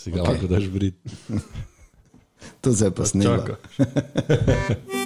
Si 0.00 0.10
ga 0.10 0.22
lahko 0.22 0.46
daš 0.46 0.68
brit. 0.68 0.96
To 2.60 2.72
se 2.72 2.90
pa. 2.90 3.04
Čaka. 3.04 3.56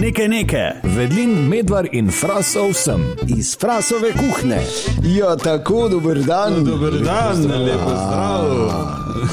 Nekaj 0.00 0.28
nekaj, 0.28 0.72
vedlin, 0.84 1.30
medvar 1.48 1.88
in 1.92 2.10
frasov 2.12 2.74
sem. 2.76 3.00
Iz 3.36 3.54
frasove 3.56 4.12
kuhne. 4.12 4.60
Ja, 5.16 5.32
tako, 5.36 5.88
dober 5.88 6.20
dan. 6.24 6.60
Dober 6.64 6.98
dan, 7.04 7.40
lepo 7.64 7.94
zdrav. 7.96 8.52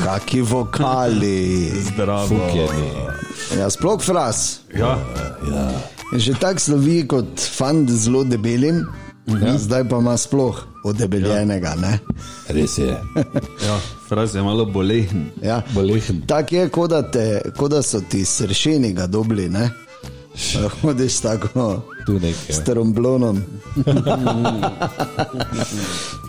Kaki 0.04 0.41
vokali. 0.41 1.72
Zdravo. 1.90 2.28
Fukjeni. 2.28 2.90
Ja, 3.60 3.70
sploh 3.70 4.00
fras. 4.02 4.60
Ja, 4.78 4.96
Že 6.16 6.40
tako 6.40 6.60
slovi 6.60 7.04
kot 7.08 7.40
fant 7.40 7.90
z 7.90 8.08
zelo 8.08 8.24
debelim, 8.24 8.86
ja. 9.28 9.57
zdaj 9.57 9.89
pa 9.89 9.98
ima 9.98 10.18
sploh 10.18 10.64
odebeljenega. 10.84 11.76
Ja. 11.82 11.98
Res 12.48 12.78
je. 12.78 12.98
ja, 13.68 13.80
fraz 14.09 14.36
je 14.36 14.41
malo 14.41 14.66
bolehen. 14.66 15.30
Ja. 15.44 15.62
Bolehen. 15.73 16.21
Tako 16.28 16.55
je, 16.55 16.70
kot 16.70 16.90
da, 16.90 17.12
te, 17.12 17.41
kot 17.58 17.72
da 17.72 17.82
so 17.82 18.02
ti 18.09 18.26
sršeni 18.26 18.94
ga 18.94 19.08
dobili. 19.08 19.49
Ne? 19.49 19.70
Hodiš 20.82 21.20
tako 21.20 21.82
nekaj. 22.08 22.34
s 22.49 22.63
tromblonom. 22.63 23.44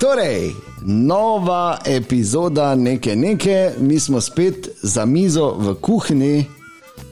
torej, 0.01 0.53
nova 0.83 1.79
epizoda 1.87 2.75
neke 2.75 3.17
neke, 3.17 3.73
mi 3.79 4.01
smo 4.01 4.21
spet 4.21 4.69
za 4.83 5.05
mizo 5.05 5.55
v 5.59 5.75
kuhinji, 5.75 6.45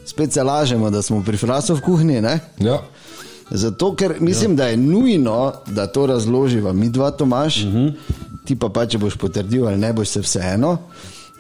spet 0.07 0.33
se 0.33 0.43
lažemo, 0.43 0.91
da 0.91 1.03
smo 1.03 1.23
pri 1.23 1.37
frasu 1.37 1.75
v 1.75 1.81
kuhinji. 1.81 2.21
Ne? 2.21 2.41
Ja. 2.59 2.83
Zato, 3.55 3.95
ker 3.95 4.15
mislim, 4.21 4.51
ja. 4.53 4.57
da 4.57 4.67
je 4.67 4.77
nujno, 4.77 5.53
da 5.67 5.87
to 5.87 6.07
razloživa 6.07 6.73
mi 6.73 6.89
dva, 6.89 7.11
Tomaš, 7.11 7.57
uh 7.57 7.73
-huh. 7.73 7.93
ti 8.45 8.57
pa, 8.57 8.69
pa 8.69 8.87
če 8.87 8.99
boš 8.99 9.17
potrdil 9.17 9.67
ali 9.67 9.79
ne, 9.79 9.93
boš 9.93 10.09
se 10.09 10.21
vseeno. 10.21 10.79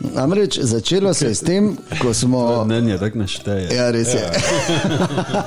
Namreč 0.01 0.59
začelo 0.63 1.15
se 1.15 1.27
je 1.27 1.35
s 1.35 1.41
tem, 1.41 1.77
ko 2.03 2.15
smo. 2.15 2.41
Mnenje 2.67 2.99
tako 2.99 3.19
našteje. 3.19 3.75
Ja, 3.75 3.91
res 3.91 4.15
je. 4.15 4.31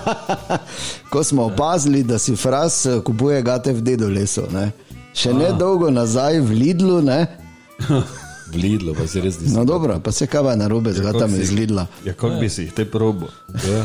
ko 1.11 1.23
smo 1.23 1.43
opazili, 1.43 2.03
da 2.03 2.19
si 2.19 2.35
fras 2.35 2.85
eh, 2.85 3.01
kupuje 3.03 3.41
gate 3.41 3.73
v 3.73 3.81
dedolesu. 3.81 4.41
Ne? 4.51 4.71
Še 5.13 5.33
ne 5.33 5.51
dolgo 5.59 5.89
nazaj 5.89 6.39
v 6.39 6.51
Lidlu, 6.51 7.01
ne? 7.01 7.27
V 8.51 8.55
Lidlu 8.55 8.93
pa 8.95 9.07
se 9.07 9.21
res 9.21 9.39
nisem. 9.39 9.57
no 9.57 9.65
dobro, 9.65 9.99
pa 9.99 10.11
se 10.11 10.27
kava 10.27 10.55
na 10.55 10.67
robe 10.67 10.93
z 10.93 11.01
gatami 11.01 11.39
iz 11.39 11.51
Lidla. 11.51 11.87
Ja, 12.05 12.13
kako 12.13 12.39
bi 12.39 12.49
si 12.49 12.61
jih 12.61 12.73
te 12.73 12.85
probo? 12.85 13.27
Ja. 13.67 13.83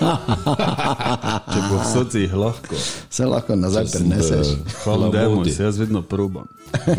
Če 1.52 1.60
bo 1.70 1.78
v 1.78 1.84
soci 1.92 2.24
jih 2.24 2.34
lahko. 2.34 2.76
Se 3.10 3.26
lahko 3.26 3.56
nazaj 3.56 3.86
preneseš. 3.92 4.54
Hvala, 4.84 5.08
da 5.08 5.28
Lamudi. 5.28 5.52
se 5.52 5.62
jaz 5.62 5.78
vedno 5.78 6.02
probam. 6.02 6.46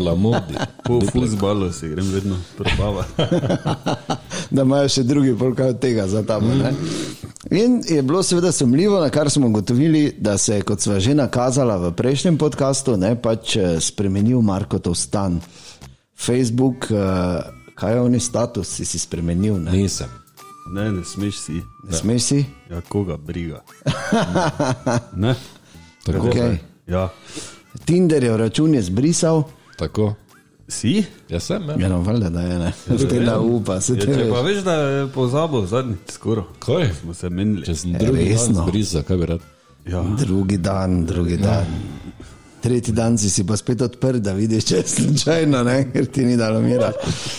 Lamudi. 0.00 0.56
Po 0.84 1.00
futbalu 1.12 1.72
si 1.72 1.88
grem 1.88 2.10
vedno 2.12 2.36
probavati. 2.56 3.12
da 4.54 4.62
imajo 4.62 4.88
še 4.88 5.02
drugi 5.02 5.34
polkaj 5.38 5.74
od 5.74 5.80
tega 5.80 6.06
za 6.08 6.22
tam. 6.22 6.48
Ne? 6.58 6.72
In 7.50 7.82
je 7.88 8.02
bilo 8.02 8.22
seveda 8.22 8.52
sumljivo, 8.52 9.00
na 9.00 9.10
kar 9.10 9.30
smo 9.30 9.46
ugotovili, 9.46 10.14
da 10.18 10.38
se 10.38 10.54
je, 10.54 10.62
kot 10.62 10.80
sva 10.80 11.00
že 11.00 11.14
nakazala 11.14 11.76
v 11.76 11.92
prejšnjem 11.92 12.38
podkastu, 12.38 12.96
ne 12.96 13.14
pač 13.20 13.56
eh, 13.56 13.80
spremenil 13.80 14.40
Markotov 14.40 14.94
stan. 14.94 15.40
Facebook, 16.26 16.90
eh, 16.90 17.42
kaj 17.74 17.92
je 17.94 18.00
oni 18.00 18.20
status, 18.20 18.68
si 18.68 18.84
si 18.84 18.98
spremenil, 18.98 19.58
ne, 19.58 19.72
Nisem. 19.72 20.08
Ne, 20.74 20.92
ne 20.92 21.04
smeš 21.04 21.36
si. 21.38 21.52
ne 21.84 21.92
smeš 21.92 22.22
si? 22.22 22.44
Ja, 22.70 22.80
koga 22.80 23.16
briga. 23.16 23.62
Ne? 25.16 25.34
Tako. 26.06 26.26
Okay. 26.28 26.58
Ja. 26.86 27.08
Tinderjev 27.84 28.36
račun 28.36 28.74
je 28.74 28.82
zbrisal, 28.82 29.42
Tako. 29.78 30.14
Si? 30.68 31.04
Jaz 31.28 31.42
sem, 31.42 31.62
ja. 31.68 31.76
ja, 31.78 31.88
no, 31.88 32.00
valjda, 32.00 32.30
da 32.30 32.40
je 32.40 32.58
ne, 32.58 32.72
v 32.88 33.08
te 33.08 33.20
da 33.20 33.40
upa, 33.40 33.80
se 33.80 33.92
Ja, 33.92 34.00
te 34.00 34.14
če 34.14 34.28
pa 34.30 34.40
veš. 34.40 34.62
da 34.64 34.72
je 34.74 35.06
pozabil 35.12 35.66
zadnjič 35.66 35.98
skoraj. 36.10 36.44
Kaj? 36.58 36.86
Smo 37.00 37.14
se 37.14 37.30
menili. 37.30 37.66
Če 37.66 37.74
sem 37.76 37.92
drugi 37.92 38.28
resno? 38.28 38.54
dan 38.54 38.68
zbrisa, 38.68 39.02
kaj 39.02 39.16
bi 39.16 39.26
rad? 39.26 39.40
Ja. 39.86 40.02
Drugi 40.18 40.56
dan, 40.56 41.04
drugi 41.06 41.36
dan. 41.36 41.66
Tretji 42.62 42.92
dan 42.92 43.18
si 43.18 43.30
si 43.30 43.42
pa 43.42 43.56
spet 43.56 43.80
odprl, 43.82 44.18
da 44.18 44.32
vidiš, 44.32 44.64
če 44.64 44.76
je 44.76 44.82
slučajno, 44.88 45.62
ne? 45.62 45.90
ker 45.92 46.06
ti 46.06 46.24
ni 46.24 46.36
dalo 46.36 46.60
mira. 46.60 46.92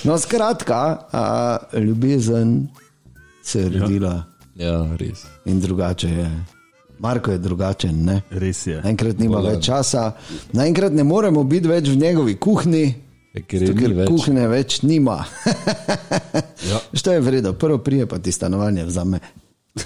No, 0.03 0.17
skratka, 0.17 0.79
a, 1.09 1.23
ljubezen 1.75 2.67
se 3.43 3.61
je 3.61 3.69
rodila 3.71 4.23
Ja, 4.55 4.87
res. 4.99 5.23
in 5.45 5.59
drugače 5.59 6.09
je. 6.09 6.27
Marko 6.99 7.31
je 7.31 7.37
drugačen, 7.37 8.03
ne? 8.05 8.21
Res 8.31 8.67
je. 8.67 8.81
Naenkrat 8.81 9.17
nima 9.17 9.39
več 9.39 9.65
časa, 9.65 10.11
naenkrat 10.53 10.93
ne 10.93 11.03
moremo 11.03 11.43
biti 11.43 11.67
več 11.67 11.89
v 11.89 11.95
njegovi 11.97 12.35
kuhinji, 12.37 12.85
Ja, 13.33 13.41
ker 13.41 13.63
zato, 13.63 13.79
ker 13.79 13.93
več. 13.93 14.09
kuhinje 14.09 14.47
več 14.47 14.81
nima. 14.81 15.23
Ja. 16.63 16.79
Što 16.93 17.11
je 17.11 17.19
vredno, 17.21 17.53
prvo 17.53 17.77
prije 17.77 18.05
pa 18.05 18.19
ti 18.19 18.31
stanovanje 18.31 18.85
vzame. 18.85 19.19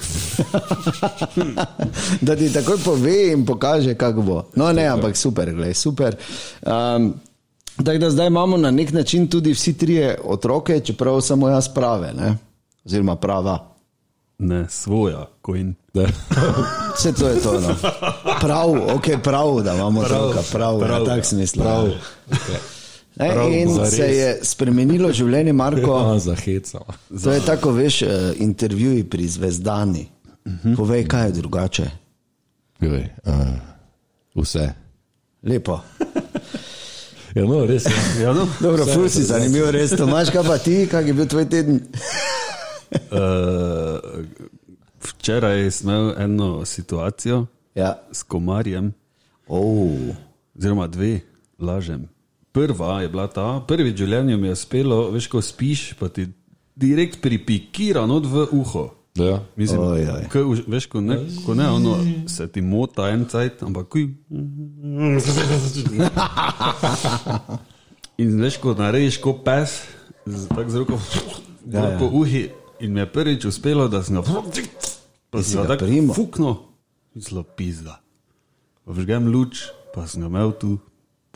da 2.22 2.36
ti 2.36 2.54
takoj 2.54 2.78
pove 2.86 3.32
in 3.32 3.46
pokaže, 3.46 3.96
kako 3.96 4.22
bo. 4.22 4.44
No, 4.56 4.74
ne, 4.74 4.88
ampak 4.88 5.18
super, 5.18 5.54
gledaj, 5.54 5.74
super. 5.74 6.16
Um, 6.62 7.14
tako 7.84 7.98
da 7.98 8.10
zdaj 8.10 8.28
imamo 8.28 8.58
na 8.58 8.72
nek 8.72 8.92
način 8.92 9.28
tudi 9.28 9.54
vsi 9.54 9.78
trije 9.78 10.20
otroke, 10.24 10.80
čeprav 10.80 11.22
samo 11.22 11.50
jaz 11.50 11.74
prave, 11.74 12.14
ne? 12.14 12.38
oziroma 12.88 13.16
prava. 13.16 13.68
Ne, 14.38 14.66
svoja, 14.70 15.28
kojn. 15.42 15.76
Vse 16.96 17.14
to 17.20 17.28
je 17.28 17.42
to. 17.42 17.62
No. 17.62 17.76
Prav, 18.42 18.70
ok, 18.96 19.04
prav, 19.24 19.62
da 19.62 19.74
imamo 19.74 20.02
otroka, 20.02 20.40
prav, 20.52 20.52
prav, 20.52 20.80
prav, 20.80 21.06
tak 21.06 21.26
smisel. 21.26 21.64
Prav. 21.64 21.88
Ne, 23.20 23.30
in 23.62 23.70
zares. 23.70 23.96
se 23.96 24.08
je 24.08 24.40
spremenilo 24.44 25.12
življenje, 25.12 25.54
Marko. 25.54 25.98
Ja, 26.04 26.20
zahecam. 26.20 26.84
To 27.24 27.32
je 27.32 27.42
tako, 27.42 27.72
veš, 27.72 28.02
eh, 28.02 28.10
intervjuji 28.38 29.04
pri 29.04 29.28
zvezdani. 29.28 30.08
Povej, 30.76 31.08
kaj 31.08 31.26
je 31.26 31.32
drugače. 31.34 31.86
Povej, 32.80 33.10
uh, 33.26 33.34
vse. 34.36 34.70
Lepo. 35.44 35.80
Ja, 37.36 37.44
no, 37.44 37.66
res 37.66 37.86
je. 37.86 37.94
Ja, 38.22 38.34
no. 38.34 38.48
Dobro, 38.60 38.86
ful 38.86 39.10
si 39.10 39.24
zanimiv, 39.24 39.70
res. 39.70 39.92
Tomaš, 39.92 40.30
kaj 40.30 40.44
pa 40.44 40.58
ti, 40.58 40.88
kak 40.88 41.06
je 41.06 41.14
bil 41.14 41.28
tvoj 41.28 41.46
teden? 41.46 41.82
Uh, 43.12 44.00
včeraj 45.02 45.72
sem 45.72 45.90
imel 45.90 46.14
eno 46.18 46.66
situacijo 46.66 47.46
Ja. 47.76 47.96
s 48.12 48.24
komarjem, 48.24 48.94
Oh. 49.48 50.16
oziroma 50.58 50.88
dve, 50.88 51.20
lažem. 51.60 52.08
Prva 52.58 53.02
je 53.02 53.10
bila 53.10 53.28
ta, 53.30 53.62
prvi 53.68 53.92
v 53.92 53.98
življenju 53.98 54.38
mi 54.42 54.48
je 54.50 54.56
uspelo, 54.58 55.12
veš, 55.14 55.28
ko 55.30 55.42
spiš, 55.46 55.94
pa 56.00 56.10
ti 56.10 56.26
direkt 56.74 57.22
pripikira 57.22 58.06
not 58.10 58.26
v 58.26 58.48
uho. 58.58 58.90
Ja. 59.18 59.44
Mislim, 59.56 59.82
Oj, 59.82 60.08
oj. 60.14 60.26
Ko, 60.34 60.40
veš, 60.66 60.88
ko 60.90 61.02
ne, 61.02 61.20
ko 61.46 61.54
ne 61.58 61.70
ono, 61.70 61.94
se 62.30 62.48
ti 62.50 62.62
mota 62.66 63.12
en 63.14 63.26
cajt, 63.30 63.62
ampak 63.66 63.86
kuj. 63.94 64.10
In 68.26 68.42
veš, 68.42 68.58
ko 68.62 68.74
narediš 68.74 69.22
kot 69.22 69.46
pes, 69.46 69.86
z, 70.26 70.50
tako 70.50 70.70
z 70.74 70.82
roko 70.82 70.98
ja, 71.70 71.94
ja. 71.94 71.94
po 72.02 72.10
uhi. 72.10 72.50
In 72.82 72.94
mi 72.94 73.06
je 73.06 73.12
prvič 73.14 73.46
uspelo, 73.50 73.86
da 73.86 74.02
sem 74.02 74.18
ga, 74.18 74.26
pa 75.30 75.46
sem 75.46 75.62
ga 75.62 75.78
tako 75.78 76.14
fuknil, 76.18 76.56
zelo 77.14 77.46
pizda. 77.46 78.02
Vžgem 78.90 79.30
luč, 79.30 79.70
pa 79.94 80.10
sem 80.10 80.26
ga 80.26 80.34
imel 80.34 80.58
tu 80.58 80.80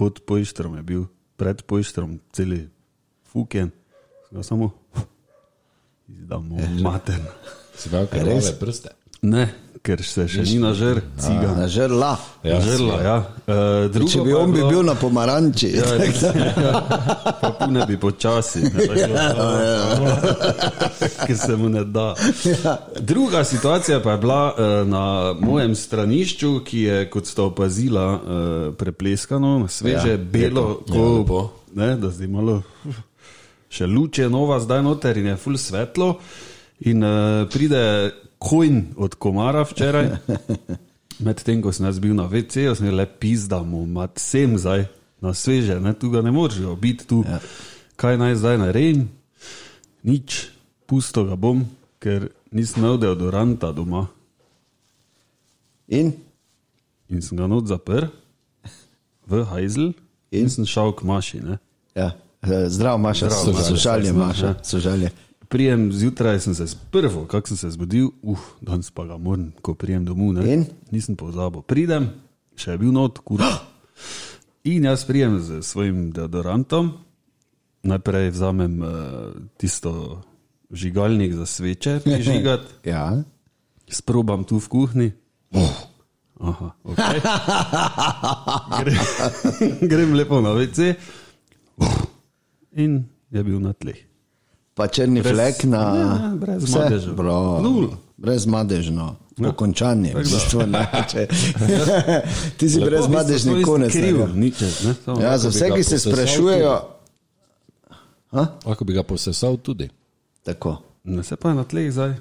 pod 0.02 0.18
pojštrom, 0.26 0.82
je 0.82 0.84
bil 0.84 1.04
pred 1.38 1.62
pojštrom, 1.62 2.18
celi 2.34 2.66
fuken, 3.30 3.70
sem 4.26 4.38
ga 4.38 4.44
samo 4.44 4.72
izdamo 6.18 6.58
maten. 6.82 7.22
Si 7.78 7.90
imel 7.90 8.08
krvave 8.10 8.56
prste. 8.60 8.96
Ne, 9.22 9.46
ker 9.81 10.02
se 10.06 10.28
še 10.30 10.44
ni 10.46 10.59
nažer, 10.62 11.00
ciga. 11.18 11.56
Na 11.58 11.66
žrla. 11.68 12.12
Ja, 12.46 12.59
Žrla, 12.62 12.97
ja. 13.02 13.16
Uh, 13.46 13.88
drugo 13.94 14.12
Če 14.14 14.22
bi 14.25 14.34
on 14.38 14.53
bi 14.53 14.62
bil 14.62 14.84
na 14.86 14.94
pomaranči. 14.97 15.72
Ja, 15.74 15.88
res, 15.97 16.22
ja. 16.22 16.81
Pa 17.42 17.50
pune 17.58 17.86
bi 17.90 17.97
počasi, 18.02 18.62
ne, 18.70 18.86
tako, 18.86 19.47
ker 21.26 21.38
se 21.38 21.58
mu 21.58 21.70
ne 21.73 21.84
da. 21.85 22.11
Druga 23.00 23.44
situacija 23.46 24.00
pa 24.06 24.11
je 24.16 24.22
bila 24.22 24.41
uh, 24.53 24.88
na 24.90 25.03
mojem 25.41 25.76
stranišču, 25.76 26.53
ki 26.66 26.85
je, 26.85 27.00
kot 27.14 27.29
ste 27.29 27.41
opazila, 27.41 28.06
uh, 28.14 28.22
prepleskano, 28.78 29.66
sveže, 29.70 30.16
Ja, 30.16 30.17
ja, 30.17 30.23
belo, 30.38 30.67
lepo. 30.85 30.94
Ja, 30.94 31.17
lepo. 31.17 31.41
ne, 31.73 31.90
da 31.97 32.14
zdaj 32.14 32.29
malo. 32.29 32.61
Še 33.72 33.88
luč 33.88 34.20
je 34.22 34.29
nova, 34.29 34.59
zdaj 34.61 34.82
noter 34.85 35.17
in 35.22 35.32
je 35.34 35.38
full 35.41 35.58
svetlo. 35.58 36.16
In 36.90 37.06
uh, 37.06 37.46
pride 37.53 37.82
kojn 38.41 38.97
od 38.97 39.16
komara 39.22 39.61
včeraj. 39.67 40.09
Medtem 41.26 41.61
ko 41.61 41.70
sem 41.70 41.85
jaz 41.85 41.99
bil 42.02 42.16
na 42.17 42.26
VC-ju, 42.26 42.73
sem 42.76 42.90
le 42.90 43.05
pizdamo, 43.05 43.85
mat 43.85 44.17
sem 44.17 44.58
zdaj 44.58 44.88
na 45.22 45.35
sveže, 45.38 45.78
ne, 45.78 45.93
tu 45.93 46.09
ga 46.09 46.23
ne 46.26 46.34
moreš 46.34 46.66
biti 46.82 47.05
tu. 47.05 47.22
Ja. 47.28 47.38
Kaj 48.02 48.17
naj 48.17 48.40
zdaj 48.41 48.58
naredim? 48.58 49.05
Nič, 50.02 50.49
pusto 50.90 51.22
ga 51.29 51.38
bom, 51.38 51.61
ker 52.02 52.32
nisem 52.49 52.82
imel 52.82 52.97
deodoranta 52.97 53.70
doma. 53.70 54.08
In 55.94 56.16
In 57.11 57.20
sem 57.22 57.35
ga 57.37 57.44
not 57.47 57.67
zaprl 57.67 58.08
v 59.28 59.44
Hajzel 59.52 59.91
in 60.32 60.47
sem 60.49 60.64
šel 60.66 60.96
k 60.96 61.03
maši. 61.03 61.44
Ne. 61.44 61.59
ja. 61.91 62.16
Eh, 62.41 62.70
Zdravo, 62.72 62.97
Maša, 62.97 63.29
Zdravo, 63.29 63.52
Maša. 63.53 63.67
sožalje, 63.67 64.11
Maša, 64.16 64.49
sožalje. 64.64 65.11
Prijem 65.52 65.92
zjutraj 65.92 66.40
sem 66.40 66.56
se 66.56 66.66
prvo, 66.92 67.26
kako 67.28 67.52
sem 67.52 67.58
se 67.58 67.70
zbudil, 67.76 68.08
uf, 68.24 68.40
danes 68.64 68.88
pa 68.92 69.03
ga 69.03 69.18
moram, 69.20 69.52
ko 69.62 69.74
prijem 69.76 70.06
domov. 70.08 70.40
Nisem 70.92 71.16
pozabil. 71.20 71.59
Pridem, 71.68 72.08
še 72.56 72.72
je 72.72 72.80
bil 72.80 72.94
not, 72.96 73.20
kurva. 73.20 73.52
In 74.64 74.86
jaz 74.88 75.03
prijem 75.03 75.42
z 75.44 75.59
svojim 75.66 76.12
deodorantom, 76.16 76.94
najprej 77.84 78.30
vzamem 78.32 78.80
uh, 78.80 78.94
tisto 79.59 80.22
žigalnik 80.72 81.34
za 81.36 81.46
sveče, 81.46 82.00
prižigati, 82.06 82.72
Ja. 82.94 83.20
sprobam 83.92 84.47
tu 84.47 84.56
v 84.62 84.68
kuhinji. 84.72 85.09
Aha, 86.42 86.72
okay. 86.84 87.20
grem, 88.82 89.04
grem 89.92 90.14
lepo 90.16 90.40
na 90.42 90.56
WC 90.56 90.96
in 92.82 93.04
je 93.30 93.44
bil 93.44 93.59
na 93.59 93.76
tleh. 93.78 94.00
Pa 94.82 94.88
črni 94.88 95.22
Brez- 95.22 95.30
flek 95.30 95.64
na. 95.64 95.82
Ja, 95.94 96.32
brez 96.34 96.64
vse? 96.64 96.80
madežev. 96.80 97.14
Bro, 97.14 97.62
Nul. 97.62 97.90
brez 98.18 98.46
madežno. 98.46 99.16
Pokončanje, 99.38 100.14
v 100.14 100.22
bistvu, 100.22 100.66
ne, 100.68 100.82
če, 101.12 101.26
ti 102.58 102.66
si 102.66 102.78
Lepo, 102.78 102.90
brez 102.90 103.06
madežni 103.08 103.62
konec. 103.62 103.90
Kriv, 103.90 104.18
ne. 104.20 104.34
nič, 104.36 104.58
ne, 104.84 104.94
Ja, 105.18 105.38
za 105.38 105.50
vse, 105.50 105.70
ki 105.72 105.84
se 105.84 106.00
sprašujejo. 106.00 106.74
Lahko 108.34 108.86
bi 108.86 108.94
ga 108.94 109.04
posesal 109.04 109.58
tudi. 109.58 109.90
Tako. 110.44 110.78
Ne 111.04 111.24
se 111.24 111.36
pa 111.36 111.54
na 111.54 111.64
tleh 111.64 111.90
zdaj. 111.92 112.14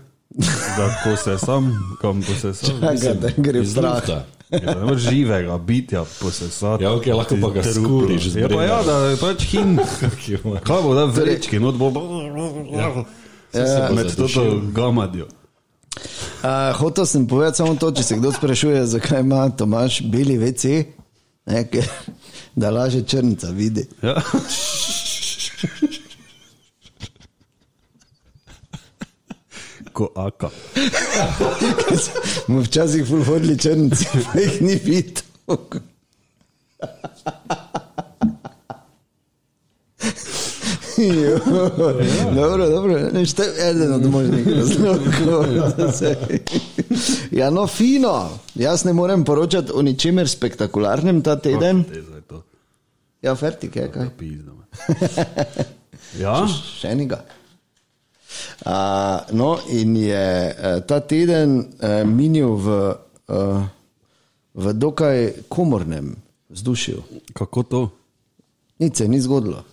Da, 0.76 0.86
ko 1.04 1.16
se 1.16 1.38
sam, 1.38 1.72
kam 2.00 2.22
posesal. 2.22 2.76
Čakaj, 2.80 3.14
da 3.16 3.28
gre 3.36 3.60
v. 3.60 3.68
Ja, 3.74 4.24
ne 4.50 4.84
moreš 4.84 5.02
živega 5.02 5.58
bitja 5.58 6.04
posesati. 6.20 6.84
Ja, 6.84 6.92
okej, 6.94 7.12
lahko 7.12 7.36
pa 7.42 7.50
ga 7.50 7.62
skuriš 7.62 8.34
Ja, 8.34 8.48
pa 8.48 8.62
ja, 8.64 8.82
da 8.82 8.96
je 9.06 9.16
pač 9.16 9.44
hin. 9.50 9.78
Kaj 10.68 10.82
bo 10.82 10.94
da 10.94 11.04
v 11.04 11.16
vrečki, 11.16 11.58
not 11.58 11.78
bo. 11.78 11.92
Ja, 12.74 12.94
Med 13.94 14.16
to 14.16 14.26
gamadjo. 14.72 15.26
Uh, 16.42 16.76
hotel 16.78 17.06
sem 17.06 17.26
povedati 17.26 17.56
samo 17.56 17.74
to, 17.74 17.90
če 17.92 18.02
se 18.02 18.16
kdo 18.16 18.32
sprašuje, 18.32 18.86
zakaj 18.86 19.20
ima 19.20 19.50
Tomaš 19.50 20.00
beli 20.08 20.38
WC, 20.38 20.84
ne, 21.50 21.64
ker, 21.68 21.88
da 22.60 22.70
laže 22.70 23.02
črnca 23.02 23.50
vidi. 23.50 23.84
Ja. 24.02 24.16
Ko 30.00 30.08
aka. 30.16 30.48
Mu 32.48 32.62
včasih 32.64 33.04
ful 33.04 33.20
hodili 33.20 33.58
črnci, 33.58 34.06
pa 34.32 34.40
jih 34.40 34.54
ni 34.64 34.74
videl. 34.80 35.24
Jo, 41.00 41.38
Dobro, 42.34 42.68
dobro, 42.68 42.94
Veš, 43.12 43.32
to 43.32 43.42
je 43.42 43.70
eden 43.70 43.92
od 43.92 44.06
možnih 44.10 44.48
razlogov. 44.48 45.44
Ja, 47.30 47.50
no, 47.50 47.66
fino. 47.66 48.30
Jaz 48.54 48.84
ne 48.84 48.92
morem 48.92 49.24
poročati 49.24 49.72
o 49.74 49.82
ničemer 49.82 50.28
spektakularnem 50.28 51.22
ta 51.22 51.36
teden. 51.36 51.84
Ja, 53.22 53.34
fertik 53.34 53.76
je 53.76 53.90
kaj. 53.92 54.08
Ja, 56.20 56.48
Še 56.48 56.88
enega. 56.96 57.20
Uh, 58.60 58.70
no, 59.30 59.58
in 59.68 59.96
je 59.96 60.26
uh, 60.48 60.54
ta 60.80 61.00
teden 61.00 61.58
uh, 61.58 61.64
minil 62.06 62.54
v, 62.56 62.94
uh, 63.28 63.62
v 64.54 64.72
dokaj 64.72 65.16
komornem 65.48 66.16
vzdušju. 66.48 67.02
kako 67.32 67.62
to? 67.62 67.80
Nič 68.78 68.96
se 68.96 69.08
ni 69.08 69.20
zgodilo. 69.20 69.64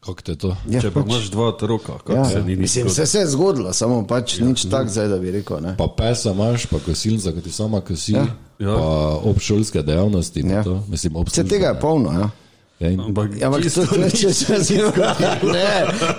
Kako 0.00 0.22
te 0.22 0.36
to? 0.36 0.56
Ja, 0.66 0.80
Če 0.80 0.90
pa 0.90 1.00
pač- 1.00 1.06
imaš 1.08 1.30
dva 1.30 1.44
otroka, 1.48 1.92
kako 1.98 2.12
Ja, 2.14 2.24
se 2.24 2.38
ni 2.38 2.46
nič 2.48 2.58
mislim, 2.60 2.84
zgodilo? 2.84 3.06
se 3.06 3.18
je 3.18 3.26
zgodilo, 3.26 3.72
samo 3.72 4.06
pač 4.06 4.38
ja, 4.38 4.44
nič 4.44 4.64
tak 4.64 4.88
zdaj, 4.88 5.08
da 5.08 5.18
bi 5.18 5.30
rekel. 5.32 5.60
Ne. 5.60 5.74
Pa 5.74 5.86
pesa 5.88 6.30
imaš, 6.30 6.66
pa 6.66 6.78
kosilnica, 6.78 7.32
ki 7.32 7.40
ti 7.40 7.50
sama 7.50 7.80
kosi, 7.80 8.12
Ja. 8.12 8.26
ja. 8.60 8.72
pa 8.72 8.86
obšolske 9.24 9.82
dejavnosti. 9.82 10.40
Ja. 10.42 10.62
To, 10.62 10.82
mislim, 10.88 11.14
Vse 11.22 11.44
tega 11.44 11.66
je 11.68 11.80
polno. 11.80 12.12
Ja. 12.12 12.30
Ja, 12.76 12.90
in, 12.90 13.00
Ampak, 13.00 13.30
Ja, 13.40 13.46
ampak 13.48 13.62
čisto 13.62 13.86
to, 13.86 13.96
če 14.10 14.32
se 14.34 14.56
zgodi, 14.60 15.24
ne, 15.48 15.68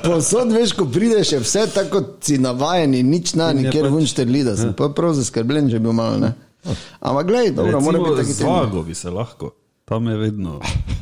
posod 0.04 0.50
veš, 0.50 0.74
ko 0.74 0.88
prideš, 0.88 1.32
je 1.32 1.40
vse 1.40 1.68
tako, 1.70 2.02
si 2.20 2.38
navajen 2.38 2.96
in 2.96 3.10
nič 3.10 3.36
na 3.36 3.48
je 3.48 3.60
nikjer 3.60 3.84
pač- 3.84 3.84
pač, 3.84 3.94
vunšterli, 3.94 4.42
da 4.44 4.56
sem 4.58 4.74
pa 4.74 4.90
prav 4.90 5.14
zaskrbljen, 5.14 5.70
bi 5.70 5.80
bil 5.80 5.94
malo. 5.94 6.18
Ne. 6.18 6.34
Ampak 7.00 7.28
gledaj, 7.28 7.52
dobro, 7.52 7.80
mora 7.80 8.00
biti 8.00 8.16
teden. 8.24 8.34
Zvago 8.42 8.82
bi 8.82 8.96
se 8.96 9.10
lahko, 9.10 9.52
tam 9.86 10.08
je 10.08 10.18
vedno. 10.18 10.58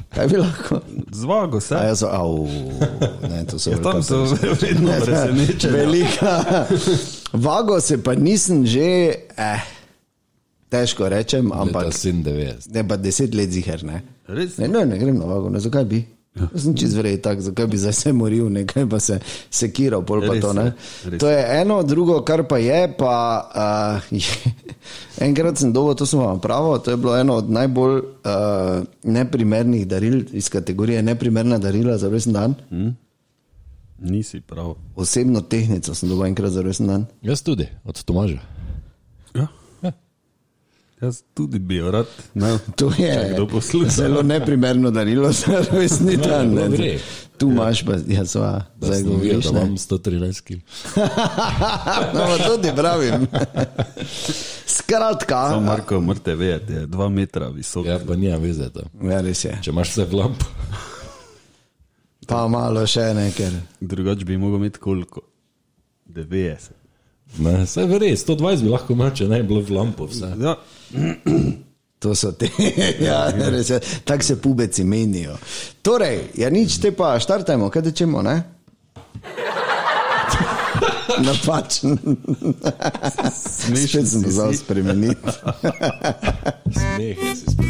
Kaj 0.09 0.27
bi 0.27 0.37
lahko? 0.37 0.81
Zvago 1.11 1.59
se. 1.59 1.75
A 1.75 1.83
jaz, 1.85 2.03
au, 2.03 2.47
ne, 3.23 3.45
to 3.45 3.55
so 3.57 3.71
Ja, 3.71 3.79
tam 3.79 4.03
so 4.03 4.25
sreča. 4.27 4.59
vedno 4.61 4.91
presenečeni. 5.01 5.73
Velika. 5.73 6.65
Vago 7.33 7.79
se 7.81 7.97
pa 7.97 8.13
nisem 8.13 8.65
že, 8.65 8.91
eh, 9.37 9.59
težko 10.75 11.07
rečem, 11.09 11.47
ampak 11.51 11.87
ampak 11.87 11.95
97. 11.95 12.75
ne 12.75 12.83
pa 12.83 12.99
deset 12.99 13.31
let 13.35 13.49
ziger. 13.49 13.83
Ne, 13.87 14.03
Res? 14.27 14.59
ne, 14.59 14.67
ne, 14.67 14.83
ne 14.85 14.99
grem 14.99 15.15
na 15.15 15.25
vago, 15.25 15.47
ne, 15.49 15.63
zakaj 15.63 15.87
bi? 15.87 16.03
Ja. 16.35 16.49
Sem 16.59 16.73
čez 16.75 16.91
vrej 16.91 17.21
tak, 17.23 17.39
zakaj 17.39 17.63
bi 17.71 17.77
zdaj 17.79 17.93
se 17.95 18.11
moril, 18.11 18.49
nekaj 18.51 18.83
pa 18.91 18.99
se 18.99 19.21
sekiral, 19.47 20.01
pol 20.03 20.19
pa 20.19 20.33
Res 20.35 20.41
to. 20.43 20.49
je, 20.51 20.55
Ne. 20.57 20.65
res 21.07 21.19
To 21.23 21.29
je 21.31 21.39
eno, 21.61 21.77
drugo, 21.87 22.17
kar 22.27 22.43
pa 22.43 22.57
je, 22.59 22.91
pa 22.91 23.13
uh, 24.03 24.19
enkrat 25.27 25.55
sem 25.55 25.71
dobil, 25.71 25.95
to 25.95 26.03
sem 26.03 26.19
vam 26.19 26.43
pravil, 26.43 26.75
to 26.83 26.91
je 26.91 26.99
bilo 26.99 27.15
eno 27.15 27.39
od 27.39 27.47
najbolj 27.47 27.95
uh, 28.03 28.83
neprimernih 29.07 29.87
daril 29.87 30.27
iz 30.35 30.51
kategorije 30.51 30.99
neprimerna 31.07 31.55
darila 31.55 31.95
za 31.95 32.11
resen 32.11 32.35
dan. 32.35 32.59
Nisi 34.03 34.41
prav. 34.43 34.75
Osebno 34.99 35.39
tehnico 35.39 35.95
sem 35.95 36.11
dobil 36.11 36.27
enkrat 36.35 36.51
za 36.51 36.61
resen 36.67 36.91
dan. 36.91 37.07
Jaz 37.23 37.47
tudi, 37.47 37.63
od 37.87 37.95
Tomaža. 38.03 38.43
Ja. 39.35 39.47
Jaz 41.01 41.23
tudi 41.33 41.59
bi 41.59 41.75
jo 41.75 41.91
rad. 41.91 42.05
Ne, 42.33 42.57
To 42.75 42.91
je 42.97 43.35
zelo 43.89 44.21
neprimerno 44.23 44.91
darilo 44.91 45.31
za 45.31 45.63
resni 45.71 46.17
dan. 46.17 46.53
no, 46.53 46.67
ne. 46.67 46.77
gre. 46.77 46.99
Tu 47.37 47.47
imaš 47.47 47.83
pa, 47.85 47.93
ja, 48.07 48.25
sva, 48.25 48.63
Da 48.77 48.87
zdaj 48.87 49.03
govoriš. 49.03 49.45
ne. 49.45 49.59
imam 49.59 49.77
113 49.77 50.41
kg. 50.41 50.59
No, 52.13 52.37
to 52.39 52.57
ti 52.57 52.69
pravim. 52.75 53.27
Skratka, 54.67 55.49
Samo 55.49 55.61
Marko, 55.61 56.01
morate 56.01 56.35
vedeti, 56.35 56.73
je 56.73 56.85
dva 56.85 57.09
metra 57.09 57.47
visok. 57.47 57.85
Ja, 57.85 57.99
pa 57.99 58.15
nima 58.15 58.37
veze 58.37 58.69
to. 58.69 58.81
ja, 59.03 59.21
res 59.21 59.45
je. 59.45 59.57
Če 59.61 59.71
imaš 59.71 59.89
vse 59.89 60.05
v 60.05 60.13
lampu. 60.13 60.45
Pa 62.27 62.47
malo 62.47 62.85
še 62.87 63.11
nekaj. 63.13 63.51
Drugač 63.81 64.23
bi 64.23 64.37
mogel 64.37 64.57
imeti 64.57 64.79
koliko? 64.79 65.21
90. 66.07 66.71
Ne, 67.37 67.57
vse 67.63 67.83
v 67.83 67.99
res, 67.99 68.23
120 68.23 68.63
bi 68.63 68.69
lahko 68.69 68.93
imel, 68.93 69.11
če 69.11 69.27
ne 69.27 69.41
bi 69.41 69.47
bilo 69.47 69.61
v 69.61 69.75
lampu. 69.75 70.07
Vse. 70.07 70.31
Ja, 70.39 70.55
To 71.99 72.15
so 72.15 72.31
te, 72.31 72.49
ja, 73.07 73.31
res 73.49 73.69
je. 73.69 73.79
Tako 74.05 74.23
se 74.23 74.41
pubeci 74.41 74.83
menijo. 74.83 75.37
Torej, 75.81 76.19
ja, 76.37 76.49
nič 76.49 76.77
te 76.81 76.91
pa, 76.91 77.15
štartajmo, 77.19 77.69
kaj 77.73 77.81
tečemo, 77.89 78.21
ne? 78.21 78.43
Napačen. 81.25 81.97
Spet 83.31 83.89
sem 83.89 84.23
si. 84.23 84.57
spremeniti. 84.57 85.31
Smeh 86.77 87.17
je 87.23 87.35
si 87.35 87.45
spet. 87.47 87.65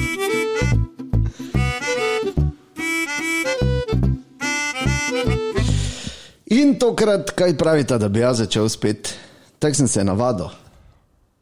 In 6.55 6.75
tokrat, 6.79 7.31
kaj 7.31 7.57
pravite, 7.57 7.97
da 7.97 8.09
bi 8.09 8.19
jaz 8.19 8.37
začel 8.43 8.69
spet? 8.69 9.13
Tako 9.59 9.75
sem 9.75 9.87
se 9.87 10.03
navadil, 10.03 10.49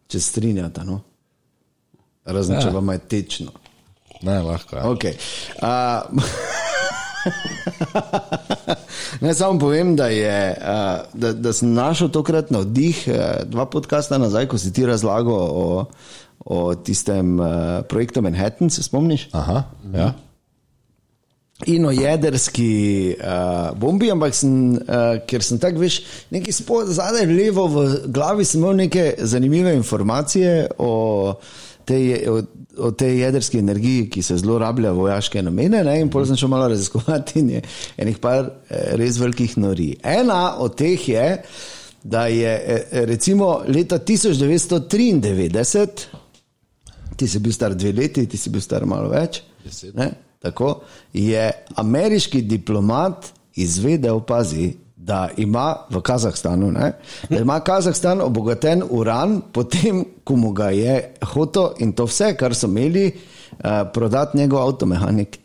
če 0.08 0.20
strinjate. 0.20 0.84
No? 0.88 1.02
Razen, 2.25 2.62
če 2.62 2.68
Ja. 2.68 2.74
vam 2.74 2.89
je 2.89 3.00
tečno. 3.00 3.51
Ne, 4.24 4.39
lahko. 4.42 4.75
Ja. 4.75 4.84
Okay. 4.84 5.13
Uh, 5.60 6.24
Naj 9.24 9.34
samo 9.34 9.60
povem, 9.60 9.96
da, 9.96 10.08
je, 10.08 10.58
uh, 10.60 10.65
da, 11.13 11.34
da 11.34 11.53
sem 11.53 11.74
našel 11.74 12.10
tokrat 12.10 12.51
navdih, 12.51 13.03
uh, 13.08 13.15
dva 13.48 13.65
podcasta 13.65 14.18
nazaj, 14.18 14.48
ko 14.51 14.58
si 14.58 14.74
ti 14.74 14.86
razlagal 14.86 15.34
o, 15.34 15.86
o 16.46 16.75
tistem 16.75 17.39
uh, 17.39 17.48
projektu 17.89 18.22
Manhattan, 18.22 18.70
se 18.70 18.84
spomniš? 18.84 19.30
Aha, 19.32 19.63
ja. 19.96 20.13
In 21.65 21.86
o 21.86 21.92
jedrski 21.92 23.15
uh, 23.20 23.72
bombi, 23.80 24.10
ampak 24.12 24.36
sem, 24.36 24.74
uh, 24.74 25.20
ker 25.27 25.44
sem 25.46 25.60
tako, 25.63 25.80
veš, 25.84 26.01
nekaj 26.34 26.58
zadaj 26.92 27.27
levo 27.30 27.68
v 27.72 27.86
glavi, 28.12 28.44
sem 28.46 28.60
imel 28.60 28.75
neke 28.84 29.13
zanimive 29.24 29.75
informacije 29.77 30.68
o 30.77 30.92
tej, 31.86 32.30
o, 32.30 32.42
o 32.88 32.92
tej 32.92 33.20
jedrski 33.20 33.60
energiji, 33.60 34.10
ki 34.10 34.24
se 34.24 34.38
zelo 34.38 34.58
rablja 34.60 34.92
v 34.92 34.98
vojaške 35.04 35.42
namene. 35.44 35.84
Ne? 35.84 36.00
In 36.02 36.10
potem 36.10 36.28
sem 36.32 36.38
šel 36.44 36.50
malo 36.54 36.68
raziskovati 36.74 37.40
in 37.40 37.50
je 37.58 37.62
enih 37.98 38.18
par 38.24 38.46
eh, 38.46 38.52
res 39.00 39.18
velikih 39.22 39.58
nori. 39.58 39.96
Ena 40.04 40.58
od 40.63 40.75
teh 40.80 41.10
je, 41.10 41.42
da 42.04 42.28
je 42.32 42.52
eh, 42.52 43.06
recimo 43.06 43.62
leta 43.68 44.00
1993, 44.00 45.90
ti 47.16 47.28
si 47.28 47.40
bil 47.40 47.54
star 47.54 47.75
dve 47.75 47.92
leti, 47.92 48.28
ti 48.28 48.38
si 48.38 48.50
bil 48.50 48.62
star 48.62 48.86
malo 48.90 49.10
več. 49.13 49.42
Deset. 49.63 49.96
Ne? 49.96 50.12
tako, 50.44 50.82
je 51.13 51.52
ameriški 51.75 52.42
diplomat 52.42 53.32
izvedel, 53.56 54.20
pazi, 54.28 54.74
da 55.05 55.29
ima 55.38 55.75
v 55.89 56.01
Kazahstanu, 56.01 56.72
ne, 56.72 56.91
da 57.29 57.39
ima 57.39 57.60
Kazahstan 57.60 58.22
obogaten 58.22 58.83
uran, 58.89 59.41
potem, 59.51 60.05
ko 60.24 60.36
mu 60.36 60.51
ga 60.51 60.69
je 60.69 61.13
hotel 61.33 61.74
in 61.79 61.91
to 61.91 62.05
vse, 62.07 62.36
kar 62.39 62.55
so 62.55 62.67
imeli, 62.67 63.12
uh, 63.12 63.69
prodati 63.93 64.38
njegov 64.38 64.67
avtomehanik. 64.67 65.39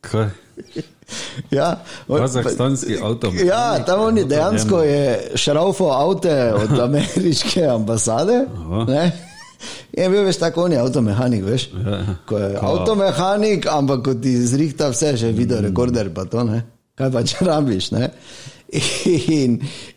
Kaj? 0.00 0.28
Ja, 1.50 1.76
Kazahstanski 2.08 2.98
avto. 3.02 3.32
Ja, 3.44 3.84
tam 3.84 4.00
oni 4.00 4.24
dejansko 4.24 4.82
je 4.82 5.30
šraufal 5.34 5.92
avte 5.92 6.54
od 6.54 6.80
ameriške 6.88 7.64
ambasade. 7.66 8.44
Je 9.92 10.08
bil 10.08 10.24
veš 10.24 10.36
tako, 10.38 10.64
on 10.64 10.72
je 10.72 10.78
avtomehanik, 10.78 11.44
veš. 11.44 11.70
Ko 12.26 12.38
je 12.38 12.58
avtomehanik, 12.60 13.66
ampak 13.70 14.04
ko 14.04 14.14
ti 14.14 14.36
zrihta 14.46 14.90
vse, 14.92 15.16
že 15.16 15.32
video 15.32 15.60
rekorder, 15.60 16.12
pa 16.14 16.24
to 16.24 16.44
ne. 16.44 16.77
Kaj 16.98 17.10
pa 17.14 17.24
če 17.26 17.46
rabiš, 17.46 17.90
ne? 17.94 18.10
In, 18.68 19.54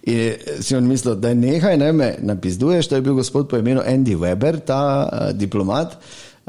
in 0.08 0.62
si 0.64 0.76
on 0.78 0.86
mislil, 0.88 1.18
da 1.20 1.34
je 1.34 1.40
nehaj, 1.42 1.78
ne 1.82 1.92
me 1.92 2.12
napizduješ, 2.24 2.88
to 2.88 3.00
je 3.00 3.04
bil 3.04 3.18
gospod 3.18 3.50
po 3.52 3.60
imenu 3.60 3.84
Andy 3.84 4.16
Weber, 4.16 4.62
ta 4.66 4.82
uh, 5.04 5.32
diplomat. 5.36 5.98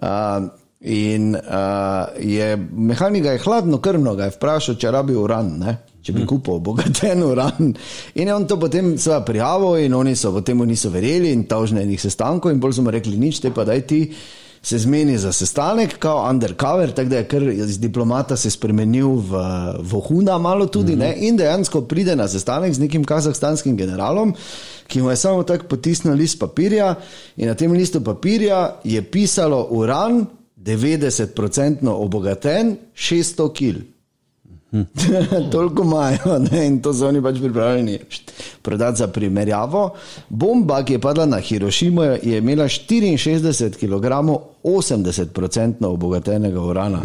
Uh, 0.03 0.53
in 0.83 1.35
uh, 1.35 2.13
je 2.19 2.57
mehanik 2.57 3.23
ga 3.23 3.33
je 3.33 3.43
hladno 3.43 3.79
krvno, 3.83 4.15
ga 4.15 4.29
je 4.29 4.37
vprašal, 4.37 4.79
če 4.79 4.93
rabi 4.95 5.17
uran, 5.19 5.57
ne? 5.63 5.77
če 6.03 6.15
bi 6.17 6.25
kupil 6.27 6.57
obogaten 6.59 7.23
uran. 7.33 7.73
In 8.19 8.29
je 8.29 8.35
on 8.35 8.47
to 8.51 8.59
potem 8.59 8.97
seveda 8.99 9.23
prijavil 9.27 9.85
in 9.85 9.95
oni 9.95 10.17
so 10.19 10.33
potem 10.35 10.59
mu 10.59 10.67
niso 10.67 10.91
verjeli 10.91 11.31
in 11.31 11.45
tožne 11.51 11.85
enih 11.87 12.01
sestankov 12.03 12.51
in 12.51 12.63
bolj 12.63 12.79
so 12.79 12.87
mu 12.87 12.91
rekli, 12.95 13.15
nič 13.19 13.39
te 13.43 13.53
pa 13.55 13.67
daj 13.67 13.85
ti 13.87 14.01
se 14.63 14.79
zmeni 14.79 15.19
za 15.19 15.33
sestanek, 15.33 15.99
kao 15.99 16.31
undercover, 16.31 16.93
tako 16.93 17.09
da 17.09 17.17
je 17.17 17.29
kar 17.29 17.43
iz 17.43 17.81
diplomata 17.81 18.37
se 18.37 18.51
spremenil 18.51 19.09
v 19.09 19.39
vohuna 19.81 20.39
malo 20.39 20.67
tudi, 20.67 20.93
mm 20.93 20.99
-hmm. 20.99 20.99
ne, 20.99 21.17
in 21.17 21.37
dejansko 21.37 21.81
pride 21.81 22.17
na 22.17 22.29
sestanek 22.29 22.75
z 22.75 22.79
nekim 22.79 23.05
kazahstanskim 23.05 23.77
generalom, 23.77 24.35
ki 24.87 25.03
mu 25.03 25.11
je 25.11 25.17
samo 25.17 25.43
tako 25.43 25.67
potisnil 25.67 26.15
list 26.15 26.39
papirja 26.39 26.95
in 27.37 27.49
na 27.49 27.55
tem 27.55 27.73
listu 27.73 28.01
papirja 28.01 28.77
je 28.85 29.03
pisalo 29.03 29.67
uran 29.71 30.27
90% 30.57 31.89
obogaten 31.89 32.77
600 32.95 33.53
kil. 33.53 33.75
Toliko 35.53 35.83
imajo 35.83 36.39
ne? 36.39 36.67
in 36.67 36.83
to 36.83 36.95
so 36.95 37.09
oni 37.09 37.23
pač 37.23 37.39
pripravljeni 37.41 37.99
prodati 38.63 38.99
za 38.99 39.07
primerjavo. 39.07 39.91
Bomba, 40.29 40.85
ki 40.85 40.93
je 40.93 40.99
padla 40.99 41.27
na 41.27 41.41
Hirošimo, 41.41 42.03
je 42.03 42.39
imela 42.39 42.65
64 42.65 43.77
kg 43.77 44.07
80% 44.65 45.87
obogatenega 45.87 46.61
urana, 46.61 47.03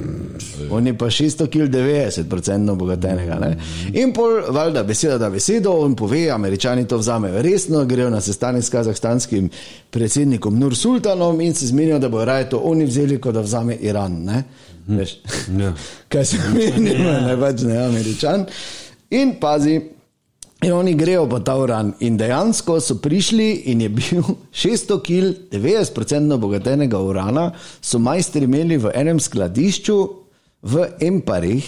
oni 0.72 0.98
pa 0.98 1.06
600 1.06 1.48
kg 1.48 1.76
90% 1.76 2.72
obogatenega. 2.72 3.40
Ne? 3.40 3.58
In 3.94 4.14
pol, 4.14 4.42
valjda, 4.50 4.84
beseda 4.84 5.18
da 5.18 5.30
besedo, 5.30 5.72
on 5.72 5.96
pove, 5.96 6.30
američani 6.30 6.88
to 6.88 6.98
vzamejo 6.98 7.42
resno, 7.42 7.86
grejo 7.86 8.10
na 8.10 8.22
sestanek 8.22 8.64
s 8.64 8.70
kazahstanskim 8.70 9.50
predsednikom 9.90 10.60
Nur 10.60 10.76
Sultanom 10.76 11.42
in 11.42 11.54
se 11.54 11.68
zmenijo, 11.68 12.00
da 12.00 12.10
bo 12.10 12.26
raje 12.26 12.50
to 12.50 12.58
oni 12.58 12.86
vzeli, 12.86 13.22
kot 13.22 13.34
da 13.34 13.42
vzame 13.42 13.76
Iran. 13.76 14.24
Ne? 14.24 14.44
Veš? 14.88 15.18
Ja. 15.60 15.74
kaj 16.10 16.26
se 16.26 16.38
meni, 16.54 16.94
ne 17.26 17.38
pač 17.40 17.62
ne 17.62 17.78
američan. 17.78 18.46
In 19.10 19.36
pazi, 19.40 19.82
in 20.62 20.72
oni 20.74 20.94
grejo 20.94 21.28
po 21.30 21.40
ta 21.40 21.58
uran. 21.58 21.94
In 22.00 22.18
dejansko 22.18 22.80
so 22.82 22.98
prišli 23.02 23.50
in 23.72 23.82
je 23.82 23.90
bil 23.90 24.24
600 24.52 25.02
kg, 25.04 25.34
90% 25.52 26.34
obogatenega 26.34 27.00
urana, 27.00 27.52
so 27.82 28.00
majstri 28.00 28.48
imeli 28.50 28.78
v 28.78 28.94
enem 28.96 29.20
skladišču 29.20 29.98
v 30.62 30.88
Emparih. 31.00 31.68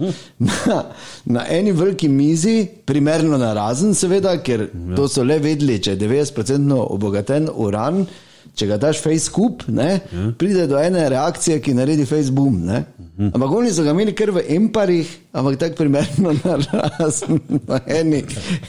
Na, 0.40 0.76
na 1.24 1.42
eni 1.52 1.74
veliki 1.76 2.08
mizi, 2.08 2.64
primerno 2.84 3.36
na 3.36 3.50
razen, 3.52 3.92
seveda, 3.94 4.32
ker 4.40 4.62
ja. 4.64 4.94
to 4.96 5.04
so 5.12 5.20
le 5.20 5.36
vedeli, 5.44 5.76
če 5.76 5.92
je 5.92 6.00
90% 6.00 6.72
obogaten 6.80 7.50
uran, 7.52 8.06
če 8.54 8.66
ga 8.66 8.76
daš 8.80 9.00
face 9.02 9.30
kup, 9.32 9.64
ne, 9.68 9.90
ja. 10.00 10.30
pride 10.38 10.66
do 10.70 10.78
ene 10.80 11.08
reakcije, 11.12 11.60
ki 11.64 11.74
naredi 11.74 12.06
face 12.08 12.32
boom. 12.34 12.60
Ne. 12.66 12.84
Ampak 13.30 13.52
oni 13.52 13.72
so 13.72 13.84
ga 13.84 13.92
imeli 13.92 14.14
kar 14.16 14.32
v 14.32 14.42
emparih, 14.56 15.08
ampak 15.36 15.58
tako 15.60 15.82
primerno 15.82 16.32
na 16.40 16.56
razen, 16.56 17.40
na 17.68 17.80
eni 17.86 18.24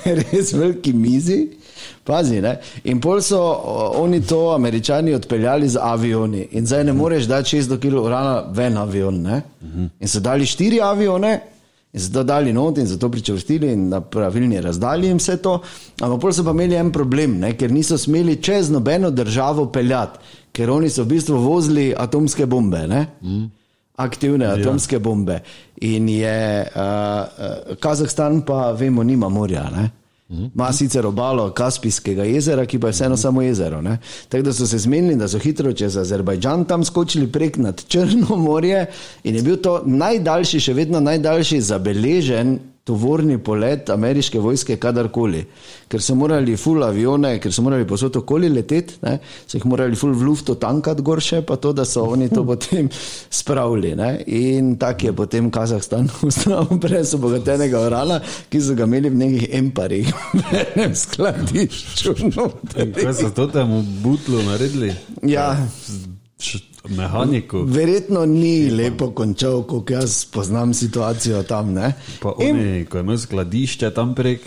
res 0.05 0.53
veliki 0.53 0.93
mizi. 0.93 1.41
Pazi, 2.05 2.41
ne? 2.41 2.55
In 2.89 2.99
pol 3.01 3.21
so 3.21 3.39
oni 4.01 4.21
to 4.25 4.51
američani 4.55 5.13
odpeljali 5.13 5.69
z 5.69 5.79
avioni. 5.81 6.47
In 6.57 6.65
zdaj 6.65 6.83
ne 6.83 6.93
moreš 6.93 7.29
dati 7.29 7.57
600 7.57 7.77
kg 7.81 8.01
urana 8.01 8.43
ven 8.53 8.77
avion. 8.77 9.21
Ne? 9.21 9.41
In 9.99 10.07
so 10.07 10.19
dali 10.19 10.45
štiri 10.45 10.81
avione. 10.81 11.39
In 11.93 11.99
so 11.99 12.13
to 12.13 12.23
dali 12.23 12.53
not 12.53 12.77
in 12.77 12.87
zato 12.87 13.09
pričvrstili 13.09 13.71
in 13.73 13.89
na 13.89 14.01
pravilni 14.01 14.61
razdalji 14.61 15.09
in 15.09 15.17
vse 15.17 15.37
to. 15.37 15.59
Ampak 16.01 16.21
pol 16.21 16.33
so 16.33 16.43
pa 16.43 16.51
imeli 16.51 16.75
en 16.75 16.91
problem, 16.91 17.39
ne? 17.39 17.51
ker 17.57 17.71
niso 17.71 17.97
smeli 17.97 18.37
čez 18.41 18.69
nobeno 18.71 19.11
državo 19.11 19.65
peljati, 19.71 20.19
ker 20.51 20.71
oni 20.71 20.89
so 20.89 21.03
v 21.03 21.07
bistvu 21.07 21.37
vozili 21.37 21.93
atomske 21.97 22.45
bombe. 22.45 22.87
Ne? 22.87 23.05
Aktivne 23.95 24.47
atomske 24.47 24.95
ja. 24.95 24.99
bombe. 24.99 25.41
In 25.81 26.09
je 26.09 26.63
uh, 26.63 27.75
Kazahstan, 27.79 28.41
pa 28.47 28.71
vemo, 28.71 29.03
nima 29.03 29.29
morja. 29.29 29.67
Ne? 29.69 29.89
Ima 30.31 30.73
sicer 30.73 31.05
obalo 31.05 31.49
Kaspijskega 31.51 32.23
jezera, 32.23 32.65
ki 32.65 32.79
pa 32.79 32.87
je 32.87 32.91
vseeno 32.91 33.17
samo 33.17 33.41
jezero. 33.41 33.81
ne. 33.81 33.97
Tako 34.29 34.43
da 34.43 34.53
so 34.53 34.67
se 34.67 34.77
zmenili, 34.77 35.15
da 35.15 35.27
so 35.27 35.39
hitro 35.39 35.73
čez 35.73 35.97
Azerbajdžan 35.97 36.65
tam 36.65 36.83
skočili 36.83 37.27
prek 37.27 37.57
nad 37.57 37.85
Črno 37.87 38.35
morje 38.35 38.85
in 39.23 39.35
je 39.35 39.41
bil 39.41 39.57
to 39.57 39.81
najdaljši, 39.85 40.59
še 40.59 40.73
vedno 40.73 40.99
najdaljši 40.99 41.61
zabeležen 41.61 42.59
tovorni 42.83 43.37
polet 43.37 43.89
ameriške 43.93 44.39
vojske 44.41 44.75
kadarkoli. 44.81 45.43
Ker 45.87 46.01
so 46.01 46.15
morali 46.17 46.55
full 46.57 46.81
avione, 46.83 47.35
ker 47.39 47.53
so 47.53 47.61
morali 47.61 47.85
posod 47.87 48.15
okoli 48.17 48.49
leteti, 48.49 48.97
ne, 49.05 49.17
so 49.45 49.59
jih 49.59 49.65
morali 49.69 49.95
full 49.95 50.15
v 50.17 50.25
luftu 50.25 50.55
tankati 50.59 51.05
gor 51.05 51.21
še, 51.21 51.43
pa 51.45 51.59
to, 51.61 51.73
da 51.77 51.85
so 51.85 52.07
oni 52.09 52.29
to 52.31 52.43
potem 52.51 52.89
spravili. 53.29 53.93
Ne. 53.95 54.11
In 54.25 54.75
tak 54.81 55.03
je 55.05 55.13
potem 55.13 55.51
Kazahstan 55.53 56.09
ustavil 56.27 56.79
brez 56.81 57.13
obogatenega 57.17 57.83
orala, 57.85 58.21
ki 58.49 58.61
so 58.61 58.75
ga 58.75 58.89
imeli 58.89 59.13
v 59.13 59.21
nekih 59.25 59.45
emparih, 59.61 60.09
v 60.39 60.63
enem 60.63 60.95
skladišču. 60.97 62.15
In 62.81 62.95
Kaj 62.97 63.13
so 63.13 63.29
to 63.35 63.47
temu 63.51 63.83
butlu 64.03 64.41
naredili? 64.47 64.93
Ja, 65.27 65.53
Š- 65.55 66.10
Mehaniku. 66.89 67.63
verjetno 67.67 68.25
ni 68.25 68.69
lepo 68.69 69.11
končal, 69.11 69.63
kot 69.63 69.89
jaz 69.89 70.25
poznam 70.25 70.73
situacijo 70.73 71.43
tam. 71.43 71.73
Ne. 71.73 71.93
Pa 72.21 72.33
oni, 72.37 72.85
ko 72.85 72.97
je 72.97 73.01
imel 73.01 73.17
skladišče 73.17 73.91
tam 73.93 74.15
prek, 74.15 74.41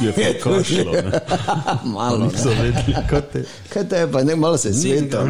je 0.00 0.12
kašlo. 0.42 0.92
ne. 0.92 1.20
Malo. 1.94 2.18
Niso 2.18 2.48
vedeli, 2.48 2.96
kaj 3.10 3.20
te. 3.32 3.44
Kaj 3.68 3.88
te 3.88 3.96
je, 3.96 4.12
pa 4.12 4.24
ne 4.24 4.36
malo 4.36 4.56
se 4.56 4.72
sveta. 4.74 5.26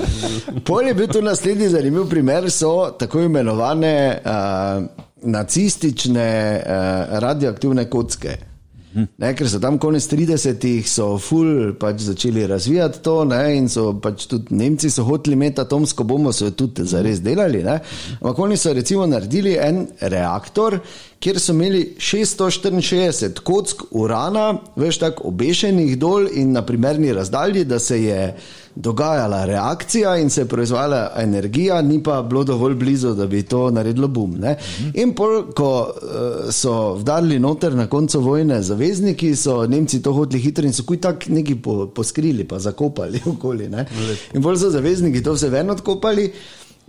Pol 0.66 0.88
je 0.88 0.94
bil 0.94 1.08
tu 1.08 1.22
naslednji 1.22 1.68
zanimiv 1.68 2.08
primer, 2.08 2.50
so 2.50 2.90
tako 2.98 3.20
imenovane 3.20 4.20
uh, 4.24 4.84
nacistične 5.22 6.62
uh, 6.66 7.18
radioaktivne 7.18 7.90
kocke. 7.90 8.49
Ne, 8.94 9.28
ker 9.38 9.46
so 9.46 9.60
tam 9.62 9.76
konec 9.78 10.02
30-ih, 10.10 10.86
so 10.90 11.12
ful 11.22 11.74
pač 11.78 12.02
začeli 12.08 12.46
razvijati 12.50 13.02
to, 13.04 13.20
ne, 13.28 13.42
in 13.54 13.68
so 13.70 13.92
pač 14.02 14.26
tudi 14.30 14.56
Nemci 14.58 14.90
so 14.90 15.04
hoteli 15.06 15.38
imeti 15.38 15.62
atomsko 15.62 16.06
bombo, 16.08 16.32
so 16.34 16.48
jo 16.48 16.56
tudi 16.64 16.86
zares 16.90 17.22
delali. 17.22 17.62
Ne. 17.66 17.78
Ampak 18.18 18.42
oni 18.46 18.58
so 18.58 18.74
recimo 18.74 19.06
naredili 19.06 19.54
en 19.62 19.84
reaktor, 20.00 20.80
kjer 21.20 21.38
so 21.40 21.52
imeli 21.52 21.94
664 21.98 23.40
kock 23.44 23.82
urana, 23.90 24.54
veš 24.76 24.98
tako 24.98 25.28
obešenih 25.28 25.98
dol 25.98 26.28
in 26.32 26.52
na 26.52 26.62
primerni 26.66 27.12
razdalji, 27.12 27.64
da 27.64 27.78
se 27.78 28.02
je 28.04 28.36
dogajala 28.74 29.44
reakcija 29.44 30.16
in 30.16 30.30
se 30.30 30.40
je 30.40 30.48
proizvajala 30.48 31.10
energija, 31.16 31.82
ni 31.82 32.02
pa 32.02 32.22
bilo 32.22 32.44
dovolj 32.44 32.74
blizu, 32.74 33.14
da 33.14 33.26
bi 33.26 33.42
to 33.42 33.70
naredilo 33.70 34.08
bum. 34.08 34.34
Ne? 34.38 34.56
In 34.94 35.12
pol, 35.14 35.42
ko 35.56 35.70
uh, 35.88 36.50
so 36.52 36.94
vdarili 36.94 37.38
noter 37.38 37.74
na 37.74 37.86
koncu 37.86 38.20
vojne 38.20 38.62
zavezniki, 38.62 39.34
so 39.36 39.66
Nemci 39.66 40.02
to 40.02 40.12
hoteli 40.12 40.40
hitro 40.42 40.64
in 40.64 40.72
so 40.72 40.86
kuj 40.88 41.00
tak 41.00 41.28
neki 41.28 41.54
po, 41.54 41.86
poskrili, 41.86 42.48
pa 42.48 42.58
zakopali 42.58 43.20
okoli. 43.34 43.68
Ne? 43.68 43.86
In 44.34 44.42
pol 44.42 44.56
so 44.56 44.70
zavezniki 44.70 45.22
to 45.22 45.36
vse 45.36 45.48
ven 45.48 45.70
odkopali. 45.70 46.30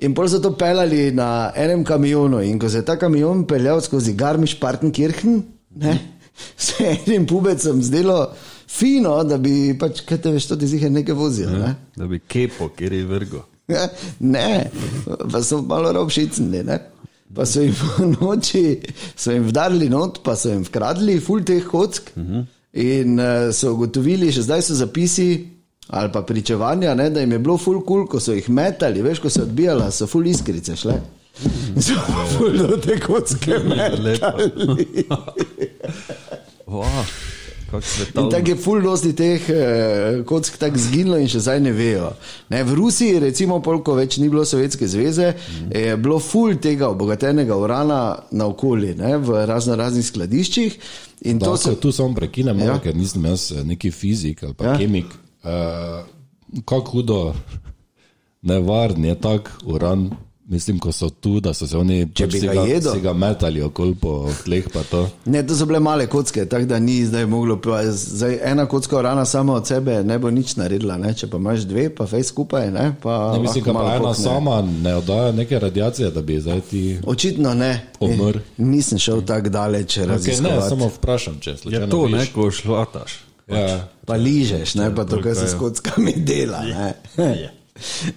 In 0.02 0.16
pol 0.18 0.30
so 0.30 0.40
to 0.42 0.56
pelali 0.58 1.12
na 1.14 1.52
enem 1.54 1.84
kamionu, 1.86 2.40
in 2.42 2.58
ko 2.60 2.70
se 2.70 2.82
je 2.82 2.86
ta 2.86 2.96
kamion 2.98 3.44
peljal 3.46 3.82
skozi 3.86 4.16
Garmisch-Partenkirchen, 4.18 5.44
ne, 5.78 5.94
se 6.66 6.84
je 6.84 6.96
enim 7.06 7.28
pubecem 7.30 7.84
zdelo 7.86 8.32
fino, 8.72 9.14
da 9.24 9.38
bi 9.38 9.76
pač, 9.78 10.02
kaj 10.08 10.22
te 10.24 10.34
veš, 10.34 10.48
to 10.50 10.58
ti 10.58 10.70
zihar 10.72 10.92
nekaj 10.92 11.18
vozijo. 11.18 11.52
Ne? 11.54 11.76
Da 11.98 12.08
bi 12.10 12.18
kepo, 12.20 12.72
kjer 12.78 12.98
je 12.98 13.04
vrgo. 13.06 13.44
ne, 14.36 14.48
pa 15.06 15.44
so 15.46 15.62
malo 15.62 15.94
robšicni, 16.00 16.64
ne. 16.66 16.80
Pa 17.36 17.46
so 17.46 17.62
jim 17.62 17.76
v 17.82 18.10
noči, 18.16 18.66
so 19.16 19.36
jim 19.36 19.46
vdarili 19.52 19.90
not, 19.92 20.24
pa 20.26 20.36
so 20.36 20.50
jim 20.50 20.66
vkradli 20.66 21.20
ful 21.22 21.46
teh 21.46 21.62
kock 21.68 22.10
in 22.74 23.20
uh, 23.20 23.52
so 23.54 23.76
ugotovili, 23.76 24.32
že 24.32 24.48
zdaj 24.48 24.66
so 24.66 24.76
zapisi, 24.80 25.30
ali 25.92 26.12
pa 26.14 26.22
pričevanja, 26.22 26.96
ne, 26.96 27.10
da 27.10 27.20
jim 27.20 27.32
je 27.32 27.40
bilo 27.40 27.58
full 27.58 27.82
cool, 27.88 28.06
ko 28.08 28.20
so 28.20 28.34
jih 28.34 28.50
metali, 28.50 29.02
veš, 29.04 29.20
ko 29.20 29.30
so 29.30 29.42
odbijala, 29.44 29.92
so 29.92 30.08
full 30.08 30.28
iskrice 30.28 30.76
šle. 30.76 30.96
In 31.76 31.82
So 31.82 31.94
full 32.38 32.58
do 32.58 32.78
te 32.78 33.00
kocke 33.00 33.60
metali. 33.68 34.18
Wow, 36.68 37.04
In 38.16 38.30
tako 38.32 38.50
je 38.50 38.56
full 38.56 38.82
dosti 38.84 39.14
teh 39.16 39.50
eh, 39.50 40.24
kock 40.26 40.58
tako 40.60 40.78
zginilo 40.80 41.18
in 41.18 41.28
še 41.32 41.40
zdaj 41.40 41.60
ne 41.64 41.72
vejo. 41.72 42.10
Ne, 42.52 42.64
v 42.68 42.76
Rusiji, 42.76 43.20
recimo, 43.24 43.62
polko 43.64 43.96
več 43.96 44.18
ni 44.20 44.28
bilo 44.30 44.44
Sovjetske 44.46 44.88
zveze, 44.92 45.34
je 45.72 45.98
bilo 45.98 46.20
full 46.20 46.56
tega 46.60 46.90
obogatenega 46.92 47.56
urana 47.58 48.02
naokoli, 48.32 48.94
ne, 49.00 49.18
v 49.24 49.46
razno 49.48 49.76
raznih 49.80 50.06
skladiščih. 50.06 50.78
In 51.32 51.40
Da, 51.40 51.46
to 51.46 51.58
se 51.58 51.76
tu 51.80 51.92
samo 51.92 52.16
prekinem, 52.16 52.60
Ja. 52.60 52.66
ja. 52.76 52.80
ker 52.80 52.96
nisem 52.96 53.26
jaz 53.26 53.52
eh, 53.52 53.64
neki 53.64 53.92
fizik 53.92 54.44
ali 54.44 54.54
pa 54.54 54.66
Ja. 54.66 54.72
ja. 54.72 54.78
kemik. 54.78 55.06
Uh, 55.44 56.62
kako 56.66 56.92
hudo 56.92 57.34
nevaren 58.42 59.06
je 59.06 59.16
tak 59.16 59.52
uran, 59.66 60.10
mislim, 60.46 60.80
ko 60.80 60.92
so 60.92 61.10
tu, 61.10 61.40
da 61.40 61.54
so 61.54 61.68
se 61.68 61.78
oni 61.78 62.08
Če 62.14 62.28
pač 62.28 63.02
ga 63.02 63.14
metali 63.14 63.62
okoli 63.62 63.96
po 63.96 64.30
tleh. 64.44 64.66
pa 64.74 64.84
to. 64.84 65.08
Ne, 65.26 65.48
to 65.48 65.56
so 65.56 65.66
bile 65.66 65.80
male 65.80 66.08
kocke, 66.08 66.46
tako 66.46 66.66
da 66.66 66.80
ni 66.80 67.06
zdaj 67.06 67.26
moglo. 67.26 67.58
pa 67.62 67.80
Zdaj, 67.86 68.40
ena 68.44 68.66
kocka 68.66 69.02
rana 69.02 69.26
sama 69.26 69.54
od 69.54 69.68
sebe 69.68 70.04
ne 70.04 70.20
bo 70.20 70.30
nič 70.30 70.56
naredila. 70.56 70.98
Ne? 70.98 71.14
Če 71.14 71.30
pa 71.30 71.38
imaš 71.38 71.66
dve, 71.70 71.90
pa 71.96 72.06
fej 72.06 72.24
skupaj. 72.24 72.72
Ne, 72.72 72.92
pa 73.02 73.32
Ne, 73.34 73.40
mislim, 73.40 73.64
da 73.64 73.96
ena 73.96 74.14
sama 74.14 74.62
ne 74.62 74.96
oddaja 74.96 75.32
neke 75.32 75.60
radiacije, 75.60 76.12
da 76.12 76.22
bi 76.22 76.40
zdaj 76.42 76.62
ti. 76.62 77.00
Očitno 77.06 77.54
ne. 77.54 77.88
Umrl. 78.00 78.38
Eh, 78.38 78.42
Nisem 78.58 79.00
šel 79.00 79.26
tako 79.26 79.50
daleč 79.50 79.98
Okay, 79.98 80.42
ne, 80.42 80.62
samo 80.70 80.88
vprašam, 80.88 81.40
če 81.40 81.58
slučajno. 81.58 81.86
Je 81.86 81.92
to, 81.92 82.08
ne, 82.08 82.26
ko 82.34 82.52
šlataš. 82.52 83.31
Ja. 83.48 83.88
Pa 84.06 84.16
ližeš, 84.16 84.76
ne 84.76 84.92
pa 84.96 85.06
to, 85.06 85.22
kar 85.22 85.36
se 85.36 85.48
s 85.48 85.58
kockami 85.60 86.14
dela. 86.26 86.62
Ne? 86.64 86.94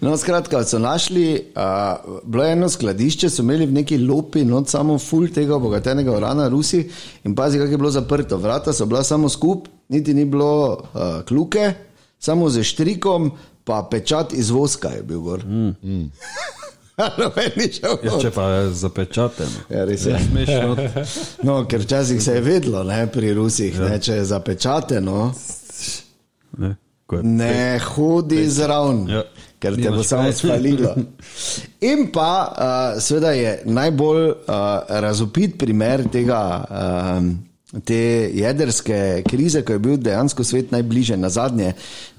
No, 0.00 0.16
skratka, 0.16 0.64
so 0.64 0.78
našli, 0.78 1.52
uh, 1.56 2.20
bilo 2.24 2.44
je 2.44 2.52
eno 2.52 2.68
skladišče, 2.68 3.30
so 3.30 3.42
imeli 3.42 3.66
v 3.66 3.72
neki 3.78 3.98
lopi, 3.98 4.44
not 4.44 4.68
samo 4.68 4.98
full 4.98 5.30
tega 5.32 5.56
obogatenega 5.56 6.12
urana, 6.12 6.48
Rusi, 6.52 6.82
in 7.24 7.34
pazi, 7.34 7.58
kako 7.58 7.70
je 7.70 7.78
bilo 7.78 7.90
zaprto. 7.90 8.36
Vrata 8.36 8.72
so 8.72 8.86
bila 8.86 9.02
samo 9.04 9.28
skup, 9.28 9.68
niti 9.88 10.14
ni 10.14 10.24
bilo 10.24 10.72
uh, 10.74 11.22
kluke, 11.28 11.72
samo 12.18 12.50
z 12.50 12.62
štrikom, 12.62 13.30
pa 13.64 13.86
pečat 13.90 14.32
iz 14.32 14.50
voska 14.50 14.88
je 14.88 15.02
bil 15.02 15.20
gor. 15.20 15.46
Mm. 15.46 16.10
Noben 17.18 17.50
ni 17.56 17.66
šel 17.72 17.98
Ja, 18.06 18.18
če 18.22 18.30
pa 18.30 18.44
je 18.50 18.66
zapečateno. 18.78 19.64
Ja, 19.70 19.84
res 19.88 20.06
je. 20.06 20.18
Smešno. 20.28 20.76
No, 21.42 21.56
ker 21.68 21.82
včasih 21.82 22.22
se 22.22 22.36
je 22.36 22.44
vedlo 22.44 22.84
ne, 22.86 23.06
pri 23.10 23.32
Rusih, 23.34 23.74
ja. 23.74 23.88
ne, 23.88 23.98
če 24.02 24.20
je 24.20 24.24
zapečateno, 24.30 25.32
Ne, 26.58 26.68
je 26.68 27.22
ne 27.22 27.78
hodi 27.78 28.44
zraven, 28.48 29.08
ja. 29.08 29.16
Ja. 29.16 29.48
ker 29.58 29.74
te 29.76 29.90
bo 29.90 30.02
samo 30.06 30.30
spalilo. 30.32 30.94
In 31.90 32.06
pa, 32.14 32.30
uh, 32.46 33.02
seveda, 33.02 33.32
je 33.34 33.56
najbolj 33.64 34.28
uh, 34.30 34.36
razupit 35.02 35.58
primer 35.58 36.06
tega. 36.12 36.40
Um, 36.70 37.34
Te 37.84 38.30
jedrske 38.34 39.22
krize, 39.26 39.62
ko 39.66 39.72
je 39.72 39.78
bil 39.82 39.96
dejansko 39.98 40.44
svet 40.44 40.70
najbližje, 40.70 41.16
na 41.16 41.28
zadnje, 41.28 41.72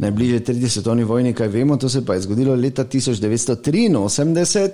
najbližje 0.03 0.39
tretji 0.43 0.69
svetovni 0.69 1.03
vojni, 1.03 1.33
kaj 1.33 1.47
vemo, 1.47 1.77
to 1.77 1.89
se 1.89 2.05
pa 2.05 2.13
je 2.13 2.21
zgodilo 2.21 2.55
leta 2.55 2.85
1983 2.85 4.69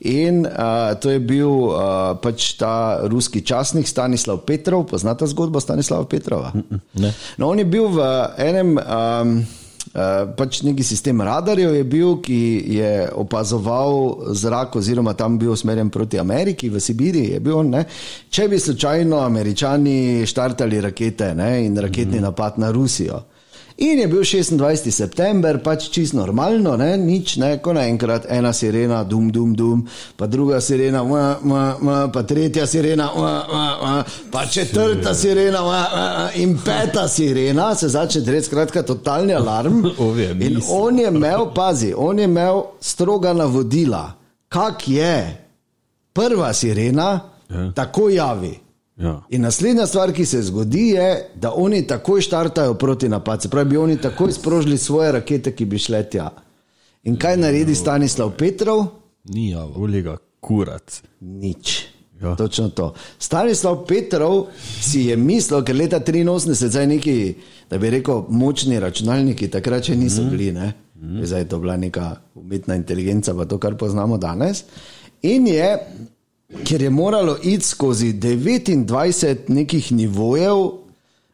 in 0.00 0.46
uh, 0.46 0.52
to 1.00 1.10
je 1.10 1.20
bil 1.20 1.48
uh, 1.50 1.74
pač 2.22 2.52
ta 2.58 3.00
ruski 3.02 3.40
časnik 3.46 3.88
Stanislav 3.88 4.38
Petrov, 4.46 4.86
poznate 4.90 5.26
zgodbo 5.26 5.60
Stanislava 5.60 6.04
Petrova? 6.04 6.52
Ne. 6.94 7.12
No, 7.36 7.48
on 7.48 7.58
je 7.58 7.64
bil 7.64 7.88
v 7.88 8.28
enem. 8.38 8.78
Um, 8.78 9.46
pač 10.36 10.62
neki 10.64 10.84
sistem 10.84 11.20
radarjev 11.20 11.74
je 11.74 11.84
bil, 11.84 12.14
ki 12.24 12.64
je 12.76 12.92
opazoval 13.14 14.32
zrak, 14.32 14.76
oziroma 14.76 15.12
tam 15.14 15.38
bil 15.38 15.52
usmerjen 15.52 15.90
proti 15.90 16.18
Ameriki, 16.18 16.70
v 16.70 16.80
Sibiriji 16.80 17.34
je 17.34 17.40
bil. 17.40 17.60
Ne? 17.68 17.84
Če 18.30 18.48
bi 18.48 18.60
slučajno 18.60 19.20
američani 19.20 20.26
štartali 20.26 20.80
rakete 20.80 21.34
ne? 21.34 21.66
in 21.66 21.76
raketni 21.78 22.20
napad 22.20 22.58
na 22.58 22.70
Rusijo. 22.72 23.20
In 23.76 23.98
je 23.98 24.06
bil 24.08 24.20
26. 24.20 24.90
september, 24.90 25.58
pač 25.62 25.88
čist 25.90 26.12
normalno, 26.14 26.76
ne? 26.76 26.96
nič, 26.96 27.36
ne? 27.36 27.56
ko 27.62 27.72
naenkrat 27.72 28.26
ena 28.28 28.52
sirena, 28.52 29.02
dum, 29.04 29.30
dum, 29.32 29.54
dum, 29.56 29.86
pa 30.16 30.26
druga 30.26 30.60
sirena, 30.60 31.02
ma, 31.04 31.38
ma, 31.42 31.62
ma, 31.80 31.96
pa 32.12 32.22
tretja 32.22 32.66
sirena, 32.66 33.08
ma, 33.16 33.32
ma, 33.48 33.64
ma, 33.82 34.04
pa 34.30 34.44
četrta 34.46 35.14
sirena 35.14 35.62
ma, 35.62 35.80
ma, 35.94 36.28
in 36.34 36.58
peta 36.64 37.08
sirena, 37.08 37.74
se 37.74 37.88
začne 37.88 38.20
dreti, 38.22 38.46
skratka, 38.46 38.82
totalni 38.82 39.32
alarm. 39.34 39.82
Ove 40.06 40.30
In 40.40 40.60
on 40.70 40.98
je 40.98 41.08
imel, 41.08 41.48
pazi, 41.54 41.94
on 41.96 42.18
je 42.18 42.24
imel 42.24 42.62
stroga 42.80 43.32
navodila, 43.32 44.12
kak 44.48 44.88
je 44.88 45.16
prva 46.12 46.52
sirena, 46.52 47.20
Ja. 47.52 47.72
tako 47.74 48.08
javi. 48.08 48.61
Ja. 49.02 49.22
In 49.34 49.42
naslednja 49.42 49.86
stvar, 49.86 50.12
ki 50.14 50.24
se 50.26 50.42
zgodi, 50.42 50.86
je, 50.94 51.28
da 51.34 51.52
oni 51.56 51.82
takoj 51.86 52.20
štartajo 52.22 52.74
proti 52.74 53.08
napadu. 53.08 53.48
Pravi, 53.50 53.70
bi 53.70 53.76
oni 53.76 53.96
takoj 53.96 54.32
sprožili 54.32 54.78
svoje 54.78 55.12
rakete, 55.12 55.54
ki 55.56 55.64
bi 55.64 55.78
šle 55.78 56.04
tja. 56.10 56.30
In 57.02 57.16
kaj 57.18 57.36
naredi 57.36 57.74
Stanislav 57.74 58.30
Petrov? 58.38 58.84
Ni 59.24 59.48
javo. 59.50 59.74
Uliga, 59.82 60.16
kurac. 60.40 61.02
Nič. 61.20 61.80
Ja. 62.22 62.36
Točno 62.36 62.68
to. 62.68 62.92
Stanislav 63.18 63.82
Petrov 63.88 64.46
si 64.80 65.08
je 65.10 65.16
mislil, 65.16 65.64
ker 65.66 65.76
leta 65.76 66.00
83 66.00 66.68
zdaj 66.68 66.86
neki, 66.86 67.16
da 67.70 67.78
bi 67.82 67.90
rekel, 67.90 68.22
močni 68.30 68.78
računalniki, 68.80 69.50
takrat 69.50 69.90
še 69.90 69.98
niso 69.98 70.22
bili, 70.30 70.52
ne? 70.54 70.72
zdaj 71.02 71.40
je 71.40 71.48
to 71.48 71.58
bila 71.58 71.76
neka 71.76 72.16
umetna 72.34 72.76
inteligenca, 72.78 73.34
pa 73.34 73.44
to, 73.44 73.58
kar 73.58 73.74
poznamo 73.74 74.18
danes. 74.22 74.64
In 75.22 75.46
je, 75.46 75.78
ker 76.64 76.82
je 76.82 76.90
moralo 76.90 77.38
iti 77.42 77.64
skozi 77.64 78.12
29 78.12 79.36
nekih 79.48 79.92
nivojev, 79.92 80.82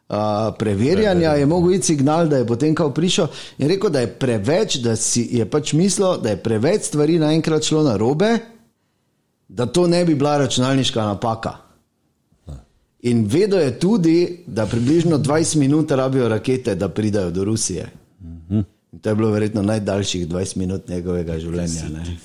Uh, 0.09 0.15
preverjanja 0.59 1.29
je 1.29 1.45
mogel 1.45 1.73
iti 1.73 1.85
signal, 1.85 2.27
da 2.27 2.37
je 2.37 2.47
potem 2.47 2.75
kao 2.75 2.89
prišel 2.93 3.27
in 3.57 3.67
rekel, 3.67 3.89
da 3.89 3.99
je 3.99 4.07
preveč, 4.07 4.75
da 4.75 4.95
si 4.95 5.27
je 5.31 5.45
pač 5.45 5.73
mislil, 5.73 6.17
da 6.17 6.29
je 6.29 6.37
preveč 6.43 6.81
stvari 6.81 7.19
naenkrat 7.19 7.63
šlo 7.63 7.83
na 7.83 7.93
robe, 7.97 8.37
da 9.47 9.65
to 9.65 9.87
ne 9.87 10.05
bi 10.05 10.15
bila 10.15 10.37
računalniška 10.37 11.03
napaka. 11.03 11.53
In 13.01 13.27
vedel 13.29 13.59
je 13.59 13.79
tudi, 13.79 14.43
da 14.47 14.65
približno 14.65 15.17
20 15.17 15.55
minut 15.55 15.91
rabijo 15.91 16.27
rakete, 16.27 16.75
da 16.75 16.89
pridajo 16.89 17.31
do 17.31 17.43
Rusije. 17.43 17.91
In 18.91 18.99
to 19.01 19.09
je 19.09 19.15
bilo 19.15 19.29
verjetno 19.29 19.61
najdaljših 19.61 20.27
20 20.27 20.57
minut 20.57 20.87
njegovega 20.87 21.39
življenja. 21.39 21.89
Ne? 21.89 22.17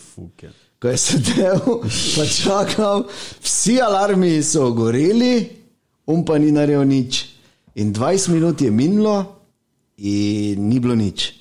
Ko 0.85 0.93
je 0.93 1.01
sedel, 1.01 1.61
pa 2.13 2.25
čakal, 2.29 3.07
vsi 3.41 3.81
alarmi 3.81 4.43
so 4.45 4.69
goreli, 4.77 5.49
um 6.05 6.21
pa 6.29 6.37
ni 6.37 6.53
naredil 6.53 6.85
nič. 6.85 7.25
In 7.81 7.89
20 7.97 8.29
minut 8.37 8.61
je 8.61 8.69
minilo, 8.69 9.41
in 9.97 10.69
ni 10.69 10.77
bilo 10.77 10.93
nič. 10.93 11.33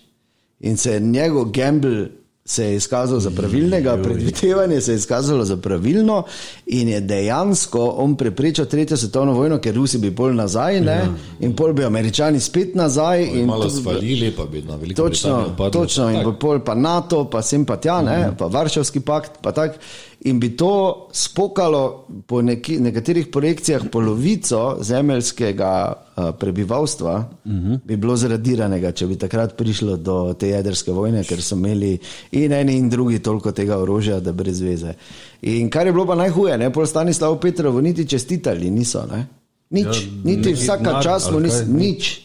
In 0.63 0.79
se 0.79 0.95
je 0.95 1.03
njegov 1.03 1.51
gamble 1.51 2.22
se 2.45 2.65
je 2.65 2.75
izkazal 2.75 3.19
za 3.19 3.31
pravilnega, 3.31 3.97
predvidevanje 4.03 4.81
se 4.81 4.91
je 4.91 4.95
izkazalo 4.95 5.45
za 5.45 5.57
pravilno, 5.57 6.23
in 6.65 6.89
je 6.89 7.01
dejansko 7.01 7.95
on 7.97 8.15
preprečil 8.15 8.65
tretjo 8.65 8.97
svetovno 8.97 9.33
vojno, 9.33 9.57
ker 9.57 9.75
Rusi 9.75 9.97
bi 9.97 10.15
pol 10.15 10.35
nazaj, 10.35 10.81
ne, 10.81 11.07
in 11.39 11.55
pol 11.55 11.73
bi 11.73 11.85
Američani 11.85 12.39
spet 12.39 12.75
nazaj. 12.75 13.23
in 13.23 13.45
Malo 13.45 13.69
svalili, 13.69 14.31
pa 14.37 14.45
bi 14.45 14.61
na 14.61 14.75
veliko 14.75 15.01
Točno, 15.01 15.55
točno 15.71 16.09
in 16.09 16.23
bo 16.23 16.33
pol 16.33 16.59
pa 16.59 16.75
NATO, 16.75 17.29
pa 17.29 17.41
sem 17.41 17.65
pa 17.65 17.77
tja, 17.77 18.01
ne, 18.01 18.31
pa 18.37 18.45
Varšavski 18.45 18.99
pakt, 18.99 19.31
pa 19.41 19.51
tak. 19.51 19.79
In 20.23 20.39
bi 20.39 20.53
to 20.55 21.07
spokalo 21.11 22.05
po 22.27 22.41
neki, 22.41 22.77
nekaterih 22.79 23.27
projekcijah 23.27 23.81
polovico 23.91 24.77
zemeljskega 24.81 25.93
uh, 25.93 26.23
prebivalstva, 26.39 27.29
uh 27.45 27.51
-huh. 27.51 27.79
bi 27.85 27.97
bilo 27.97 28.15
zradiranega, 28.15 28.91
če 28.91 29.07
bi 29.07 29.15
takrat 29.15 29.57
prišlo 29.57 29.97
do 29.97 30.33
te 30.33 30.47
jedrske 30.47 30.91
vojne, 30.91 31.23
ker 31.23 31.41
so 31.41 31.55
imeli 31.55 31.97
in 32.31 32.51
eni 32.51 32.77
in 32.77 32.89
drugi 32.89 33.19
toliko 33.19 33.51
tega 33.51 33.77
orožja, 33.77 34.19
da 34.19 34.31
brez 34.31 34.61
veze. 34.61 34.93
In 35.41 35.69
kar 35.69 35.87
je 35.87 35.93
bilo 35.93 36.05
pa 36.05 36.15
najhuje, 36.15 36.57
ne, 36.57 36.73
pol 36.73 36.85
Stanislav 36.85 37.39
Petrovo 37.39 37.81
niti 37.81 38.07
čestitali 38.07 38.71
niso, 38.71 39.05
ne. 39.11 39.27
Nič, 39.69 39.85
ja, 39.85 40.09
niti 40.23 40.53
vsaka 40.53 41.01
čas 41.01 41.31
mu 41.31 41.39
niso, 41.39 41.57
kaj? 41.57 41.73
nič. 41.73 42.21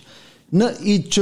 Nič 0.50 1.18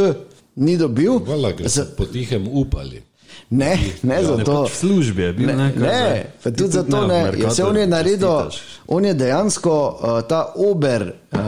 ni 0.56 0.76
dobil. 0.76 1.20
Hvala, 1.24 1.52
ker 1.56 1.70
so 1.70 1.84
potihem 1.96 2.48
upali. 2.48 3.02
Ne, 3.50 3.78
ne 4.02 4.14
ja, 4.14 4.22
zato. 4.22 4.62
pač 4.64 4.72
v 4.72 4.76
službi 4.76 5.22
je 5.22 5.32
bil, 5.32 5.46
ne, 5.46 5.56
ne, 5.56 5.72
ne, 5.78 6.26
Ti 6.42 6.52
tudi 6.52 6.72
zato 6.72 7.06
ne, 7.06 7.22
ne. 7.30 7.42
Ja, 7.42 7.50
se 7.50 7.64
on 7.64 7.76
je 7.76 7.86
naredil, 7.86 8.28
čestitaš. 8.50 8.80
on 8.86 9.04
je 9.04 9.14
dejansko 9.14 9.74
uh, 9.74 10.22
ta 10.28 10.52
ober 10.56 11.12
uh, 11.12 11.40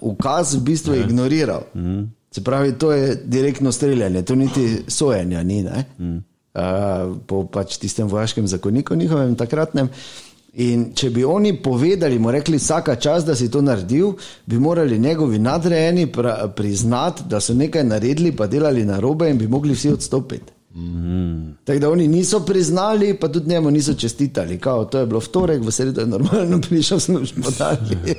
ukaz 0.00 0.54
v 0.54 0.60
bistvu 0.60 0.94
ignoriral. 0.94 1.66
Mm. 1.74 2.04
Se 2.30 2.44
pravi, 2.44 2.72
to 2.78 2.92
je 2.92 3.16
direktno 3.24 3.72
streljanje, 3.72 4.22
to 4.22 4.34
niti 4.34 4.82
sojenja 4.88 5.42
ni. 5.42 5.62
Mm. 5.98 6.16
Uh, 6.54 7.16
po 7.26 7.44
pač 7.46 7.76
tistem 7.82 8.08
vojaškem 8.08 8.46
zakoniku 8.46 8.94
njihovem 8.94 9.34
takratnem. 9.34 9.90
In 10.54 10.92
če 10.94 11.08
bi 11.10 11.24
oni 11.26 11.56
povedali, 11.58 12.18
mu 12.22 12.30
rekli, 12.30 12.60
vsaka 12.62 12.94
čas, 13.02 13.24
da 13.26 13.34
si 13.34 13.48
to 13.50 13.58
naredil, 13.62 14.12
bi 14.46 14.58
morali 14.58 14.98
njegovi 14.98 15.38
nadrejeni 15.38 16.06
priznati, 16.54 17.26
da 17.26 17.40
so 17.40 17.54
nekaj 17.58 17.82
naredili, 17.84 18.30
pa 18.36 18.46
delali 18.46 18.84
na 18.86 19.00
robe 19.02 19.30
in 19.30 19.38
bi 19.38 19.50
mogli 19.50 19.74
vsi 19.74 19.90
odstopiti. 19.96 20.53
Mm. 20.74 21.54
Tako 21.64 21.78
da 21.78 21.90
oni 21.90 22.08
niso 22.08 22.40
priznali, 22.40 23.14
pa 23.14 23.28
tudi 23.28 23.50
njemu 23.50 23.70
niso 23.70 23.94
čestitali. 23.94 24.58
Kao, 24.58 24.84
to 24.84 24.98
je 24.98 25.06
bilo 25.06 25.20
v 25.20 25.28
torek, 25.28 25.62
v 25.62 25.70
sredo 25.70 26.00
je 26.00 26.06
normalno 26.06 26.60
prišel 26.68 27.00
službo 27.00 27.50
dalje. 27.58 28.14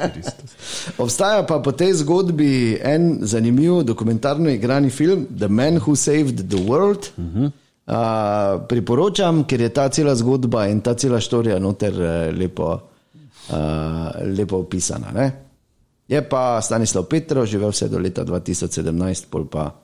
Obstaja 0.98 1.46
pa 1.46 1.58
po 1.58 1.72
tej 1.72 1.94
zgodbi 1.94 2.78
en 2.82 3.18
zanimiv 3.22 3.82
dokumentarno 3.82 4.50
igrani 4.50 4.90
film 4.90 5.26
The 5.38 5.48
Man 5.48 5.80
Who 5.80 5.96
Saved 5.96 6.48
the 6.50 6.56
World. 6.68 7.08
Uh 7.16 7.24
-huh. 7.24 7.50
uh, 7.86 8.66
priporočam, 8.68 9.44
ker 9.44 9.60
je 9.60 9.68
ta 9.68 9.88
cela 9.88 10.14
zgodba 10.14 10.66
in 10.66 10.80
ta 10.80 10.94
cela 10.94 11.20
štorija 11.20 11.58
noter 11.58 11.92
uh, 11.92 12.38
lepo, 12.38 12.80
uh, 13.48 13.56
lepo 14.36 14.56
opisana. 14.56 15.10
Ne? 15.14 15.32
Je 16.08 16.28
pa 16.28 16.62
Stanislav 16.62 17.04
Petrov 17.04 17.46
živel 17.46 17.70
vse 17.70 17.88
do 17.88 17.98
leta 17.98 18.24
2017, 18.24 19.24
pol 19.30 19.46
pa 19.46 19.80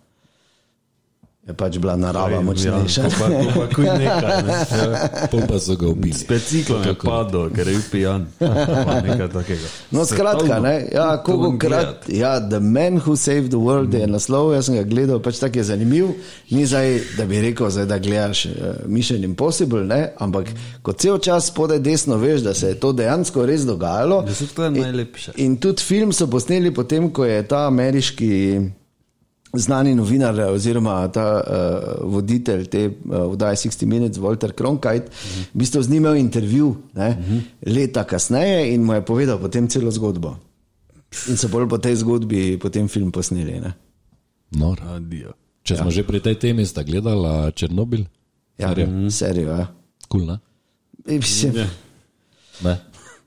je 1.46 1.54
pač 1.54 1.76
bila 1.78 1.94
narava 1.96 2.40
močnejša. 2.42 3.02
Ja, 3.02 3.10
pa, 3.18 3.26
pa, 3.30 3.66
pa, 3.70 3.92
nekaj, 3.98 4.38
ne. 4.42 4.56
Pol 5.30 5.42
pa 5.46 5.58
so 5.62 5.76
ga 5.78 5.86
ubili. 5.92 6.14
Spet 6.18 6.42
ciklon 6.42 6.82
je 6.82 6.94
padel, 6.98 7.44
ker 7.54 7.68
je 7.70 7.74
bil 7.76 7.84
pijan. 7.90 8.24
No, 9.94 10.02
skratka, 10.10 10.58
ne, 10.60 10.74
ja, 10.90 11.06
krat, 11.62 12.08
ja, 12.10 12.32
The 12.42 12.58
Man 12.58 12.98
Who 12.98 13.14
Saved 13.14 13.52
the 13.54 13.60
World 13.62 13.94
je 13.94 14.08
naslov, 14.10 14.56
jaz 14.56 14.66
sem 14.66 14.74
ga 14.80 14.82
gledal, 14.90 15.20
pač 15.22 15.38
tako 15.38 15.62
je 15.62 15.68
zanimiv. 15.70 16.08
Ni 16.50 16.64
zdaj, 16.66 16.98
da 17.20 17.26
bi 17.30 17.38
rekel, 17.44 17.70
zdaj, 17.70 17.86
da 17.92 17.98
gledaš 18.02 18.42
uh, 18.50 18.64
Mission 18.90 19.22
Impossible, 19.24 19.84
ne, 19.86 20.00
ampak 20.18 20.50
ko 20.82 20.96
cel 20.98 21.20
čas 21.22 21.52
spodaj 21.52 21.78
desno 21.78 22.18
veš, 22.18 22.42
da 22.42 22.56
se 22.58 22.72
je 22.74 22.80
to 22.82 22.90
dejansko 22.96 23.46
res 23.46 23.62
dogajalo. 23.68 24.24
Ja, 24.26 24.34
saj 24.34 24.50
to 24.56 24.66
je 24.66 24.72
najlepše. 24.80 25.36
In 25.46 25.60
tudi 25.62 25.86
film 25.86 26.10
so 26.10 26.26
posneli 26.26 26.74
potem, 26.74 27.06
ko 27.14 27.22
je 27.24 27.38
ta 27.46 27.68
ameriški 27.70 28.32
znani 29.58 29.94
novinar 29.94 30.40
oziroma 30.40 31.08
ta 31.08 31.26
uh, 31.40 32.12
voditelj 32.12 32.66
te 32.66 32.86
uh, 32.86 33.32
vdaje 33.32 33.56
60 33.56 33.86
Minutes, 33.86 34.18
Walter 34.18 34.52
Cronkite, 34.52 35.06
uh 35.06 35.12
-huh. 35.12 35.44
v 35.54 35.58
bistvu 35.58 35.82
z 35.82 35.88
njim 35.88 36.02
imel 36.02 36.16
intervju 36.16 36.76
ne, 36.94 37.08
uh 37.08 37.16
-huh. 37.16 37.40
leta 37.66 38.04
kasneje 38.04 38.74
in 38.74 38.82
mu 38.82 38.92
je 38.94 39.04
povedal 39.04 39.38
potem 39.38 39.68
celo 39.68 39.90
zgodbo. 39.90 40.36
In 41.28 41.36
so 41.36 41.48
bolj 41.48 41.68
po 41.68 41.78
tej 41.78 41.96
zgodbi 41.96 42.58
potem 42.58 42.88
film 42.88 43.12
posneli. 43.12 43.60
Ne. 43.60 43.72
Nor. 44.50 44.80
Adijo. 44.82 45.32
Če 45.62 45.74
ja. 45.74 45.82
smo 45.82 45.90
že 45.90 46.02
pri 46.02 46.20
tej 46.20 46.34
temi, 46.34 46.66
sta 46.66 46.82
gledala 46.82 47.50
Černobil? 47.50 48.04
Ja, 48.58 48.74
serijo. 49.10 49.50
Ja. 49.50 49.66
Kul, 50.08 50.20
cool, 50.20 50.26
ne? 50.26 50.38
In 51.06 51.18
Mislim, 51.18 51.56
Ja. 51.56 51.66
Ne. 52.64 52.78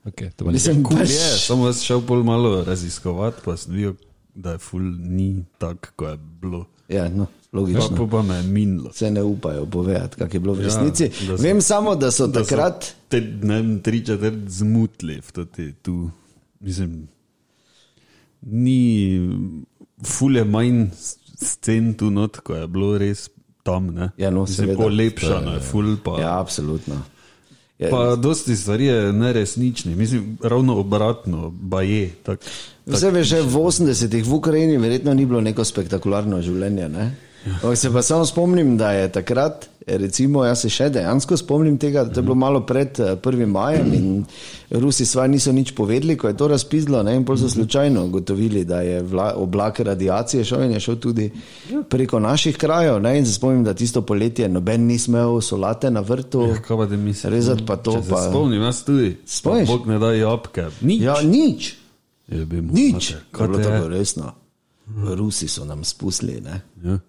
Okay, 0.05 0.31
mislim, 0.51 0.83
Cool 0.85 1.03
pač, 1.03 1.11
je, 1.11 1.25
samo 1.43 1.67
jaz 1.67 1.83
šel 1.83 1.99
bolj 2.07 2.23
malo 2.23 2.63
raziskovati, 2.63 3.43
pa 3.45 3.57
sem 3.59 3.75
videl, 3.75 3.93
da 4.39 4.51
je 4.51 4.57
ful 4.57 4.81
ni 4.99 5.45
tako, 5.57 5.87
kot 5.95 6.09
je 6.09 6.17
bilo. 6.41 6.65
ja, 6.89 7.09
no, 7.09 7.25
logično. 7.53 7.97
pa, 7.97 8.07
pa 8.07 8.21
me 8.21 8.35
je 8.35 8.43
minilo. 8.43 8.91
Se 8.93 9.11
ne 9.11 9.23
upajo 9.23 9.65
povedati, 9.65 10.15
kak 10.15 10.33
je 10.33 10.39
bilo 10.39 10.53
v 10.53 10.61
resnici. 10.61 11.03
Ja, 11.03 11.37
so- 11.37 11.41
Vem 11.41 11.61
samo, 11.61 11.95
da 11.95 12.11
so 12.11 12.27
Da 12.27 12.39
so 12.39 12.45
takrat. 12.45 12.93
Te 13.07 13.21
ne 13.21 13.55
vem, 13.55 13.79
tri 13.79 14.05
četrt 14.05 14.35
to 15.33 15.45
te 15.45 15.73
tu. 15.73 16.09
Mislim, 16.59 17.07
ni 18.41 19.19
fulje 20.05 20.43
manj 20.43 20.85
scen 21.37 21.93
tu 21.93 22.09
not, 22.09 22.39
ko 22.39 22.55
je 22.55 22.67
bilo 22.67 22.97
res 22.97 23.29
tam. 23.63 23.87
Ne? 23.87 24.11
Ja, 24.17 24.29
no, 24.29 24.41
Mislim, 24.41 24.55
seveda. 24.55 24.83
polepšano 24.83 25.53
je, 25.53 25.59
ful 25.59 25.97
pa. 26.03 26.21
Ja, 26.21 26.39
absolutno. 26.39 27.01
Ja, 27.79 27.89
Pa 27.89 28.15
dosti 28.15 28.55
stvari 28.55 28.85
je 28.85 29.13
neresnični, 29.13 29.95
mislim, 29.95 30.37
ravno 30.43 30.75
obratno, 30.75 31.49
ba 31.49 31.81
je. 31.81 32.09
Tak, 32.23 32.39
Vse 32.89 33.11
veš, 33.13 33.27
že 33.27 33.41
v 33.41 33.55
80-ih 33.55 34.25
v 34.25 34.33
Ukrajini 34.33 34.77
verjetno 34.77 35.13
ni 35.13 35.25
bilo 35.25 35.41
neko 35.41 35.65
spektakularno 35.65 36.41
življenje. 36.41 36.89
Ne? 36.89 37.11
Ja. 37.45 37.75
Se 37.75 37.93
pa 37.93 38.01
samo 38.01 38.25
spomnim, 38.25 38.77
da 38.77 38.91
je 38.91 39.11
takrat, 39.11 39.69
recimo, 39.87 40.43
jaz 40.45 40.65
se 40.65 40.69
še 40.69 40.89
dejansko 40.91 41.37
spomnim 41.39 41.77
tega, 41.79 42.03
da 42.03 42.19
je 42.19 42.25
bilo 42.25 42.35
malo 42.35 42.61
pred 42.67 42.99
eh, 42.99 43.15
1. 43.15 43.45
majem 43.47 43.93
in 43.95 44.09
Rusi 44.69 45.05
svaj 45.07 45.29
niso 45.31 45.53
nič 45.55 45.71
povedali, 45.73 46.17
ko 46.19 46.27
je 46.27 46.37
to 46.37 46.49
razpizlo 46.51 47.01
ne? 47.03 47.15
in 47.15 47.23
pol 47.25 47.39
so 47.39 47.49
slučajno 47.49 48.03
ugotovili, 48.09 48.65
da 48.67 48.81
je 48.85 48.99
vla, 49.01 49.31
oblak 49.39 49.79
radiacije 49.87 50.43
šel 50.43 50.67
in 50.67 50.75
je 50.75 50.83
šel 50.83 50.99
tudi 50.99 51.29
preko 51.89 52.19
naših 52.19 52.57
krajev. 52.59 52.99
Ne? 53.01 53.15
In 53.19 53.25
se 53.25 53.33
spomnim, 53.39 53.63
da 53.63 53.73
tisto 53.73 54.03
poletje 54.03 54.49
noben 54.49 54.85
ni 54.85 54.99
smel 54.99 55.39
solate 55.41 55.91
na 55.91 56.03
vrtu. 56.05 56.43
Ja, 56.51 56.61
kaj 56.61 56.83
pa 56.83 56.91
da 56.91 56.97
mislim? 56.97 57.33
Rezati 57.33 57.65
pa 57.65 57.79
to. 57.79 58.01
Pa, 58.09 58.27
spomnim, 58.29 58.61
jaz 58.67 58.83
tudi. 58.83 59.15
Spomniš? 59.25 59.69
Pa 59.69 59.77
Bog 59.77 59.87
ne 59.87 59.99
da 59.99 60.13
jabke. 60.13 60.69
Nič. 60.81 61.01
ja, 61.07 61.21
nič. 61.23 61.78
Je 62.29 62.45
bil 62.45 62.61
Nič. 62.63 63.15
Kaj 63.31 63.43
je 63.43 63.49
bilo 63.49 63.59
Kaj 63.61 63.81
je? 63.81 63.89
resno? 63.89 64.33
Rusi 65.11 65.47
so 65.47 65.65
nam 65.65 65.83
spustili. 65.83 66.41
Ne? 66.41 66.61
Ja. 66.83 66.99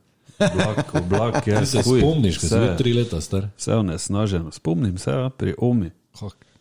Oblak, 0.41 0.95
oblak 0.95 1.47
je. 1.47 1.59
Ti 1.59 1.67
se 1.69 1.83
fuj, 1.83 2.01
spomniš, 2.01 2.37
ko 2.37 2.41
si 2.41 2.47
vse- 2.49 2.61
bil 2.61 2.77
tri 2.77 2.93
leta 2.93 3.21
star? 3.21 3.49
Vse 3.55 3.71
je 3.71 3.83
nesnaženo. 3.85 4.51
Spomnim 4.51 4.99
se, 4.99 5.11
ja, 5.11 5.29
pri 5.31 5.55
Omi. 5.59 5.91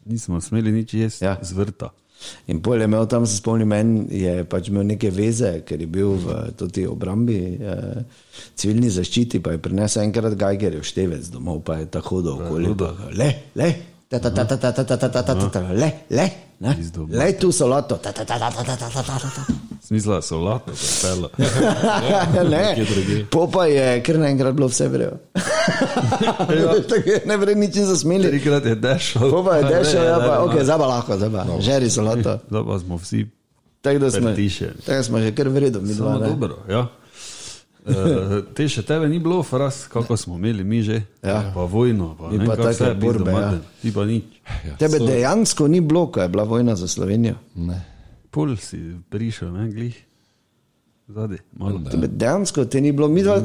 Nismo 0.05 0.41
smeli 0.41 0.71
nič 0.71 0.93
jesti 0.93 1.25
Ja. 1.25 1.31
ja. 1.31 1.43
z 1.43 1.51
vrta. 1.53 1.89
In 2.47 2.59
pol 2.59 2.75
je 2.75 2.83
imel 2.83 3.05
tam, 3.05 3.23
se 3.23 3.37
spomnim, 3.37 3.71
en 3.71 4.07
je 4.11 4.43
pač 4.43 4.67
imel 4.67 4.83
neke 4.85 5.07
veze, 5.09 5.61
ker 5.61 5.79
je 5.79 5.87
bil 5.87 6.17
v 6.17 6.27
toti 6.51 6.83
obrambi, 6.83 7.55
eh, 7.55 8.03
civilni 8.55 8.89
zaščiti, 8.89 9.39
pa 9.39 9.51
je 9.51 9.57
prinesel 9.57 10.03
enkrat 10.03 10.35
Geigerjev 10.35 10.83
števec 10.83 11.29
domov, 11.29 11.61
pa 11.63 11.77
je 11.77 11.85
tako 11.87 12.15
hodil 12.17 12.31
okoli. 12.33 12.75
Le, 13.15 13.29
le, 13.55 13.69
le, 14.11 15.91
le, 16.09 16.29
ne, 16.59 16.75
le 17.09 17.37
tu 17.37 17.51
solato. 17.51 17.99
Smisla 19.81 20.15
je 20.15 20.21
solato, 20.21 20.71
pelo. 21.01 21.29
ne, 22.49 22.85
popa 23.29 23.65
je, 23.65 24.01
ker 24.01 24.17
naenkrat 24.19 24.53
bilo 24.53 24.67
vse 24.67 24.87
vrejo. 24.89 25.11
ne 27.25 27.37
vre 27.37 27.55
ničem 27.55 27.85
zasmili. 27.85 28.27
Trikrat 28.27 28.65
je 28.65 28.75
dešal. 28.75 29.29
Popa 29.29 29.55
je 29.55 29.63
dešal, 29.63 30.03
ja 30.05 30.17
pa, 30.17 30.39
ok, 30.43 30.61
zaba 30.61 30.87
lahko, 30.87 31.17
zaba, 31.17 31.45
žeri 31.59 31.89
solato. 31.89 32.39
Zaba 32.49 32.79
smo 32.79 32.97
vsi. 32.97 33.27
Tako 33.81 33.99
da 33.99 34.11
smo, 34.11 34.29
tako 34.85 35.03
smo 35.03 35.19
že 35.19 35.35
kar 35.35 35.47
vredni. 35.47 35.93
Dobro, 35.93 36.57
ja. 36.69 36.87
Uh, 37.89 38.43
te 38.53 38.67
še 38.69 38.83
tebe 38.85 39.07
ni 39.09 39.19
bilo, 39.19 39.39
fras, 39.43 39.87
kako 39.89 40.17
smo 40.17 40.35
imeli 40.37 40.63
mi 40.63 40.81
že. 40.83 41.01
Ja. 41.23 41.51
Pa 41.55 41.63
vojno, 41.65 42.15
pa, 42.19 42.29
ne, 42.31 42.45
pa 42.45 42.69
vse 42.69 42.93
borbe, 43.01 43.31
ja. 43.31 43.53
Ti 43.81 43.91
pa 43.91 44.05
nič. 44.05 44.23
Tebe 44.77 44.99
dejansko 44.99 45.67
ni 45.67 45.81
bilo, 45.81 46.07
ko 46.07 46.21
je 46.21 46.29
bila 46.29 46.43
vojna 46.43 46.75
za 46.75 46.87
Slovenijo. 46.87 47.35
Ne. 47.55 47.79
Pol 48.29 48.53
si 48.61 48.77
prišel, 49.09 49.49
ne, 49.53 49.71
glih. 49.73 49.97
Zadaj, 51.09 51.41
malo. 51.57 51.81
Tebe 51.89 52.07
dejansko 52.07 52.65
te 52.65 52.81
ni 52.81 52.91
bilo, 52.91 53.07
mi 53.07 53.23
dva. 53.23 53.41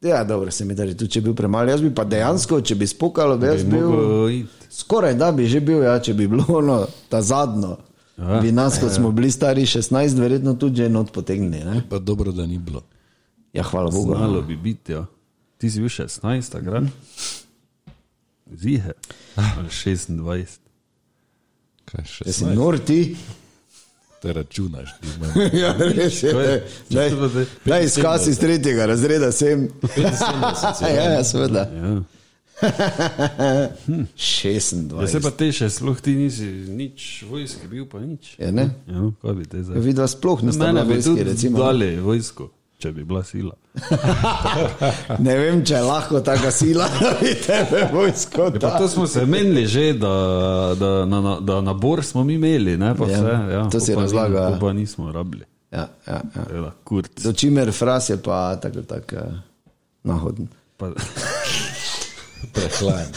Ja, 0.00 0.22
dobro, 0.24 0.50
se 0.50 0.64
mi 0.64 0.74
da, 0.78 0.86
tudi 0.86 1.10
če 1.10 1.20
bi 1.20 1.32
bil 1.32 1.34
premalo. 1.34 1.70
Jaz 1.70 1.82
bi 1.82 1.90
pa 1.90 2.04
dejansko, 2.06 2.60
če 2.62 2.76
bi 2.78 2.86
spokalo, 2.86 3.34
bi 3.36 3.46
jaz 3.50 3.64
Bi 3.66 3.74
bil. 3.74 3.90
iti. 4.30 4.68
Skoraj 4.70 5.14
da 5.18 5.32
bi 5.32 5.46
že 5.50 5.58
bil, 5.60 5.82
ja, 5.82 5.96
če 5.98 6.14
bi 6.14 6.28
bilo 6.30 6.44
ono, 6.60 6.84
ta 7.10 7.18
zadnjo. 7.22 7.76
Ja. 8.18 8.38
Bi 8.42 8.52
nas, 8.52 8.78
ko 8.78 8.88
smo 8.90 9.10
bili 9.10 9.30
stari 9.30 9.62
16, 9.66 10.18
verjetno 10.18 10.54
tudi 10.54 10.82
že 10.82 10.88
not 10.88 11.10
potegnili. 11.12 11.64
Ne? 11.64 11.82
Pa 11.90 11.98
dobro, 11.98 12.32
da 12.32 12.46
ni 12.46 12.58
bilo. 12.58 12.82
Ja, 13.52 13.62
hvala 13.62 13.90
Bogu. 13.90 14.14
Znalo 14.14 14.42
bi 14.42 14.56
biti, 14.58 14.92
ja. 14.92 15.06
Ti 15.58 15.70
si 15.70 15.80
bil 15.80 15.88
16, 15.88 16.22
takrat? 16.50 16.84
Zihe. 18.52 18.92
Ali 19.36 19.68
26. 19.68 20.58
Kaj 21.84 22.04
še 22.06 22.24
Ja, 22.26 22.32
si 22.32 22.44
nor 22.46 22.78
ti. 22.78 23.16
te 24.22 24.32
računaš? 24.32 24.94
Ja, 25.54 25.72
res 25.74 26.22
je. 26.22 26.32
Daj, 26.90 27.10
te- 27.10 27.46
daj 27.64 27.84
izkaz 27.84 28.28
iz 28.28 28.38
tretjega 28.38 28.86
razreda 28.86 29.32
sem. 29.32 29.68
ja, 30.82 31.04
ja, 31.10 31.24
seveda. 31.24 31.64
Ja. 31.70 32.02
26. 34.16 35.00
Ja, 35.00 35.06
se 35.06 35.20
pa 35.20 35.30
te 35.30 35.46
še 35.52 35.68
sploh 35.70 36.00
ti 36.00 36.14
nisi 36.16 36.46
nič 36.68 37.24
vojske 37.30 37.68
bil, 37.68 37.84
pa 37.86 38.00
nič. 38.00 38.32
Ja, 38.38 38.50
ne? 38.50 38.64
Ja, 38.86 39.04
kaj 39.22 39.34
bi 39.34 39.44
te 39.46 39.62
zdaj? 39.62 39.78
Vidva 39.80 40.08
sploh 40.10 40.42
niste 40.42 40.60
Mene 40.60 40.82
bili 40.82 40.88
bi 40.88 40.94
vojski, 40.96 41.10
tudi 41.10 41.24
recimo. 41.24 41.58
dali 41.58 41.90
vojsko, 41.98 42.48
če 42.78 42.92
bi 42.92 43.04
bila 43.04 43.24
sila. 43.24 43.52
Ne 45.24 45.34
vem, 45.38 45.64
če 45.66 45.74
je 45.74 45.82
lahko 45.82 46.20
taka 46.20 46.50
sila, 46.54 46.86
da 47.00 47.12
bi 47.20 47.34
tebe 47.34 47.88
vojsko 47.92 48.50
Pa 48.60 48.78
to 48.78 48.88
smo 48.88 49.06
se 49.06 49.26
menili 49.26 49.66
že, 49.66 49.92
da, 49.92 50.12
da, 50.78 51.04
na, 51.04 51.20
na, 51.20 51.40
da 51.40 51.60
nabor 51.60 52.04
smo 52.04 52.24
mi 52.24 52.34
imeli, 52.34 52.76
ne 52.76 52.94
pa 52.94 53.08
Ja, 53.10 53.18
vse. 53.18 53.52
Ja, 53.52 53.62
to 53.70 53.80
si 53.80 53.94
pol 53.94 53.94
pa 53.94 54.00
ni- 54.00 54.06
razlaga, 54.06 54.38
ja. 54.40 54.58
Pa 54.60 54.72
nismo 54.72 55.12
rabili. 55.12 55.44
Ja, 55.70 55.88
ja, 56.06 56.20
ja. 56.36 56.44
Ela. 56.54 56.72
Do 57.24 57.32
čimer 57.32 57.72
fras 57.72 58.10
je 58.10 58.16
pa 58.22 58.56
tako 58.56 58.82
tak 58.82 59.12
uh, 59.12 59.34
nahoden. 60.02 60.48
Pa, 60.76 60.90
Prehlajen. 62.54 63.10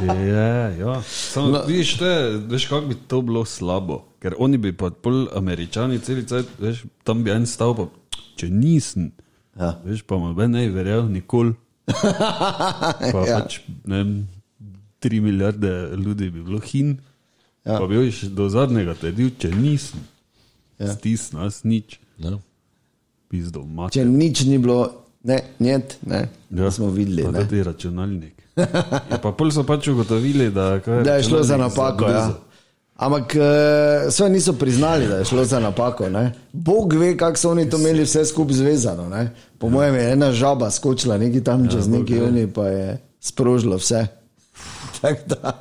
Je, 0.00 0.44
ja. 0.78 1.02
Samo, 1.02 1.48
no. 1.48 1.62
vidiš, 1.66 1.96
to 1.98 2.06
je, 2.06 2.36
veš, 2.38 2.66
kako 2.66 2.86
bi 2.86 2.94
to 2.96 3.20
bilo 3.22 3.44
slabo. 3.44 4.04
Ker 4.18 4.34
oni 4.38 4.58
bi 4.58 4.72
pa 4.72 4.90
pol 4.92 5.28
američani 5.32 5.98
celi 5.98 6.26
cajt, 6.26 6.46
veš, 6.58 6.82
tam 7.04 7.24
bi 7.24 7.30
en 7.30 7.46
stal, 7.46 7.74
pa 7.76 7.86
če 8.36 8.48
nisem, 8.48 9.12
Ja. 9.56 9.72
veš, 9.84 10.02
pa 10.02 10.14
ben 10.36 10.50
ne 10.50 10.68
verjel 10.68 11.08
nikoli. 11.08 11.54
Pa 13.12 13.20
Ja. 13.26 13.40
pač, 13.40 13.60
ne 13.84 13.96
vem, 13.96 14.10
tri 14.98 15.20
milijarde 15.20 15.70
ljudi 15.96 16.30
bi 16.30 16.42
bilo 16.42 16.60
hin. 16.60 16.98
Ja. 17.64 17.72
Ja. 17.72 17.78
Pa 17.78 17.86
bi 17.86 17.94
još 17.96 18.20
do 18.22 18.48
zadnjega 18.48 18.94
tedil, 18.94 19.30
če 19.38 19.50
nisem. 19.50 20.00
Ja. 20.78 20.86
Ja. 20.86 20.94
Stis 20.94 21.32
nas 21.32 21.64
nič, 21.64 21.98
Ne? 22.18 22.36
pizdo. 23.28 23.64
Če 23.90 24.04
nič 24.04 24.44
ni 24.44 24.58
bilo, 24.58 24.92
ne, 25.22 25.40
njet, 25.58 25.98
ne, 26.02 26.28
ja. 26.50 26.70
smo 26.70 26.90
videli. 26.90 27.22
Pa 27.24 27.30
Ne. 27.30 27.40
tudi 27.40 27.62
računalnik. 27.62 28.37
Ja, 29.10 29.18
pa 29.22 29.32
pol 29.32 29.50
so 29.54 29.62
pač 29.66 29.88
ugotovili, 29.88 30.50
da, 30.50 30.80
kaj, 30.84 31.02
Da 31.06 31.16
je 31.18 31.22
šlo 31.30 31.42
za 31.42 31.56
napako. 31.56 32.04
Ja. 32.04 32.20
zaguza. 32.20 32.48
Ampak 32.98 33.36
uh, 33.38 34.10
so 34.10 34.28
niso 34.28 34.52
priznali, 34.52 35.06
da 35.06 35.16
je 35.16 35.24
šlo 35.24 35.44
za 35.44 35.60
napako. 35.60 36.08
Ne? 36.08 36.32
Bog 36.52 36.92
ve, 36.92 37.16
kako 37.16 37.38
so 37.38 37.50
oni 37.50 37.70
to 37.70 37.78
imeli 37.78 38.02
vse 38.02 38.24
skupaj 38.24 38.54
zvezano. 38.54 39.08
Ne? 39.08 39.30
Po 39.58 39.68
mojem 39.68 39.94
je 39.94 40.12
ena 40.12 40.32
žaba 40.32 40.70
skočila 40.70 41.18
neki 41.18 41.44
tam 41.44 41.64
ja, 41.64 41.70
čez 41.70 41.88
neki 41.88 42.20
oni, 42.22 42.46
pa 42.52 42.66
je 42.66 42.98
sprožilo 43.20 43.76
vse. 43.76 44.06
Tako 45.00 45.20
da, 45.26 45.52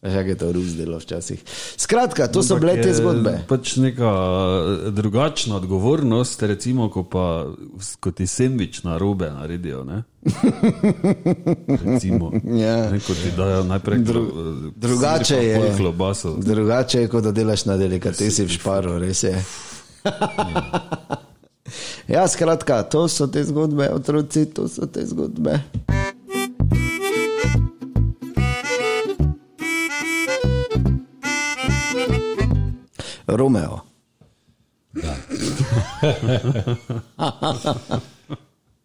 kako 0.00 0.20
je 0.20 0.36
to 0.36 0.52
ruzdelo 0.52 0.98
včasih. 0.98 1.42
Skratka, 1.76 2.26
to 2.26 2.42
so 2.42 2.54
Ampak 2.54 2.70
bile 2.70 2.82
te 2.82 2.94
zgodbe. 2.94 3.38
Pač 3.48 3.76
neka 3.76 4.06
eh, 4.06 4.90
drugačna 4.90 5.56
odgovornost, 5.56 6.42
recimo, 6.42 6.88
ko, 6.88 7.02
pa, 7.02 7.46
ko 8.00 8.10
ti 8.10 8.26
sendvič 8.26 8.82
na 8.82 8.94
robe 8.94 9.28
naredijo. 9.28 9.84
Ne? 9.84 10.02
Recimo, 11.84 12.32
Ja. 12.46 12.90
ne, 12.90 13.00
ko 13.00 13.14
ti 13.14 13.30
dajo 13.36 13.64
najprej 13.64 13.98
Dru, 13.98 14.22
klo- 14.22 14.70
drugače 14.76 15.36
je. 15.36 15.76
Klobaso. 15.76 16.36
Drugače 16.36 17.00
je, 17.00 17.08
kot 17.08 17.24
da 17.24 17.32
delaš 17.32 17.64
na 17.64 17.76
delikatesi 17.76 18.44
v 18.44 18.50
šparu, 18.50 18.98
res 18.98 19.22
je. 19.22 19.44
ja, 22.08 22.24
skratka, 22.24 22.82
to 22.82 23.08
so 23.08 23.26
te 23.26 23.44
zgodbe, 23.44 23.90
otroci, 23.90 24.46
to 24.46 24.68
so 24.68 24.86
te 24.86 25.02
zgodbe. 25.02 25.58
Romeo. 33.28 33.80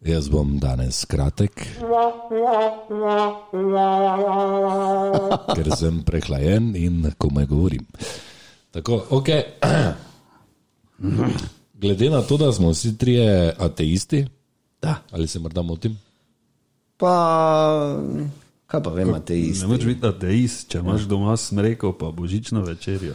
Jaz 0.04 0.28
bom 0.28 0.58
danes 0.60 1.00
kratek, 1.08 1.64
ker 5.56 5.68
sem 5.72 6.02
prehlajen 6.04 6.76
in 6.76 7.08
komaj 7.16 7.46
govorim. 7.48 7.86
Tako, 8.70 9.00
okay. 9.16 9.56
Glede 11.80 12.10
na 12.12 12.20
to, 12.22 12.36
da 12.36 12.52
smo 12.52 12.68
vsi 12.70 12.98
trije 12.98 13.54
ateisti, 13.58 14.26
Da. 14.82 14.94
ali 15.10 15.28
se 15.28 15.38
morda 15.38 15.62
motim? 15.62 15.98
Pa, 16.96 17.96
kaj 18.66 18.82
pa 18.82 18.90
vem, 18.90 19.14
te 19.20 19.34
Ne 19.34 19.40
iste. 19.40 19.66
moreš 19.66 19.84
biti 19.84 20.06
ateist, 20.06 20.68
če 20.68 20.78
imaš 20.78 21.02
doma 21.02 21.36
smreko, 21.36 21.92
pa 21.92 22.10
božično 22.10 22.62
večerjo. 22.62 23.14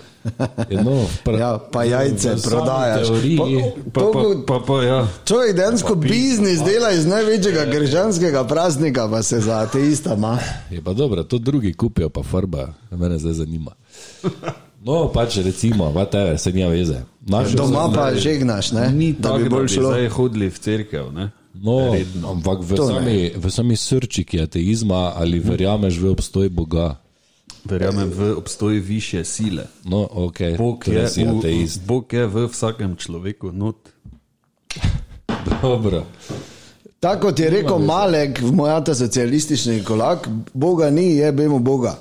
No, 0.79 0.93
pra, 1.23 1.37
Ja, 1.37 1.59
pa 1.61 1.83
jajce 1.83 2.35
prodajaš. 2.39 3.07
Teoriji, 3.07 3.37
Pa, 3.91 4.01
To, 4.01 4.11
pa, 4.13 4.21
pa, 4.47 4.65
pa, 4.65 4.83
ja. 4.83 4.99
Človek 5.25 5.55
dejansko 5.55 5.95
biznis 5.95 6.59
dela 6.59 6.91
iz 6.91 7.05
največjega 7.05 7.65
krščanskega 7.67 8.43
praznika, 8.43 9.07
pa 9.07 9.23
se 9.23 9.39
za 9.39 9.59
ateista 9.59 10.13
ima. 10.13 10.37
Je 10.69 10.81
pa 10.81 10.93
dobro, 10.93 11.23
to 11.23 11.37
drugi 11.37 11.73
kupijo, 11.73 12.09
pa 12.09 12.23
farba, 12.23 12.69
mene 12.91 13.17
zdaj 13.17 13.33
zanima. 13.35 13.71
No, 14.79 15.09
pač 15.09 15.37
recimo, 15.37 15.91
vate, 15.91 16.37
se 16.37 16.51
nima 16.51 16.69
veze. 16.69 17.01
Našel 17.21 17.57
Doma 17.57 17.91
pa 17.91 18.13
žegnaš, 18.15 18.71
ne? 18.71 18.89
Ni 18.89 19.13
da 19.13 19.21
tako, 19.23 19.37
bi 19.37 19.43
da 19.43 19.49
bolj 19.49 19.63
bi 19.63 19.69
šlo. 19.69 19.83
zdaj 19.85 20.07
hodili 20.09 20.49
v 20.49 20.59
cerkev. 20.59 21.11
Ne? 21.11 21.31
No, 21.61 21.93
Redno. 21.93 22.31
ampak 22.31 22.63
v 22.63 22.75
To 22.75 22.87
ne. 22.87 22.93
sami, 22.93 23.17
v 23.35 23.45
sami 23.51 23.75
srčiki 23.75 24.41
ateizma 24.41 25.13
ali 25.15 25.39
verjameš 25.39 25.99
v 25.99 26.11
obstoj 26.11 26.49
Boga? 26.49 26.95
Verjamem 27.65 28.09
v 28.09 28.33
obstoj 28.37 28.79
više 28.79 29.23
sile. 29.23 29.67
No, 29.83 30.07
ok, 30.11 30.39
Bog 30.57 30.85
torej 30.85 31.11
je, 31.15 31.25
v, 31.25 31.37
ateist. 31.37 31.83
Bog 31.85 32.13
je 32.13 32.27
v 32.27 32.47
vsakem 32.47 32.95
človeku 32.95 33.51
not. 33.51 33.75
Dobro. 35.61 36.05
Tako 36.99 37.21
kot 37.21 37.39
je 37.39 37.49
rekel 37.49 37.79
Malek, 37.79 38.39
v 38.41 38.51
mojata 38.51 38.95
socialistični 38.95 39.83
kolak, 39.83 40.27
Boga 40.53 40.89
ni, 40.89 41.15
jebemo 41.15 41.59
Boga. 41.59 41.95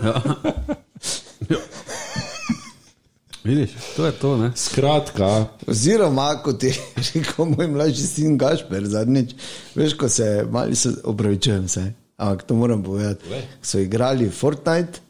Vidiš, 3.44 3.70
to 3.96 4.06
je 4.06 4.12
to. 4.12 4.36
Ne? 4.36 4.52
Skratka, 4.56 5.46
Oziroma, 5.66 6.42
kot 6.42 6.62
je 6.62 6.72
rekel 7.14 7.44
moj 7.44 7.66
mlajši 7.68 8.06
sin 8.06 8.38
Gašper 8.38 8.86
zadnjič, 8.86 9.34
veš, 9.74 9.96
ko 10.00 10.08
se 10.08 10.46
mali 10.50 10.76
se 10.76 10.94
opravičujem 11.04 11.68
se, 11.68 11.92
ampak 12.16 12.42
to 12.42 12.54
moram 12.54 12.82
povedati. 12.82 13.24
So 13.62 13.78
igrali 13.78 14.30
Fortnite 14.30 15.00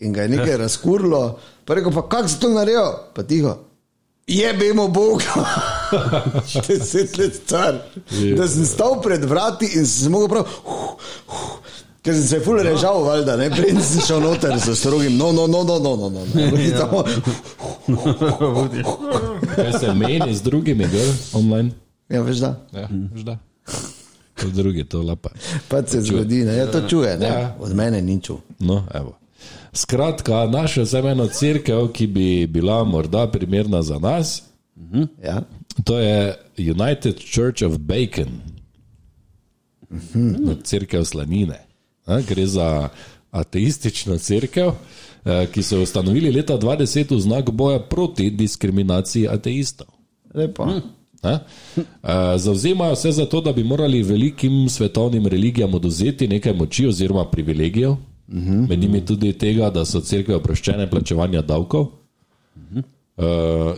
in 0.00 0.12
ga 0.12 0.22
je 0.22 0.28
nekaj 0.28 0.56
razkurlo, 0.56 1.38
pa 1.64 1.74
rekel 1.74 1.92
pa, 1.92 2.08
kako 2.08 2.28
se 2.28 2.40
to 2.40 2.48
naredijo, 2.48 3.10
pa 3.14 3.22
tiho. 3.22 3.58
Jebemo 4.26 4.88
Boga, 4.88 5.44
deset 6.68 7.18
let 7.18 7.34
star. 7.34 7.78
Da 8.36 8.48
sem 8.48 8.64
stal 8.66 9.02
pred 9.02 9.24
vrati 9.24 9.66
in 9.66 9.86
sem 9.86 10.04
se 10.04 10.08
mogel 10.08 10.28
prav. 10.28 10.46
Uh, 10.64 10.96
uh, 11.28 11.58
Ker 12.04 12.12
sem 12.14 12.24
se 12.24 12.40
ful 12.44 12.58
režal, 12.60 12.98
valjda, 13.04 13.36
ne, 13.36 13.46
preden 13.50 13.80
sem 13.82 14.02
šel 14.04 14.20
noter 14.20 14.58
s 14.60 14.74
strogim, 14.76 15.16
no, 15.16 15.32
no, 15.32 15.46
no, 15.46 15.62
no, 15.64 15.78
no, 15.78 15.96
no, 15.96 16.08
no. 16.10 16.20
In 16.36 16.74
samo, 16.78 17.04
kaj 19.56 19.72
se 19.72 19.94
meni 19.94 20.34
z 20.34 20.42
drugimi, 20.42 20.84
gor, 20.84 21.08
online? 21.32 21.70
Ja, 22.08 22.20
veš 22.22 22.36
da. 22.36 22.50
Ja, 22.72 22.88
veš 23.14 23.22
da. 23.22 23.38
To 24.34 24.48
drugi, 24.50 24.84
to 24.84 25.02
lapa. 25.02 25.30
Pa 25.68 25.82
se 25.86 26.00
zgodi, 26.02 26.44
ne, 26.44 26.56
ja, 26.56 26.66
to 26.66 26.82
čuje, 26.88 27.16
ne, 27.18 27.26
Ja. 27.26 27.56
od 27.60 27.74
mene 27.74 28.02
ni 28.02 28.20
čul. 28.20 28.36
No, 28.58 28.84
evo. 28.94 29.16
Skratka, 29.72 30.44
našel 30.46 30.86
sem 30.86 31.06
eno 31.06 31.26
crkev, 31.26 31.88
ki 31.88 32.06
bi 32.06 32.46
bila 32.46 32.84
morda 32.84 33.26
primerna 33.26 33.82
za 33.82 33.98
nas. 33.98 34.42
Ja. 35.24 35.42
To 35.84 35.98
je 35.98 36.34
United 36.58 37.16
Church 37.18 37.62
of 37.62 37.78
Bacon, 37.78 38.28
no, 40.14 40.54
crkev 40.62 41.04
slanine. 41.04 41.63
A, 42.06 42.20
Gre 42.28 42.46
za 42.46 42.88
ateistično 43.30 44.18
crkev, 44.18 44.70
eh, 45.24 45.46
ki 45.52 45.62
so 45.62 45.76
jo 45.76 45.82
ustanovili 45.82 46.32
leta 46.32 46.58
2010 46.58 47.14
v 47.14 47.20
znak 47.20 47.50
boja 47.50 47.78
proti 47.78 48.30
diskriminaciji 48.30 49.28
ateistov. 49.28 49.86
Lepo. 50.34 50.66
Ne? 50.66 50.80
Eh, 51.24 52.38
Zavzemajo 52.38 52.96
se 52.96 53.12
za 53.12 53.26
to, 53.26 53.40
da 53.40 53.52
bi 53.52 53.64
morali 53.64 54.02
velikim 54.02 54.68
svetovnim 54.68 55.26
religijam 55.26 55.74
oduzeti 55.74 56.28
nekaj 56.28 56.52
moči 56.52 56.86
oziroma 56.86 57.24
privilegijev, 57.30 57.96
med 58.68 58.78
njimi 58.78 59.04
tudi 59.06 59.32
tega, 59.32 59.70
da 59.70 59.84
so 59.84 60.00
crkve 60.00 60.36
oproščene 60.36 60.90
plačevanja 60.90 61.42
davkov. 61.42 61.82
Uh, 61.82 62.82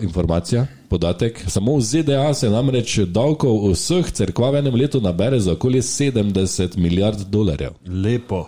informacija, 0.01 0.67
podatek. 0.89 1.45
Samo 1.47 1.77
v 1.77 1.81
ZDA 1.83 2.35
se 2.35 2.49
namreč 2.49 2.99
davkov 3.01 3.71
vseh 3.71 4.11
crkvah 4.11 4.53
v 4.53 4.57
enem 4.57 4.75
letu 4.75 5.01
nabere 5.01 5.41
za 5.41 5.53
okoli 5.53 5.79
70 5.79 6.77
milijard 6.77 7.21
dolarjev. 7.21 7.71
Lepo. 7.87 8.47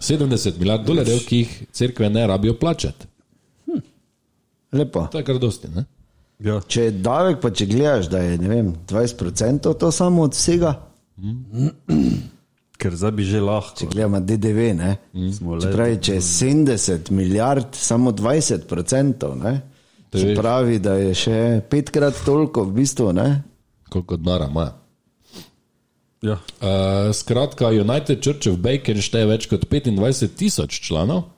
70 0.00 0.58
milijard 0.58 0.84
dolarjev, 0.84 1.18
ki 1.20 1.36
jih 1.36 1.62
crkve 1.72 2.10
ne 2.10 2.26
rabijo 2.26 2.54
plačati. 2.54 3.06
Lepo. 4.72 5.06
To 5.06 5.18
je 5.18 5.24
kar 5.24 5.38
dosti. 5.38 5.68
Ne? 5.68 5.84
Ja. 6.40 6.60
Če 6.60 6.82
je 6.82 6.90
davek, 6.92 7.40
pa 7.40 7.50
če 7.50 7.66
gledaš, 7.66 8.06
da 8.06 8.18
je 8.18 8.38
ne 8.38 8.48
vem, 8.48 8.74
20% 8.88 9.74
to 9.74 9.90
samo 9.92 10.22
od 10.22 10.32
vsega, 10.32 10.74
Ker 12.78 12.94
zdaj 12.96 13.10
bi 13.10 13.24
že 13.24 13.40
lahko. 13.40 13.76
če 13.76 13.86
gledamo 13.86 14.20
DDV, 14.20 14.58
ne. 14.74 14.94
Smo 15.32 15.58
Če 15.60 15.66
le- 15.66 15.72
pravi, 15.72 15.98
če 15.98 16.14
je 16.14 16.20
70 16.20 17.10
milijard, 17.10 17.66
samo 17.72 18.10
20%, 18.10 19.34
ne. 19.36 19.60
Se 20.14 20.34
pravi, 20.34 20.78
da 20.78 20.96
je 20.98 21.14
še 21.14 21.40
petkrat 21.70 22.16
toliko 22.26 22.64
v 22.66 22.80
bistvu, 22.80 23.12
ne. 23.14 23.42
Koliko 23.90 24.16
denarja 24.18 24.48
ima. 24.50 24.66
Ja. 26.22 26.36
Uh, 26.60 27.14
skratka, 27.14 27.70
United 27.72 28.20
Church 28.20 28.50
of 28.50 28.58
Bacon 28.60 29.00
šteje 29.00 29.28
več 29.30 29.46
kot 29.48 29.64
25 29.70 30.34
tisoč 30.36 30.80
članov 30.84 31.30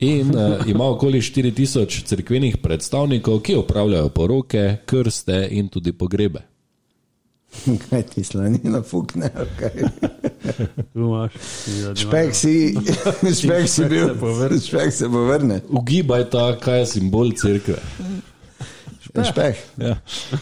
in 0.00 0.30
uh, 0.32 0.62
ima 0.72 0.86
okoli 0.94 1.20
4 1.20 1.52
tisoč 1.56 1.98
crkvenih 2.08 2.56
predstavnikov, 2.62 3.42
ki 3.44 3.58
upravljajo 3.60 4.08
poroke, 4.14 4.64
krste 4.86 5.42
in 5.50 5.68
tudi 5.68 5.92
pogrebe. 5.92 6.46
Kaj 7.88 8.02
ti 8.02 8.24
slanina 8.24 8.82
fukne. 8.82 9.30
Ja, 10.94 11.28
Špek 11.94 12.34
si, 12.34 12.76
špek 13.40 13.68
si 13.68 13.84
bil, 13.90 14.14
špek 14.62 14.92
se 14.92 15.08
povrne. 15.08 15.60
Ugibaj 15.68 16.30
ta, 16.30 16.56
kaj 16.60 16.80
je 16.80 16.86
simbol 16.86 17.32
cerkve. 17.36 17.78
Špek. 19.24 19.56
Ja. 19.80 19.96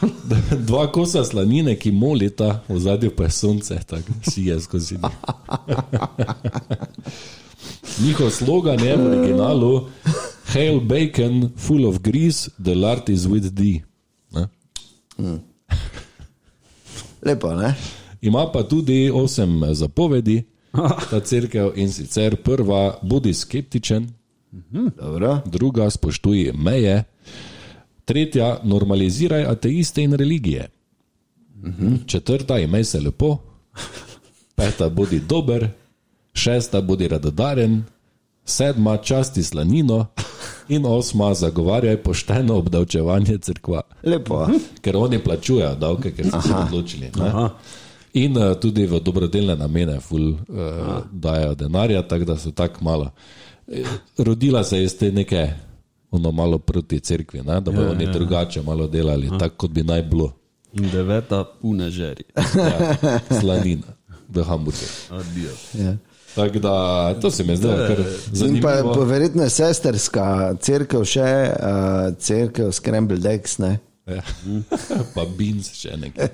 Dva 0.68 0.86
kosa 0.92 1.24
slanine, 1.24 1.76
ki 1.78 1.92
molita, 1.94 2.60
v 2.68 2.78
zadju 2.82 3.10
pa 3.16 3.28
je 3.28 3.30
sonce, 3.30 3.78
tako 3.86 4.12
sije 4.30 4.60
skozi 4.60 4.98
njih. 4.98 5.14
Njihov 8.04 8.30
slogan 8.30 8.80
je 8.80 8.96
v 8.96 9.06
originalu 9.06 9.88
Hail 10.54 10.80
bacon, 10.80 11.52
full 11.56 11.86
of 11.86 12.02
grease, 12.02 12.50
the 12.58 12.74
Lord 12.74 13.08
is 13.08 13.26
with 13.26 13.54
thee. 13.56 13.82
Ne? 14.32 14.48
Lepo, 17.24 17.54
ne? 17.54 17.74
Ima 18.20 18.52
pa 18.52 18.62
tudi 18.62 19.10
osem 19.14 19.74
zapovedi, 19.74 20.42
ta 21.10 21.20
crkva 21.20 21.72
in 21.76 21.92
sicer 21.92 22.36
prva, 22.36 22.98
bodi 23.02 23.34
skeptičen, 23.34 24.08
Dobro. 24.96 25.40
druga, 25.46 25.90
spoštuj 25.90 26.52
meje, 26.54 27.04
tretja, 28.04 28.60
normaliziraj 28.64 29.44
ateiste 29.44 30.02
in 30.02 30.12
religije, 30.12 30.68
četrta, 32.06 32.58
imej 32.58 32.84
se 32.84 33.00
lepo, 33.00 33.36
peta, 34.54 34.88
bodi 34.88 35.20
dober, 35.28 35.68
šesta, 36.32 36.80
bodi 36.80 37.08
radodaren, 37.08 37.82
sedma, 38.44 38.96
časti 38.96 39.42
slanino 39.42 40.06
in 40.68 40.86
osma, 40.86 41.34
zagovarjaj 41.34 41.96
pošteno 42.02 42.56
obdavčevanje 42.56 43.38
crkva. 43.38 43.80
Lepo. 44.02 44.46
Ker 44.80 44.96
oni 44.96 45.18
plačujejo 45.18 45.74
davke, 45.74 46.12
ker 46.12 46.30
so 46.30 46.40
se 46.42 46.54
odločili. 46.54 47.10
ne. 47.16 47.48
In 48.14 48.36
uh, 48.36 48.54
tudi 48.60 48.86
v 48.86 49.00
dobrodelne 49.02 49.56
namene, 49.56 49.98
ful, 50.00 50.28
uh, 50.30 50.36
dajo 51.12 51.54
denarja, 51.54 52.02
tako 52.08 52.24
da 52.24 52.36
so 52.38 52.50
tako 52.50 52.84
malo. 52.84 53.10
Eh, 53.68 53.84
Rodila 54.18 54.64
se 54.64 54.78
je 54.78 54.84
iz 54.84 54.98
te 54.98 55.12
neke, 55.12 55.48
ono 56.10 56.30
malo 56.30 56.58
proti 56.58 57.00
cerkvi, 57.00 57.42
ne? 57.42 57.60
da 57.60 57.70
bodo 57.70 57.90
oni 57.90 58.06
drugače 58.12 58.62
malo 58.62 58.86
delali, 58.86 59.30
tako 59.38 59.56
kot 59.56 59.70
bi 59.70 59.82
naj 59.82 60.02
bilo. 60.02 60.32
In 60.72 60.90
deveta, 60.90 61.44
pune 61.62 61.90
žeri. 61.90 62.24
Ja, 62.36 62.96
slanina, 63.40 63.96
v 64.28 64.42
hamburger. 64.42 64.88
Adijo. 65.10 65.50
Ja. 65.74 65.96
Tako 66.34 66.58
da 66.58 66.74
to 67.14 67.30
se 67.30 67.44
mi 67.44 67.56
zdi 67.56 67.68
kar 67.68 67.90
In 67.90 68.04
pa, 68.04 68.32
zanimivo. 68.32 68.94
pa 68.94 69.00
verjetno 69.00 69.42
je 69.42 69.50
sesterska 69.50 70.26
crkva 70.56 71.04
še, 71.04 71.26
uh, 71.52 72.16
crkva 72.18 72.72
Scrambled 72.72 73.26
Eggs, 73.26 73.58
ne? 73.58 73.78
Ja. 74.06 74.20
Pa 75.14 75.22
beans 75.38 75.70
še 75.72 75.94
nekaj. 75.96 76.28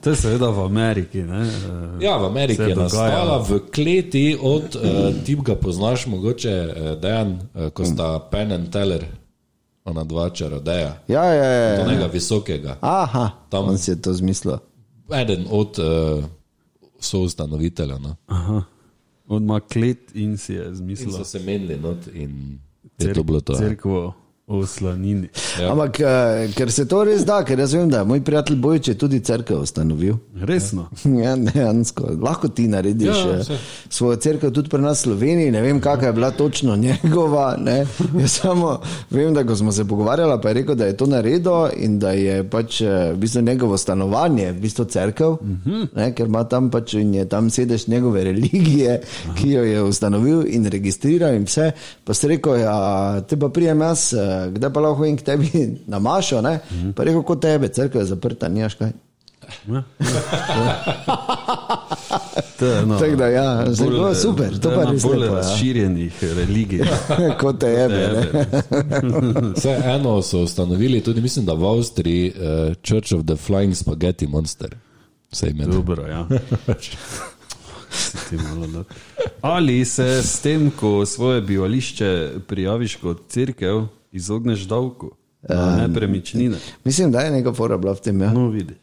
To 0.00 0.10
je 0.10 0.16
seveda 0.16 0.50
v 0.50 0.60
Ameriki. 0.60 1.22
Ne? 1.22 1.40
eh, 1.40 2.04
Ja, 2.04 2.18
v 2.18 2.26
Ameriki 2.26 2.56
se 2.56 2.68
je 2.68 2.76
nastala 2.76 3.38
v 3.38 3.60
kleti 3.70 4.36
od, 4.36 4.76
uh, 4.76 5.08
ti 5.24 5.36
ga 5.36 5.54
poznaš, 5.54 6.04
mogoče 6.06 6.52
uh, 6.66 7.00
Dejan, 7.00 7.38
uh, 7.54 7.70
ko 7.70 7.84
sta 7.84 8.18
Penn 8.28 8.52
and 8.52 8.68
Teller, 8.68 9.06
ona 9.84 10.04
dva 10.04 10.28
čarodeja, 10.30 11.00
Ja, 11.08 11.24
ja, 11.24 11.44
ja. 11.44 11.80
onega 11.80 12.06
visokega. 12.06 12.76
Aha, 12.82 13.30
Tam- 13.48 13.72
si 13.78 13.90
je 13.90 13.96
to 13.96 14.12
zmislil. 14.12 14.58
Eden 15.10 15.46
od 15.48 15.78
uh, 15.78 16.24
soustanoviteljev. 17.00 17.98
No. 18.00 18.16
Aha. 18.26 18.62
On 19.30 19.42
ima 19.42 19.60
klet 19.60 20.10
in 20.14 20.36
si 20.36 20.54
je 20.54 20.66
In 20.68 20.74
zmislil 20.74 21.12
so 21.12 21.24
se 21.24 21.38
menili 21.38 21.78
not 21.78 22.06
in 22.14 22.58
je 22.98 23.14
to 23.14 23.22
bilo 23.22 23.40
to. 23.40 23.52
ja. 23.52 23.58
Cerkvo 23.58 24.14
o 24.50 24.64
slanini. 24.66 25.28
Ja. 25.60 25.70
Ampak, 25.72 26.00
uh, 26.02 26.50
ker 26.58 26.72
se 26.74 26.84
to 26.90 27.04
res 27.06 27.22
da, 27.26 27.36
ker 27.46 27.58
jaz 27.62 27.74
vem, 27.76 27.86
da 27.90 28.02
moj 28.04 28.18
prijatelj 28.26 28.56
Bojič 28.58 28.88
je 28.88 28.94
tudi 28.98 29.20
crkvo 29.22 29.60
ustanovil. 29.62 30.18
Resno. 30.34 30.88
Ja, 31.22 31.36
dejansko. 31.36 32.08
Lahko 32.22 32.48
ti 32.48 32.64
narediš 32.68 33.08
Ja, 33.08 33.36
ja, 33.36 33.44
saj. 33.44 33.56
svojo 33.88 34.16
crkvo 34.16 34.50
tudi 34.50 34.68
pri 34.72 34.82
nas 34.82 35.00
v 35.00 35.10
Sloveniji. 35.10 35.50
Ne 35.54 35.62
vem, 35.62 35.80
kakšna 35.80 36.06
je 36.06 36.12
bila 36.12 36.30
točno 36.30 36.76
njegova. 36.76 37.56
Ne. 37.60 37.86
Jaz 38.20 38.32
samo 38.40 38.80
vem, 39.10 39.34
da 39.34 39.44
ko 39.46 39.56
smo 39.56 39.72
se 39.72 39.84
pogovarjali, 39.84 40.38
pa 40.42 40.48
je 40.48 40.54
rekel, 40.54 40.74
da 40.74 40.86
je 40.86 40.96
to 40.96 41.06
naredil 41.06 41.40
in 41.76 41.98
da 41.98 42.10
je 42.10 42.40
pač 42.50 42.80
eh, 42.80 43.12
v 43.12 43.16
bistvu 43.22 43.42
njegovo 43.42 43.76
stanovanje, 43.78 44.52
v 44.52 44.60
bistvu 44.60 44.84
crkv, 44.84 45.30
ne, 45.96 46.10
ker 46.14 46.26
ima 46.26 46.44
tam 46.44 46.70
pač 46.70 46.94
in 46.98 47.14
je 47.14 47.24
tam 47.28 47.50
sedež 47.50 47.86
njegove 47.88 48.24
religije, 48.24 49.00
ki 49.38 49.50
jo 49.52 49.64
je 49.64 49.82
ustanovil 49.82 50.42
in 50.46 50.66
registriral 50.66 51.34
in 51.34 51.44
vse. 51.44 51.70
Pa 52.04 52.14
si 52.14 52.28
rekel, 52.28 52.56
ja, 52.64 52.74
te 53.28 53.36
pa 53.36 53.48
prijem 53.48 53.80
jaz, 53.80 54.12
eh, 54.14 54.39
kdaj 54.48 54.72
pa 54.72 54.80
lahko 54.80 55.04
in 55.04 55.16
k 55.16 55.22
tebi 55.22 55.50
na 55.92 55.98
mašo, 55.98 56.40
ne. 56.40 56.58
Pa 56.96 57.02
je 57.02 57.08
rekel, 57.08 57.22
kot 57.22 57.42
tebe, 57.42 57.68
crkva 57.68 58.00
je 58.00 58.06
zaprta, 58.06 58.48
nimaš 58.48 58.74
kaj. 58.74 58.92
Ja. 59.66 59.82
Eno 62.60 62.98
Tako 62.98 63.16
da, 63.16 63.26
ja, 63.26 63.64
bolj- 63.66 63.98
bolj, 63.98 64.14
super, 64.14 64.58
to 64.58 64.70
pa 64.70 64.84
res 64.84 65.02
bolj 65.02 65.18
lepo. 65.18 65.34
Ja. 65.34 65.40
razširjenih 65.40 66.22
religij. 66.36 66.84
Kot 67.40 67.58
te 67.58 67.66
jebe. 67.66 68.00
Ne? 68.12 68.44
Vse 69.56 69.82
eno 69.86 70.22
so 70.22 70.38
ustanovili 70.38 71.00
tudi, 71.00 71.20
mislim, 71.20 71.46
da 71.46 71.52
v 71.54 71.64
Avstriji, 71.66 72.28
uh, 72.30 72.74
Church 72.84 73.12
of 73.12 73.24
the 73.24 73.34
Flying 73.36 73.74
Spaghetti 73.74 74.26
Monster. 74.26 74.76
Se 75.32 75.50
ime. 75.50 75.64
Dobro, 75.64 76.06
ja. 76.06 76.26
Ali 79.40 79.84
se 79.84 80.22
s 80.22 80.40
tem, 80.40 80.70
ko 80.70 81.06
svoje 81.06 81.40
bivališče 81.40 82.30
prijaviš 82.46 82.96
kot 82.96 83.22
crkev, 83.28 83.86
izogneš 84.12 84.60
davku 84.60 85.10
na 85.42 85.76
nepremičnine? 85.76 86.56
Mislim, 86.84 87.12
da 87.12 87.20
je 87.20 87.30
neka 87.30 87.52
fora 87.52 87.76
bila 87.76 87.92
v 87.94 88.00
tem. 88.00 88.20
Ja. 88.20 88.32
No, 88.32 88.48
vidi. 88.48 88.74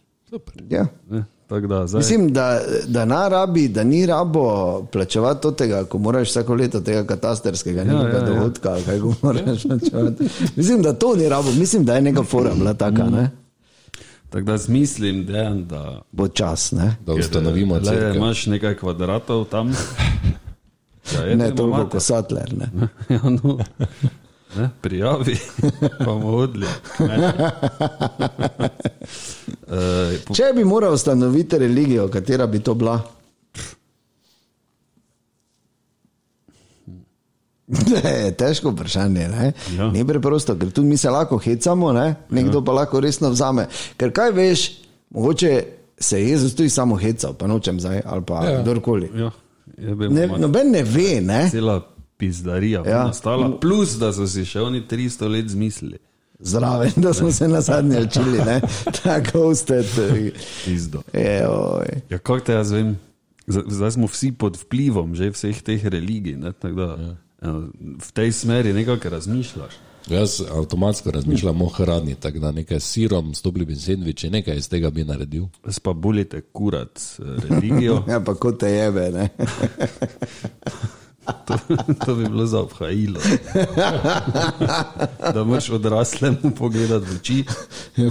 Ja. 0.70 0.86
Ne, 1.10 1.24
da, 1.70 1.88
zdaj, 1.88 2.00
Mislim, 2.00 2.34
da, 2.34 2.62
da, 2.88 3.06
na 3.06 3.28
rabi, 3.28 3.68
da 3.68 3.84
ni 3.84 4.06
rabo 4.06 4.82
plačevati 4.92 5.48
od 5.48 5.56
tega, 5.56 5.84
ko 5.84 5.98
moraš 5.98 6.30
vsako 6.30 6.56
leto 6.56 6.82
tega 6.82 7.06
katastrskega 7.06 7.82
ja, 7.82 7.94
ja, 7.94 8.08
ja. 8.08 8.22
dohodka, 8.22 8.70
ali 8.70 8.84
kaj 8.84 9.00
moraš 9.22 9.64
plačevati. 9.70 10.24
Mislim, 10.56 10.82
da 10.82 10.94
to 10.94 11.16
ni 11.16 11.30
rabo, 11.30 11.52
mislim, 11.52 11.86
da 11.86 11.96
je 11.96 12.02
neka 12.02 12.24
fora 12.24 12.54
bila 12.56 12.74
taka, 12.74 13.04
ne? 13.10 13.30
tako 14.30 14.46
da 14.46 14.58
mislim, 14.68 15.26
dejan, 15.26 15.66
da 15.66 16.02
Bo 16.12 16.28
čas, 16.28 16.72
ne? 16.72 16.96
Da 17.06 17.14
ustanovimo 17.14 17.76
Le, 17.76 17.84
crkve. 17.84 18.16
imaš 18.16 18.46
nekaj 18.46 18.76
kvadratov 18.76 19.46
tam. 19.46 19.74
Ja, 21.14 21.36
Ne 21.36 21.56
toliko 21.56 21.86
kot 21.90 22.04
satler, 22.04 22.54
ne? 22.58 22.88
Ja, 23.16 23.22
no. 23.30 23.60
Ne, 24.58 24.70
prijavi, 24.82 25.38
pa 26.00 26.06
bomo 26.06 26.28
odli. 26.28 26.66
Uh, 26.98 27.10
po, 30.28 30.34
Če 30.34 30.52
bi 30.56 30.64
moral 30.64 30.94
ustanoviti 30.94 31.58
religijo, 31.58 32.08
katera 32.08 32.48
bi 32.48 32.60
to 32.60 32.74
bila? 32.74 32.98
Ne, 37.68 38.32
težko 38.32 38.72
vprašanje. 38.72 39.28
Ne? 39.28 39.52
Ja. 39.76 39.90
Ni 39.92 40.06
preprosto, 40.08 40.56
ker 40.56 40.70
tudi 40.72 40.88
mi 40.88 40.98
se 40.98 41.10
lahko 41.12 41.38
hecamo, 41.38 41.92
ne? 41.92 42.16
nekdo 42.32 42.62
pa 42.64 42.72
lahko 42.72 43.02
resno 43.04 43.30
vzame. 43.34 43.68
Ker 44.00 44.14
kaj 44.16 44.32
veš, 44.32 44.64
mogoče 45.10 45.52
se 46.00 46.22
je 46.22 46.30
Jezus 46.30 46.56
tudi 46.56 46.70
samo 46.70 46.96
hecal, 46.96 47.34
pa 47.34 47.48
nočem 47.48 47.80
zdaj, 47.80 48.02
ali 48.06 48.24
pa 48.24 48.46
ja. 48.46 48.62
kdorkoli. 48.62 49.12
ja, 49.16 49.32
jebe, 49.78 50.10
Ne, 50.10 50.28
noben 50.28 50.72
ne 50.72 50.84
ve, 50.84 51.22
ne? 51.22 51.50
cela 51.52 51.82
pizdarija 52.18 52.84
Ja. 52.86 53.04
nastala, 53.04 53.60
plus 53.60 53.98
da 54.00 54.14
so 54.14 54.28
si 54.28 54.46
še 54.46 54.62
oni 54.62 54.82
300 54.82 55.30
let 55.30 55.50
zmislili. 55.50 55.98
Zraven, 56.40 56.92
da 56.96 57.14
smo 57.14 57.32
se 57.32 57.48
na 57.48 57.62
zadnje 57.62 58.00
učili, 58.08 58.38
ne? 58.38 58.62
tako 59.04 59.56
ste. 59.56 59.84
Pizdo. 60.66 61.02
Ja, 61.14 61.50
kako 62.10 62.40
te 62.40 62.54
jaz 62.54 62.72
vem? 62.72 62.98
Zdaj 63.48 63.92
smo 63.92 64.08
vsi 64.08 64.32
pod 64.32 64.58
vplivom 64.58 65.16
že 65.16 65.30
vseh 65.32 65.62
teh 65.62 65.86
religij. 65.86 66.36
Ne, 66.36 66.52
da, 66.62 66.88
ja. 67.00 67.16
V 68.02 68.12
tej 68.14 68.32
smeri 68.32 68.74
nekako 68.74 69.10
razmišljaš. 69.10 69.74
Jaz 70.08 70.42
avtomatsko 70.52 71.12
razmišljam 71.12 71.62
o 71.62 71.68
hrani, 71.68 72.16
tako 72.16 72.40
da 72.40 72.52
nekaj 72.52 72.80
s 72.80 72.92
sirom, 72.92 73.34
stopljim 73.36 73.76
sendviči, 73.76 74.30
nekaj 74.30 74.58
iz 74.58 74.70
tega 74.70 74.90
bi 74.90 75.04
naredil. 75.04 75.46
Jaz 75.66 75.80
pa 75.80 75.94
bolite 75.94 76.42
kurat 76.42 77.00
eh, 77.20 77.24
religijo. 77.50 78.04
Ja, 78.12 78.20
pa 78.20 78.36
kot 78.36 78.60
te 78.60 78.70
jebe, 78.72 79.10
ne? 79.12 79.30
To, 81.48 81.58
to 82.06 82.16
bi 82.16 82.24
bilo 82.24 82.46
za 82.46 82.60
obhajilo. 82.60 83.20
Da 85.34 85.44
moraš 85.44 85.70
odraslemu 85.70 86.52
pogledati 86.58 87.06
v 87.06 87.16
oči, 87.16 87.44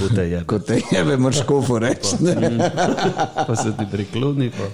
kot 0.01 0.15
te 0.15 0.23
je. 0.31 0.45
Kot 0.45 0.67
te 0.67 0.81
jebe, 0.93 1.17
moraš 1.17 1.43
kofu 1.47 1.79
reči. 1.79 2.17
ne? 2.21 2.71
Pa 3.47 3.57
se 3.57 3.73
ti 3.79 3.85
prikloni. 3.93 4.51
Pa. 4.51 4.65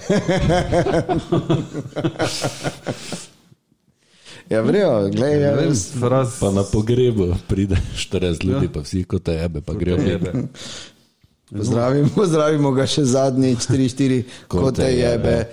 Ja, 4.49 4.61
vrejo, 4.61 5.09
gledaj, 5.09 5.41
ja, 5.41 5.53
Vem, 5.55 5.75
fraz, 5.99 6.39
Pa 6.39 6.51
na 6.51 6.63
pogrebu 6.63 7.35
pride 7.47 7.75
40 7.95 8.45
ljudi, 8.45 8.67
pa 8.73 8.79
vsi 8.79 9.03
kot 9.03 9.23
te 9.23 9.33
jebe, 9.33 9.61
pa 9.61 9.73
grejo 9.73 9.97
jebe. 9.97 10.31
Pozdravimo, 11.51 12.09
pozdravimo 12.19 12.71
ga 12.71 12.85
še 12.87 13.03
zadnjič, 13.05 13.67
3-4, 13.69 14.23
kot 14.51 14.75
te 14.79 14.89
jebe. 14.93 15.37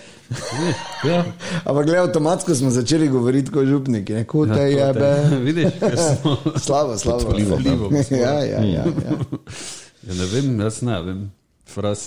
Ja. 1.00 1.24
Ampak 1.64 1.86
gledaj, 1.88 2.04
avtomatsko 2.04 2.54
smo 2.54 2.68
začeli 2.70 3.08
govoriti 3.10 3.50
kot 3.50 3.64
župniki, 3.66 4.20
kot 4.30 4.52
te 4.52 4.66
Ja, 4.68 4.90
jebe. 4.92 5.08
Vidiš, 5.42 5.72
smo. 5.96 6.36
Slabo, 6.60 6.94
slabo. 6.98 7.32
ja. 7.34 7.56
Vplivom 7.56 7.96
smo. 8.04 8.16
Ja, 8.16 8.34
ja, 8.44 8.60
ja. 8.62 8.84
ja. 8.84 9.16
Ja, 10.06 10.14
ne 10.14 10.26
vem, 10.30 10.52
jaz 10.60 10.82
ne 10.86 11.00
vem. 11.02 11.24
Fraz, 11.66 12.04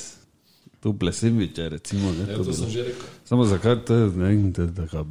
tu 0.80 0.94
plesenviče, 0.94 1.68
recimo. 1.74 2.14
Ne, 2.16 2.30
Ja, 2.32 2.38
to 2.40 2.54
sem 2.54 2.70
že 2.72 2.86
rekel. 2.88 3.12
Samo 3.28 3.50
zakaj 3.50 3.82
to 3.90 3.98
ne 4.14 4.30
vem, 4.30 4.52
da, 4.56 4.70
da 4.72 4.88
ga. 4.94 5.04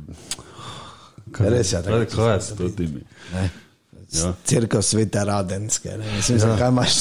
Kaj, 1.32 1.51
Res 1.53 1.72
je, 1.72 1.82
tako 1.82 1.99
kaj, 1.99 2.09
kaj 2.16 2.32
je 2.32 2.40
s 2.40 2.57
to 2.57 2.68
timi? 2.80 3.05
Ja. 4.12 4.32
Cerkev 4.44 4.82
svete 4.84 5.24
radenske, 5.24 5.99
ne? 6.01 6.16
mislim, 6.16 6.38
ja. 6.38 6.46
zakaj 6.49 6.68
imaš. 6.72 6.96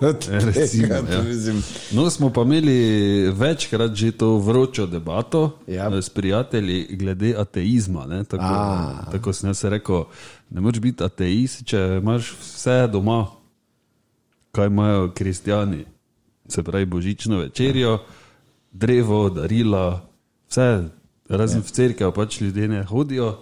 Od 0.00 0.28
Recimo, 0.28 0.94
ja. 0.94 1.22
mislim. 1.22 1.62
No, 1.92 2.10
smo 2.10 2.32
pa 2.32 2.42
imeli 2.42 3.30
večkrat 3.30 3.94
že 3.94 4.12
to 4.12 4.38
vročo 4.38 4.86
debato 4.86 5.58
Ja. 5.66 5.88
ja. 5.94 6.02
s 6.02 6.10
prijatelji 6.10 6.86
glede 6.90 7.34
ateizma. 7.38 8.06
Ne? 8.06 8.24
Tako, 8.24 8.44
A. 8.46 9.10
tako 9.12 9.32
sem 9.32 9.50
jaz 9.50 9.64
rekel, 9.64 10.04
ne 10.50 10.60
moreš 10.60 10.80
biti 10.80 11.04
ateist, 11.04 11.64
če 11.64 12.00
imaš 12.02 12.34
vse 12.40 12.88
doma, 12.92 13.26
kaj 14.52 14.66
imajo 14.66 15.12
kristijani. 15.14 15.84
Se 16.48 16.62
pravi, 16.62 16.84
božično 16.84 17.38
večerjo, 17.38 17.98
drevo, 18.72 19.30
darila, 19.30 20.02
vse 20.48 20.84
razen 21.28 21.62
v 21.62 21.72
cerkev 21.72 22.12
pač 22.12 22.40
ljudje 22.40 22.68
ne 22.68 22.84
hodijo. 22.84 23.38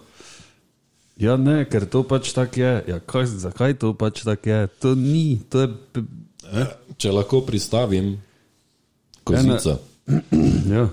Ja, 1.17 1.37
ne, 1.37 1.65
ker 1.69 1.85
to 1.87 2.03
pač 2.09 2.33
tako 2.33 2.61
je. 2.61 2.73
Ja, 2.89 2.99
kaj, 2.99 3.27
zakaj 3.45 3.77
to 3.79 3.93
pač 3.95 4.23
tako 4.25 4.51
je? 4.51 4.67
To 4.83 4.95
ni, 4.95 5.41
to 5.51 5.67
je. 5.67 5.69
P- 6.53 6.69
Če 6.97 7.11
lahko 7.11 7.41
pristavim 7.43 8.19
kozico. 9.25 9.79
Ja. 10.69 10.89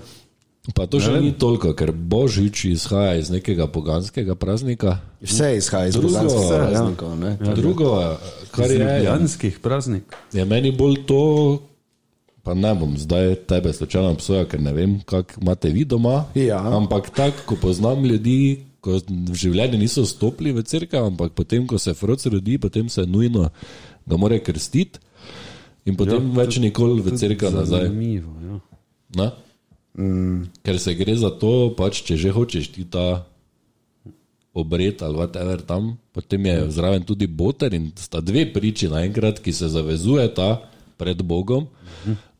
Pa 0.76 0.84
to 0.86 1.00
še 1.00 1.16
ni 1.18 1.32
toliko, 1.32 1.72
ker 1.74 1.90
Božič 1.90 2.68
izhaja 2.68 3.16
iz 3.18 3.30
nekega 3.32 3.64
poganskega 3.66 4.36
praznika. 4.36 5.00
Vse 5.18 5.56
izhaja 5.56 5.88
iz 5.88 5.96
Drugo, 5.96 6.12
bosanskih 6.12 6.46
ja. 6.46 6.58
praznikov. 6.60 7.10
ne. 7.16 7.32
Drugo, 7.56 7.88
kar 8.52 8.70
je, 8.70 8.78
Ljubljanskih 8.78 9.58
praznik. 9.58 10.14
je 10.30 10.44
meni 10.44 10.70
bolj 10.70 11.00
to, 11.08 11.22
pa 12.44 12.54
ne 12.54 12.70
bom 12.74 12.92
zdaj 12.94 13.34
tebe 13.48 13.72
slučajno 13.72 14.12
obsojal, 14.12 14.46
ker 14.46 14.60
ne 14.60 14.72
vem, 14.72 15.00
kako 15.00 15.40
imate 15.40 15.72
vi 15.74 15.82
doma. 15.84 16.28
Ja. 16.36 16.60
Ampak 16.62 17.10
tako, 17.10 17.42
ko 17.46 17.54
poznam 17.56 18.04
ljudi, 18.04 18.60
ko 18.80 19.00
v 19.00 19.34
življenju 19.34 19.80
niso 19.80 20.06
stopili 20.06 20.52
v 20.52 20.62
crkvo, 20.62 21.08
ampak 21.08 21.32
potem, 21.32 21.66
ko 21.66 21.78
se 21.78 21.96
froc 21.96 22.20
rodi, 22.26 22.58
potem 22.58 22.86
se 22.88 23.02
nujno 23.02 23.48
ga 24.06 24.16
mora 24.16 24.38
krstiti 24.38 25.00
in 25.84 25.96
potem 25.96 26.20
ja, 26.20 26.34
več 26.42 26.58
nikoli 26.62 27.00
v 27.02 27.16
crkvo 27.16 27.50
nazaj. 27.54 27.88
Zanimivo. 27.88 28.34
Ja. 29.16 29.30
Mm. 29.98 30.50
Ker 30.62 30.78
se 30.78 30.94
gre 30.94 31.16
za 31.18 31.32
to, 31.34 31.74
pač, 31.74 32.02
če 32.06 32.16
že 32.16 32.30
hočeš 32.34 32.70
ti 32.74 32.86
ta 32.86 33.26
obred 34.54 35.02
ali 35.02 35.14
whatever 35.14 35.62
tam, 35.62 35.98
potem 36.12 36.46
je 36.46 36.56
zraven 36.74 37.02
tudi 37.06 37.26
boter 37.26 37.74
in 37.74 37.90
sta 37.94 38.20
dve 38.20 38.46
priči 38.50 38.90
naenkrat, 38.90 39.38
ki 39.38 39.52
se 39.54 39.70
zavezujeta 39.70 40.62
pred 40.98 41.22
Bogom, 41.22 41.70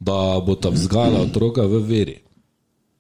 da 0.01 0.39
bo 0.43 0.55
ta 0.59 0.71
vzgajala 0.71 1.31
otroka 1.31 1.65
v 1.67 1.81
veri. 1.87 2.19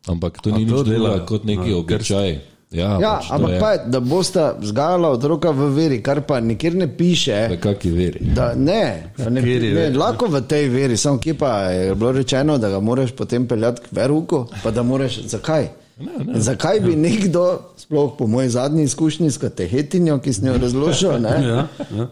Ampak 0.08 0.40
to 0.40 0.54
ni 0.56 0.64
to 0.64 0.80
nič 0.80 0.88
drugega 0.88 1.26
kot 1.28 1.44
neki 1.44 1.70
A, 1.70 1.76
običaj. 1.84 2.30
Ja, 2.70 2.98
Ja, 3.00 3.12
pač 3.18 3.30
ampak 3.30 3.54
pa, 3.58 3.70
da 3.82 3.98
boste 4.00 4.42
vzgajala 4.60 5.08
otroka 5.10 5.50
v 5.50 5.70
veri, 5.74 5.96
kar 6.02 6.20
pa 6.22 6.38
nikjer 6.40 6.74
ne 6.74 6.86
piše. 6.88 7.48
V 7.50 7.56
kakšni 7.58 7.90
veri? 7.90 8.20
Da, 8.30 8.52
ne, 8.54 9.10
da 9.16 9.26
ne, 9.26 9.40
Kateri 9.40 9.68
ne, 9.68 9.74
veri? 9.74 9.96
lahko 9.96 10.26
v 10.26 10.40
tej 10.42 10.68
veri, 10.68 10.96
samo 10.96 11.18
kje 11.18 11.34
pa 11.34 11.50
je 11.64 11.94
bilo 11.94 12.12
rečeno, 12.12 12.58
da 12.58 12.70
ga 12.70 12.80
moraš 12.80 13.10
potem 13.10 13.46
peljati 13.46 13.82
k 13.82 13.92
veruku, 13.92 14.44
pa 14.62 14.70
da 14.70 14.82
moraš, 14.82 15.18
zakaj? 15.26 15.66
Ne, 15.98 16.24
ne, 16.24 16.40
zakaj 16.40 16.80
bi 16.80 16.94
nekdo, 16.96 17.42
sploh 17.76 18.14
po 18.18 18.26
moji 18.26 18.48
zadnji 18.48 18.82
izkušnji 18.84 19.30
s 19.30 19.38
katehetinjo, 19.38 20.18
ki 20.18 20.32
sem 20.32 20.46
jo 20.46 20.58
razložil, 20.58 21.18
ne, 21.18 21.34
Ja, 21.42 21.66
ja. 21.90 22.06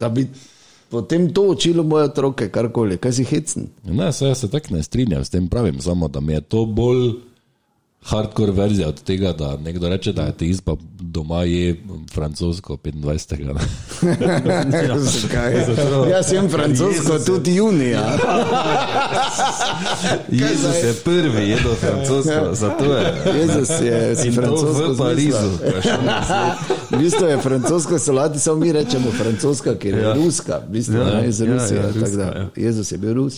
da 0.00 0.08
bi 0.08 0.28
potem 0.88 1.26
to 1.28 1.42
učilo 1.48 1.82
moje 1.82 2.04
otroke, 2.04 2.48
karkoli, 2.48 2.96
kaj 2.96 3.12
si 3.12 3.24
hecen. 3.24 3.66
Ne, 3.84 4.12
se, 4.12 4.34
se 4.34 4.46
tako 4.48 4.74
ne 4.74 4.82
strinjam 4.82 5.24
s 5.24 5.30
tem, 5.30 5.48
pravim 5.48 5.80
samo, 5.80 6.08
da 6.08 6.20
mi 6.20 6.32
je 6.32 6.40
to 6.40 6.64
bolj 6.66 7.10
hardcore 8.04 8.52
verzija 8.52 8.88
od 8.88 9.02
tega, 9.02 9.32
da 9.32 9.56
nekdo 9.56 9.88
reče, 9.88 10.12
da 10.12 10.22
je 10.22 10.28
ateist, 10.28 10.64
pa 10.64 10.72
doma 11.00 11.42
je 11.42 11.76
francosko 12.12 12.76
25. 12.76 13.44
ne. 13.44 14.98
Zakaj? 15.00 15.54
Jaz 16.10 16.26
sem 16.26 16.48
francosko 16.48 17.18
tudi 17.18 17.54
junija. 17.54 18.02
Jezus 20.32 20.74
je 20.76 20.94
prvi 20.94 21.48
jedel 21.50 21.74
francosko, 21.74 22.48
zato 22.52 22.84
je. 22.84 23.14
Jezus 23.38 23.70
je 23.70 24.14
to 24.16 24.32
francosko 24.32 24.92
v 24.92 24.98
Parizu. 24.98 25.50
V 26.90 26.98
bistvu 26.98 27.26
je 27.26 27.38
francoska 27.38 27.98
solati, 27.98 28.38
samo 28.38 28.56
mi 28.56 28.72
rečemo 28.72 29.10
francoska, 29.12 29.74
ker 29.74 29.94
je 29.94 30.02
ja. 30.02 30.08
Ja. 30.08 30.14
ruska, 30.14 30.60
v 30.68 30.70
bistvu 30.70 30.94
Ja, 30.94 31.08
ja, 31.08 31.24
iz 31.24 31.40
ja, 31.40 31.46
Rusije. 31.46 31.76
ja, 31.76 31.86
Ja, 31.86 31.92
ruska, 31.94 32.22
ja, 32.22 32.38
ja. 32.38 32.48
Jezus 32.56 32.92
je 32.92 32.98
bil 32.98 33.14
Rus, 33.14 33.34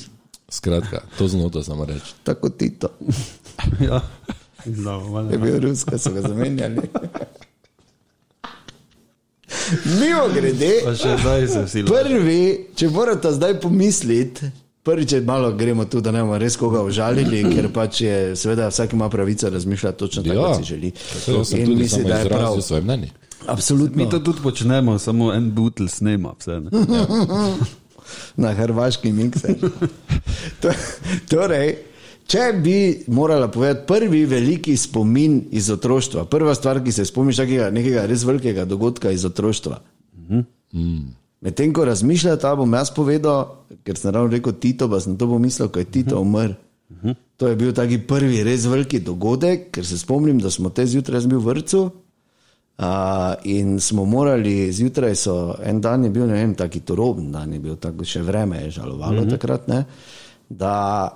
Skratka, 0.49 1.01
to 1.19 1.29
znoto 1.29 1.63
samo 1.63 1.85
reči. 1.85 2.15
tako 2.25 2.49
Tito. 2.49 2.89
Ja. 3.81 4.01
Malo. 4.67 5.31
Je 5.31 5.39
bil 5.39 5.61
Rus, 5.61 5.85
ko 5.85 5.99
so 5.99 6.11
ga 6.11 6.21
zamenjali. 6.23 6.83
Mimo 9.85 10.29
grede, 10.35 10.73
prvi, 11.87 12.41
če 12.75 12.89
morate 12.89 13.33
zdaj 13.33 13.61
pomisliti. 13.61 14.51
Prvič, 14.83 15.11
če 15.11 15.21
malo 15.27 15.51
gremo 15.53 15.85
tu, 15.85 15.99
da 16.01 16.13
ne 16.15 16.21
bomo 16.23 16.37
res 16.39 16.55
koga 16.57 16.85
užalili, 16.87 17.41
ker 17.51 17.67
pač 17.75 18.01
je, 18.01 18.19
seveda, 18.39 18.69
vsak 18.71 18.93
ima 18.93 19.09
pravico 19.11 19.51
razmišljati 19.51 19.99
točno 19.99 20.23
tako, 20.23 20.35
Ja, 20.37 20.43
kot 20.47 20.57
si 20.57 20.69
želi. 20.69 20.93
To 21.27 21.45
sem 21.45 21.61
In 21.61 21.79
misli, 21.79 22.05
da 22.05 22.19
je 22.19 22.29
prav. 22.29 22.61
svoje 22.63 22.83
mnenje. 22.83 23.11
Absolutno. 23.47 23.97
Mi 23.97 24.11
to 24.11 24.19
tudi 24.19 24.43
počnemo, 24.43 24.99
samo 24.99 25.33
en 25.35 25.51
butl 25.51 25.87
snema. 25.87 26.35
Vse, 26.39 26.61
ne. 26.61 26.71
na 28.43 28.55
hrvaški 28.55 29.13
mikser. 29.13 29.55
To, 30.61 30.71
torej, 31.29 31.77
če 32.27 32.53
bi 32.63 33.05
morala 33.09 33.49
povedati 33.49 33.87
prvi 33.87 34.25
veliki 34.27 34.77
spomin 34.77 35.41
iz 35.51 35.71
otroštva, 35.71 36.25
prva 36.31 36.55
stvar, 36.55 36.83
ki 36.85 36.93
se 36.93 37.05
spomniš 37.05 37.43
takega 37.43 37.71
nekega 37.71 38.07
res 38.07 38.25
velikega 38.27 38.65
dogodka 38.65 39.11
iz 39.15 39.25
otroštva. 39.25 39.81
Medtem 41.47 41.73
ko 41.73 41.85
razmišljate, 41.85 42.55
bom 42.59 42.73
jaz 42.75 42.91
povedal, 42.91 43.67
ker 43.85 43.99
sem 43.99 44.15
ravno 44.15 44.33
rekel 44.33 44.57
Tito, 44.61 44.89
pa 44.91 45.01
sem 45.01 45.19
to 45.19 45.29
pomislil, 45.31 45.69
ko 45.71 45.79
je 45.79 45.91
Tito 45.99 46.21
umrl. 46.21 46.57
To 47.37 47.49
je 47.49 47.57
bil 47.57 47.75
taki 47.77 47.99
prvi 48.09 48.41
res 48.47 48.65
veliki 48.65 49.03
dogodek, 49.05 49.71
ker 49.75 49.87
se 49.87 49.99
spomnim, 49.99 50.41
da 50.41 50.51
smo 50.51 50.71
te 50.73 50.87
zjutraj 50.89 51.27
bil 51.29 51.41
v 51.41 51.53
vrtu. 51.53 51.85
Uh, 52.77 53.33
in 53.49 53.79
smo 53.81 54.05
morali, 54.05 54.73
zjutraj 54.73 55.15
so, 55.17 55.55
en 55.65 55.81
dan 55.81 56.05
je 56.05 56.11
bil, 56.13 56.27
ne 56.29 56.35
vem, 56.37 56.53
taki 56.55 56.83
turoben 56.85 57.31
dan 57.33 57.55
je 57.55 57.61
bil, 57.61 57.79
tako 57.81 58.05
še 58.05 58.21
vreme 58.21 58.59
je 58.67 58.71
žalovalo 58.71 59.23
mm 59.23 59.25
-hmm. 59.25 59.31
takrat, 59.31 59.69
ne, 59.69 59.85
da 60.49 61.09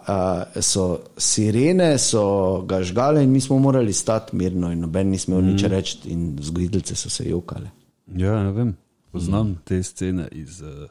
uh, 0.52 0.62
so 0.62 0.84
sirene, 1.16 1.98
so 1.98 2.22
ga 2.62 2.82
žgale 2.82 3.22
in 3.22 3.30
mi 3.30 3.40
smo 3.40 3.58
morali 3.58 3.92
stati 3.92 4.36
mirno 4.36 4.72
in 4.72 4.80
noben 4.80 5.08
ni 5.08 5.18
smel 5.18 5.38
mm 5.38 5.46
nič 5.46 5.62
reči 5.64 5.98
in 6.04 6.36
vzgojiteljice 6.36 6.96
so 6.96 7.10
se 7.10 7.24
jokale. 7.24 7.70
Ja, 8.08 8.42
ne 8.42 8.50
vem. 8.52 8.76
Poznam 9.12 9.58
te 9.64 9.82
scene 9.82 10.28
iz. 10.32 10.62
Uh, 10.62 10.88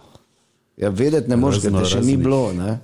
Ja, 0.78 0.90
vedeti 0.90 1.30
ne 1.30 1.36
moreš, 1.36 1.60
ker 1.60 1.72
te 1.74 1.86
še 1.86 2.00
ni 2.00 2.14
bilo, 2.18 2.54
ne. 2.54 2.80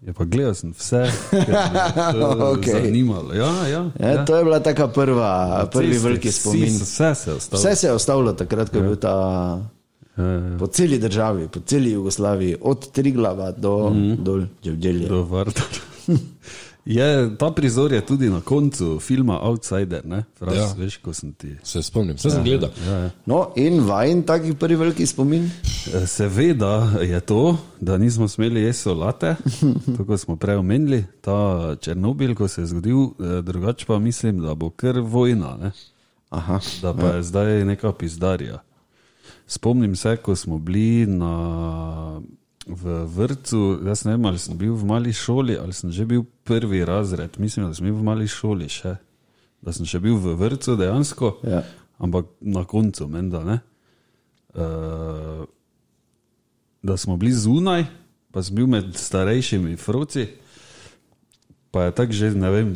ja, 0.00 0.12
pa 0.12 0.24
gledal 0.24 0.54
sem 0.54 0.70
vse, 0.70 1.00
ker 1.32 1.48
me 1.48 2.28
je 2.36 2.44
Okej. 2.52 2.74
zanimalo. 2.76 3.34
Ja, 3.34 3.48
ja, 3.66 3.80
Ja, 3.98 4.08
ja. 4.10 4.24
to 4.24 4.36
je 4.36 4.44
bila 4.44 4.60
taka 4.60 4.86
prva, 4.88 5.66
prvi 5.66 5.98
veliki 5.98 6.30
spomin. 6.32 6.70
Vse 6.76 7.14
se 7.14 7.30
je 7.30 7.34
ostalo. 7.34 7.58
Vse 7.58 7.76
se 7.76 7.86
je 7.86 7.92
ostalo 7.92 8.32
takrat, 8.32 8.70
ko 8.70 8.76
je 8.76 8.82
bil 8.84 8.96
ta 8.96 9.10
Ja, 9.10 9.58
ja. 9.58 9.58
Po 10.58 10.66
celi 10.66 10.98
državi, 10.98 11.48
po 11.48 11.60
celi 11.60 11.90
Jugoslaviji, 11.90 12.56
od 12.60 12.90
Triglava 12.90 13.50
do 13.52 13.90
mm 13.90 13.96
-hmm. 13.96 14.16
dol, 14.16 14.42
Dževdjelja. 14.62 15.08
Do 15.08 15.22
Varda. 15.22 15.60
Je, 16.84 17.36
ta 17.38 17.50
prizor 17.50 17.92
je 17.92 18.00
tudi 18.00 18.30
na 18.30 18.40
koncu 18.40 18.98
filma 19.00 19.38
Outsider, 19.42 20.06
ne? 20.06 20.24
Fras, 20.38 20.54
Ja. 20.54 20.60
ja. 20.60 20.74
Veš, 20.78 20.96
ko 20.96 21.12
sem 21.12 21.32
ti. 21.32 21.56
Se 21.62 21.82
spomnim, 21.82 22.16
vse 22.16 22.30
sem 22.30 22.44
gledal. 22.44 22.70
Ja, 22.86 22.92
ja. 22.98 23.10
No, 23.26 23.52
in 23.56 23.80
vajen 23.80 24.22
taki 24.22 24.54
prvi 24.54 24.76
veliki 24.76 25.06
spomin. 25.06 25.50
E, 25.94 26.06
Seveda 26.06 27.00
je 27.02 27.20
to, 27.20 27.56
da 27.80 27.98
nismo 27.98 28.28
smeli 28.28 28.62
jesti 28.62 28.82
solate, 28.82 29.36
tako 29.96 30.16
smo 30.16 30.36
prej 30.36 30.56
omenili, 30.56 31.04
ta 31.20 31.76
Černobil, 31.80 32.34
ko 32.34 32.48
se 32.48 32.62
je 32.62 32.66
zgodil, 32.66 33.02
e, 33.02 33.42
drugače 33.42 33.86
pa 33.86 33.98
mislim, 33.98 34.42
da 34.42 34.54
bo 34.54 34.70
kar 34.70 35.00
vojna, 35.00 35.56
ne? 35.56 35.72
Aha. 36.30 36.60
da 36.82 36.94
pa 36.94 37.06
je 37.06 37.22
zdaj 37.22 37.64
neka 37.64 37.92
pizdarija. 37.92 38.58
Spomnim 39.46 39.96
se, 39.96 40.16
ko 40.16 40.36
smo 40.36 40.58
bili 40.58 41.06
na, 41.06 42.20
v 42.66 43.04
vrtu, 43.06 43.80
jaz 43.86 44.04
ne 44.04 44.14
vem, 44.16 44.24
ali 44.24 44.38
sem 44.40 44.56
bil 44.58 44.72
v 44.74 44.86
mali 44.88 45.12
šoli, 45.12 45.58
ali 45.60 45.72
sem 45.72 45.92
že 45.92 46.06
bil 46.08 46.24
prvi 46.44 46.84
razred, 46.84 47.36
mislim, 47.38 47.66
da 47.68 47.74
sem 47.76 47.84
bil 47.84 47.98
v 47.98 48.06
mali 48.06 48.28
šoli 48.28 48.68
še, 48.72 48.94
da 49.60 49.72
sem 49.72 49.84
še 49.84 50.00
bil 50.00 50.16
v 50.16 50.32
vrtu 50.40 50.76
dejansko, 50.76 51.34
Ja. 51.44 51.60
ampak 51.98 52.26
na 52.40 52.64
koncu, 52.64 53.08
menda 53.08 53.44
ne. 53.44 53.58
Uh, 54.54 55.44
da 56.82 56.96
smo 56.96 57.16
bili 57.16 57.32
zunaj, 57.32 57.84
pa 58.32 58.42
sem 58.42 58.56
bil 58.56 58.66
med 58.66 58.94
starejšimi 58.96 59.76
froci. 59.76 60.28
Pa 61.70 61.84
je 61.84 61.90
tako 61.92 62.12
že, 62.12 62.30
ne 62.32 62.50
vem, 62.50 62.68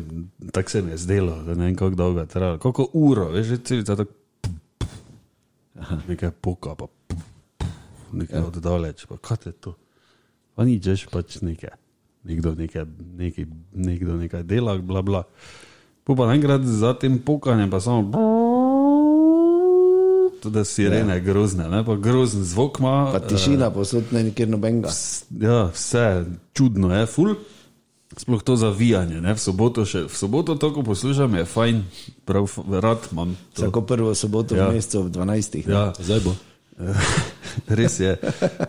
tako 0.51 0.69
se 0.69 0.81
mi 0.81 0.91
je 0.91 0.97
zdelo, 0.97 1.37
da 1.43 1.55
ne 1.55 1.65
vem, 1.65 1.75
kako 1.75 1.95
dolgo 1.95 2.19
je 2.19 2.27
trajalo. 2.27 2.57
Koliko 2.59 2.89
uro, 2.93 3.29
veš, 3.31 3.47
že 3.47 3.57
celica 3.63 3.95
tako. 3.95 4.11
Nekaj 6.07 6.31
poka, 6.41 6.75
pa 6.75 6.87
nekaj 8.11 8.39
ja. 8.39 8.45
oddaleč, 8.45 9.05
pa 9.09 9.17
kaj 9.17 9.37
je 9.45 9.51
to. 9.51 9.75
Pa 10.55 10.65
ni 10.67 10.79
češ 10.81 11.07
pač 11.11 11.39
nekaj. 11.41 11.75
Nekdo 12.27 12.51
nekaj, 12.55 12.85
nekaj, 13.17 13.45
nekdo 13.73 14.17
nekaj 14.19 14.43
dela, 14.43 14.77
bla 14.77 15.01
bla. 15.01 15.23
Po 16.03 16.15
pa 16.15 16.27
enkrat 16.33 16.65
za 16.65 16.93
tem 16.99 17.19
pokanjem 17.19 17.69
pa 17.71 17.79
samo. 17.79 18.11
Tudi 20.39 20.65
sirene 20.65 21.19
ja. 21.19 21.23
grozne, 21.23 21.69
ne? 21.69 21.83
pa 21.85 21.95
grozen 21.95 22.43
zvok 22.43 22.79
ima. 22.79 23.11
Pa 23.11 23.19
tišina, 23.19 23.71
posod 23.71 24.11
ne 24.11 24.23
nikjer 24.23 24.49
nobenega. 24.49 24.91
Ja, 25.39 25.69
vse 25.75 26.25
čudno 26.53 26.91
je, 26.95 27.05
ful. 27.05 27.35
Sploh 28.09 28.41
to 28.41 28.55
zavijanje, 28.55 29.21
ne? 29.21 29.33
v 29.33 29.39
soboto, 29.39 29.85
še, 29.85 30.09
v 30.09 30.13
soboto 30.13 30.55
to, 30.55 30.73
ko 30.73 30.81
poslušam, 30.81 31.35
je 31.35 31.45
fajn, 31.45 31.83
prav 32.25 32.49
rad 32.71 33.05
imam 33.11 33.37
to. 33.53 33.61
Vsako 33.61 33.81
prvo 33.81 34.15
soboto 34.15 34.55
Ja. 34.55 34.67
v 34.67 34.75
mesecu 34.75 34.99
ob 34.99 35.07
12. 35.07 35.67
ne. 35.67 35.73
Ja, 35.73 35.93
Zdaj 35.93 36.19
bo. 36.19 36.33
res 37.69 37.99
je. 37.99 38.15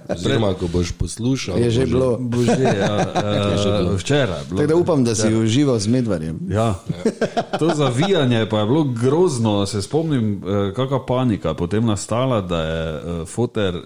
Oziroma, 0.09 0.55
ko 0.55 0.67
boš 0.69 0.93
poslušal, 0.93 1.57
Je 1.57 1.71
že 1.71 1.87
bilo. 1.87 2.19
Bože, 2.19 2.59
ja, 2.59 2.91
uh, 3.87 3.95
včeraj. 3.95 4.39
je 4.39 4.45
bilo. 4.45 4.59
Tako 4.59 4.67
da 4.67 4.77
upam, 4.77 5.05
da 5.05 5.15
si 5.15 5.31
užival 5.31 5.79
z 5.79 5.87
medvarjem. 5.89 6.37
Ja. 6.49 6.75
To 7.59 7.71
zavijanje 7.71 8.47
pa 8.47 8.61
je 8.61 8.67
bilo 8.67 8.85
grozno. 8.85 9.67
Se 9.67 9.83
spomnim, 9.83 10.37
eh, 10.37 10.73
kakšna 10.73 11.07
panika 11.07 11.55
potem 11.55 11.87
nastala, 11.87 12.41
da 12.41 12.63
je 12.63 12.83
eh, 12.91 13.01
foter 13.27 13.81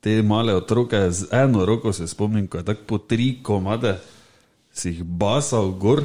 te 0.00 0.22
male 0.22 0.54
otroke 0.54 1.10
z 1.10 1.26
eno 1.30 1.64
roko, 1.64 1.92
se 1.92 2.06
spomnim, 2.06 2.46
ko 2.46 2.58
je 2.58 2.64
tako 2.64 2.80
po 2.86 2.98
tri 2.98 3.42
komade 3.42 3.98
si 4.74 4.90
jih 4.90 5.04
basal 5.06 5.70
gor. 5.78 6.02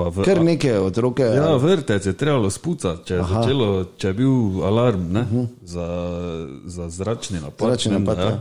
V, 0.00 0.22
Kar 0.24 0.38
neke 0.40 0.78
otroke. 0.80 1.20
Ja, 1.20 1.58
vrtec 1.60 2.06
je 2.06 2.12
trebalo 2.16 2.48
spucati, 2.48 3.04
če 3.04 3.18
je, 3.18 3.24
začelo, 3.28 3.66
če 4.00 4.08
je 4.08 4.16
bil 4.16 4.62
alarm 4.64 5.10
ne, 5.12 5.20
uh 5.20 5.32
-huh. 5.32 5.46
za, 5.60 5.88
za 6.64 6.88
zračni 6.88 7.40
napad. 7.40 7.68
Zračni 7.68 7.92
ne, 7.92 7.98
napad, 7.98 8.18
ja. 8.18 8.24
ja. 8.24 8.40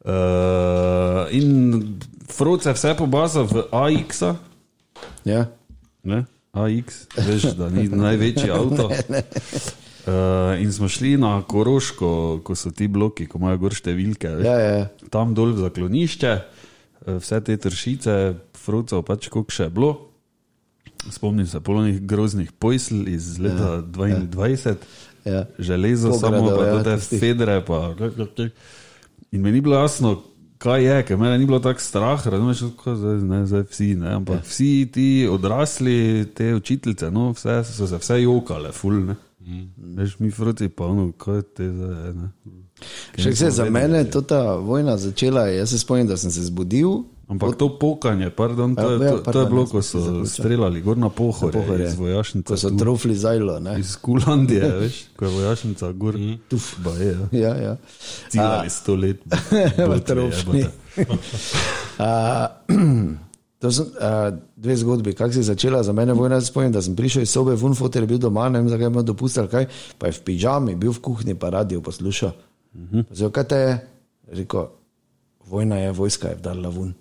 Uh, 0.00 1.34
in 1.34 1.82
Froce 2.30 2.72
vse 2.72 2.94
pobaza 2.94 3.42
v 3.42 3.64
AX, 3.72 4.22
-a, 4.22 4.34
Ja. 5.24 5.46
ne? 6.02 6.24
AX, 6.52 7.06
veš, 7.16 7.42
da 7.42 7.68
ni 7.68 7.88
največji 8.06 8.50
avto. 8.50 8.90
Uh, 8.90 10.62
in 10.62 10.72
smo 10.72 10.88
šli 10.88 11.16
na 11.16 11.42
Koroško, 11.42 12.40
ko 12.44 12.54
so 12.54 12.70
ti 12.70 12.88
bloki, 12.88 13.26
ko 13.26 13.38
imajo 13.38 13.58
gor 13.58 13.74
številke. 13.74 14.28
veš. 14.28 14.46
Ja, 14.46 14.58
ja. 14.58 14.88
Tam 15.10 15.34
dol 15.34 15.52
v 15.52 15.66
zaklonišče, 15.66 16.32
vse 17.06 17.40
te 17.44 17.56
tršice, 17.56 18.16
frucov, 18.56 19.04
pač 19.08 19.28
koliko 19.28 19.52
še 19.52 19.68
je 19.68 19.70
bilo. 19.70 19.90
Spomnim 21.10 21.46
se 21.46 21.60
polnih 21.60 22.02
groznih 22.04 22.52
pojsl 22.52 23.08
iz 23.08 23.38
leta 23.40 23.80
ja, 23.80 23.82
22, 23.82 24.74
Ja. 25.24 25.32
ja. 25.32 25.44
železo, 25.58 26.10
Pogradov, 26.10 26.48
samo 26.48 26.56
pa 26.56 26.66
ja, 26.66 26.82
te 26.84 26.96
tistih. 26.96 27.20
fedre. 27.20 27.60
Pa, 27.64 27.94
in 29.32 29.42
mi 29.42 29.52
ni 29.52 29.60
bilo 29.60 29.76
jasno, 29.76 30.22
kaj 30.60 30.84
je, 30.84 31.02
ker 31.08 31.16
me 31.16 31.38
ni 31.38 31.46
bilo 31.46 31.60
tako 31.60 31.80
strah, 31.80 32.26
razumeš, 32.26 32.60
kako 32.76 32.94
zdaj, 32.96 33.16
ne, 33.16 33.46
zdaj 33.46 33.64
vsi, 33.70 33.94
ne, 33.94 34.14
ampak 34.14 34.42
ja. 34.42 34.48
vsi 34.48 34.88
ti 34.92 35.08
odrasli, 35.30 36.26
te 36.36 36.54
učiteljice, 36.54 37.10
no, 37.10 37.30
vse 37.32 37.62
so 37.64 37.86
se 37.86 37.96
vse 37.96 38.22
jokale, 38.22 38.72
ful, 38.72 39.00
ne. 39.06 39.16
Mm. 39.40 39.96
Veš, 39.96 40.18
mi 40.18 40.30
fruci 40.30 40.68
pa 40.68 40.86
ono, 40.86 41.12
kaj 41.12 41.42
te 41.56 41.70
zdaj 41.72 42.06
je, 42.06 42.12
ne. 42.14 42.28
Še 43.18 43.34
se 43.36 43.50
za 43.50 43.64
mene 43.70 43.98
je 44.04 44.10
to 44.10 44.20
ta 44.22 44.56
vojna 44.56 44.96
začela. 44.96 45.46
Jaz 45.48 45.70
se 45.70 45.78
spomnim, 45.78 46.06
da 46.06 46.16
sem 46.16 46.30
se 46.30 46.44
zbudil. 46.44 47.02
Ampak 47.30 47.54
to 47.54 47.68
pokanje, 47.78 48.30
pardon, 48.34 48.74
to, 48.74 48.82
Ja, 48.82 48.90
je, 48.90 49.06
ja, 49.06 49.10
to, 49.22 49.32
to 49.32 49.40
je 49.40 49.46
bilo, 49.46 49.66
ko 49.66 49.82
so 49.82 50.26
streljali 50.26 50.80
gor 50.82 50.98
na 50.98 51.08
Pohorje. 51.08 51.86
iz 51.86 51.94
vojašnice. 51.94 52.48
Ko 52.50 52.56
so 52.58 52.70
trofli 52.74 53.14
zajlo. 53.14 53.60
Ne? 53.60 53.78
Iz 53.78 53.94
Kulandije, 54.02 54.66
veš, 54.82 55.04
ko 55.16 55.24
je 55.24 55.30
vojašnica 55.30 55.92
gor, 55.92 56.18
tuf, 56.50 56.74
ba 56.82 56.90
je, 56.98 57.14
ja. 57.30 57.38
Ja, 57.38 57.54
ja. 57.56 57.76
ciljali 58.28 58.70
sto 58.70 58.98
let. 58.98 59.22
v 59.94 60.00
trofni. 60.02 60.66
To 63.60 63.68
so 63.68 63.82
uh, 63.82 64.38
dve 64.56 64.76
zgodbi, 64.76 65.12
kako 65.12 65.32
se 65.32 65.38
je 65.38 65.42
začela 65.42 65.82
za 65.82 65.92
mene 65.92 66.12
vojna. 66.12 66.40
Spomnim, 66.40 66.72
da 66.72 66.82
sem 66.82 66.96
prišel 66.96 67.22
iz 67.22 67.30
sobe, 67.30 67.54
vun 67.54 67.74
fotor 67.74 68.02
je 68.02 68.06
bil 68.06 68.18
doma, 68.18 68.48
ne 68.48 68.58
vem, 68.58 68.68
zakaj 68.68 68.84
je 68.84 68.88
imel 68.88 69.02
dopust 69.02 69.38
ali 69.38 69.48
kaj, 69.48 69.66
pa 69.98 70.06
je 70.06 70.12
v 70.16 70.22
pižami, 70.24 70.74
bil 70.80 70.92
v 70.96 71.00
kuhinji, 71.04 71.34
pa 71.34 71.50
radio 71.50 71.80
poslušal. 71.84 72.32
Uh 72.74 72.80
-huh. 72.80 73.04
Zdaj, 73.10 73.30
kaj 73.30 73.44
te 73.44 73.56
je? 73.56 73.78
Rekel, 74.32 74.66
vojna 75.46 75.76
je, 75.76 75.92
vojska 75.92 76.28
je 76.28 76.34
vdala 76.34 76.68
vun. 76.68 76.94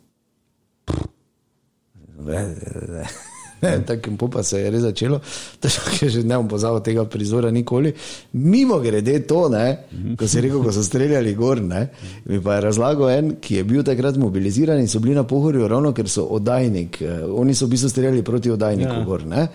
Tako 3.88 4.10
in 4.10 4.18
popa 4.18 4.44
se 4.44 4.60
je 4.60 4.72
res 4.72 4.82
začelo, 4.82 5.20
tako 5.62 5.92
je 6.02 6.10
že 6.10 6.24
ne 6.24 6.38
bom 6.38 6.48
pozabil 6.48 6.80
tega 6.80 7.06
prizora 7.06 7.52
nikoli. 7.52 7.94
Mimo 8.34 8.80
grede 8.80 9.20
to, 9.28 9.50
ne, 9.50 9.78
ko 10.18 10.28
si 10.28 10.42
rekel, 10.42 10.64
ko 10.64 10.72
so 10.72 10.84
streljali 10.84 11.36
gor, 11.36 11.62
ne, 11.62 11.88
mi 12.26 12.40
pa 12.42 12.56
je 12.56 12.62
razlagal 12.62 13.10
en, 13.10 13.34
ki 13.42 13.56
je 13.56 13.64
bil 13.64 13.84
takrat 13.84 14.18
mobiliziran 14.18 14.80
in 14.80 14.88
so 14.88 15.00
bili 15.00 15.16
na 15.16 15.24
pohorju 15.28 15.68
ravno, 15.68 15.94
ker 15.94 16.10
so 16.10 16.24
oddajnik, 16.24 17.02
eh, 17.02 17.26
oni 17.28 17.56
so 17.56 17.68
v 17.68 17.76
bistvu 17.76 17.90
streljali 17.90 18.24
proti 18.24 18.52
oddajniku 18.52 18.96
ja. 18.96 19.04
gor, 19.04 19.26
ne. 19.28 19.48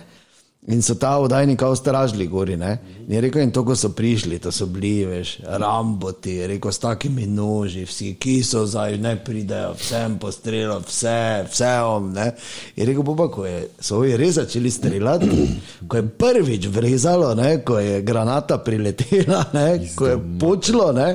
In 0.67 0.83
so 0.83 0.95
ta 0.95 1.19
oddajnik 1.19 1.59
kao 1.59 1.77
stražili 1.77 2.27
gori, 2.27 2.57
ne. 2.57 2.79
In 3.07 3.15
je 3.15 3.21
rekel, 3.21 3.43
in 3.43 3.51
to, 3.53 3.65
ko 3.65 3.75
so 3.77 3.91
prišli, 3.93 4.39
to 4.39 4.53
so 4.53 4.65
bili, 4.67 5.05
veš, 5.05 5.35
ramboti, 5.45 6.39
rekel, 6.47 6.73
s 6.73 6.81
takimi 6.81 7.27
noži, 7.27 7.85
vsi, 7.85 8.15
ki 8.21 8.39
so 8.43 8.63
zdaj, 8.67 8.97
ne 8.99 9.13
pridejo, 9.25 9.75
vsem 9.77 10.17
postrelil, 10.19 10.79
vse, 10.87 11.45
vse 11.51 11.73
om, 11.85 12.09
ne. 12.17 12.31
Je 12.77 12.87
rekel, 12.89 13.05
pa 13.17 13.29
ko 13.29 13.45
je, 13.45 13.59
so 13.77 13.99
ovi 14.01 14.17
res 14.17 14.39
začeli 14.39 14.73
streljati, 14.73 15.29
ko 15.89 16.01
je 16.01 16.07
prvič 16.25 16.71
vrezalo, 16.73 17.35
ne, 17.37 17.59
ko 17.61 17.79
je 17.79 18.01
granata 18.03 18.59
priletela, 18.65 19.45
ne, 19.53 19.69
ko 19.93 20.15
je 20.15 20.17
počlo, 20.41 20.93
ne. 20.97 21.11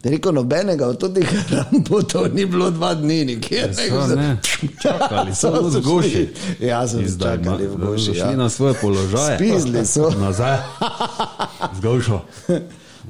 Je 0.00 0.10
rekel, 0.10 0.32
nobenega 0.32 0.86
od 0.86 1.14
teh 1.14 1.28
rambotov 1.50 2.34
ni 2.34 2.46
bilo 2.46 2.70
dva 2.70 2.94
dni 2.94 3.24
nikjer. 3.24 3.74
So, 3.74 4.16
ne, 4.16 4.38
čakali 4.82 5.34
so 5.34 5.52
z 5.70 5.80
goši. 5.80 6.28
Ja, 6.60 6.88
so 6.88 6.98
Zdaj, 7.06 7.36
čakali 7.36 7.66
v 7.66 7.76
goši. 7.76 8.04
Šli 8.04 8.16
Ja. 8.18 8.36
na 8.36 8.48
svoje 8.48 8.74
položaje. 8.74 9.36
Spizli 9.36 9.86
so. 9.86 10.10
Nazaj. 10.24 10.56
Z 11.76 11.80
gošo. 11.82 12.20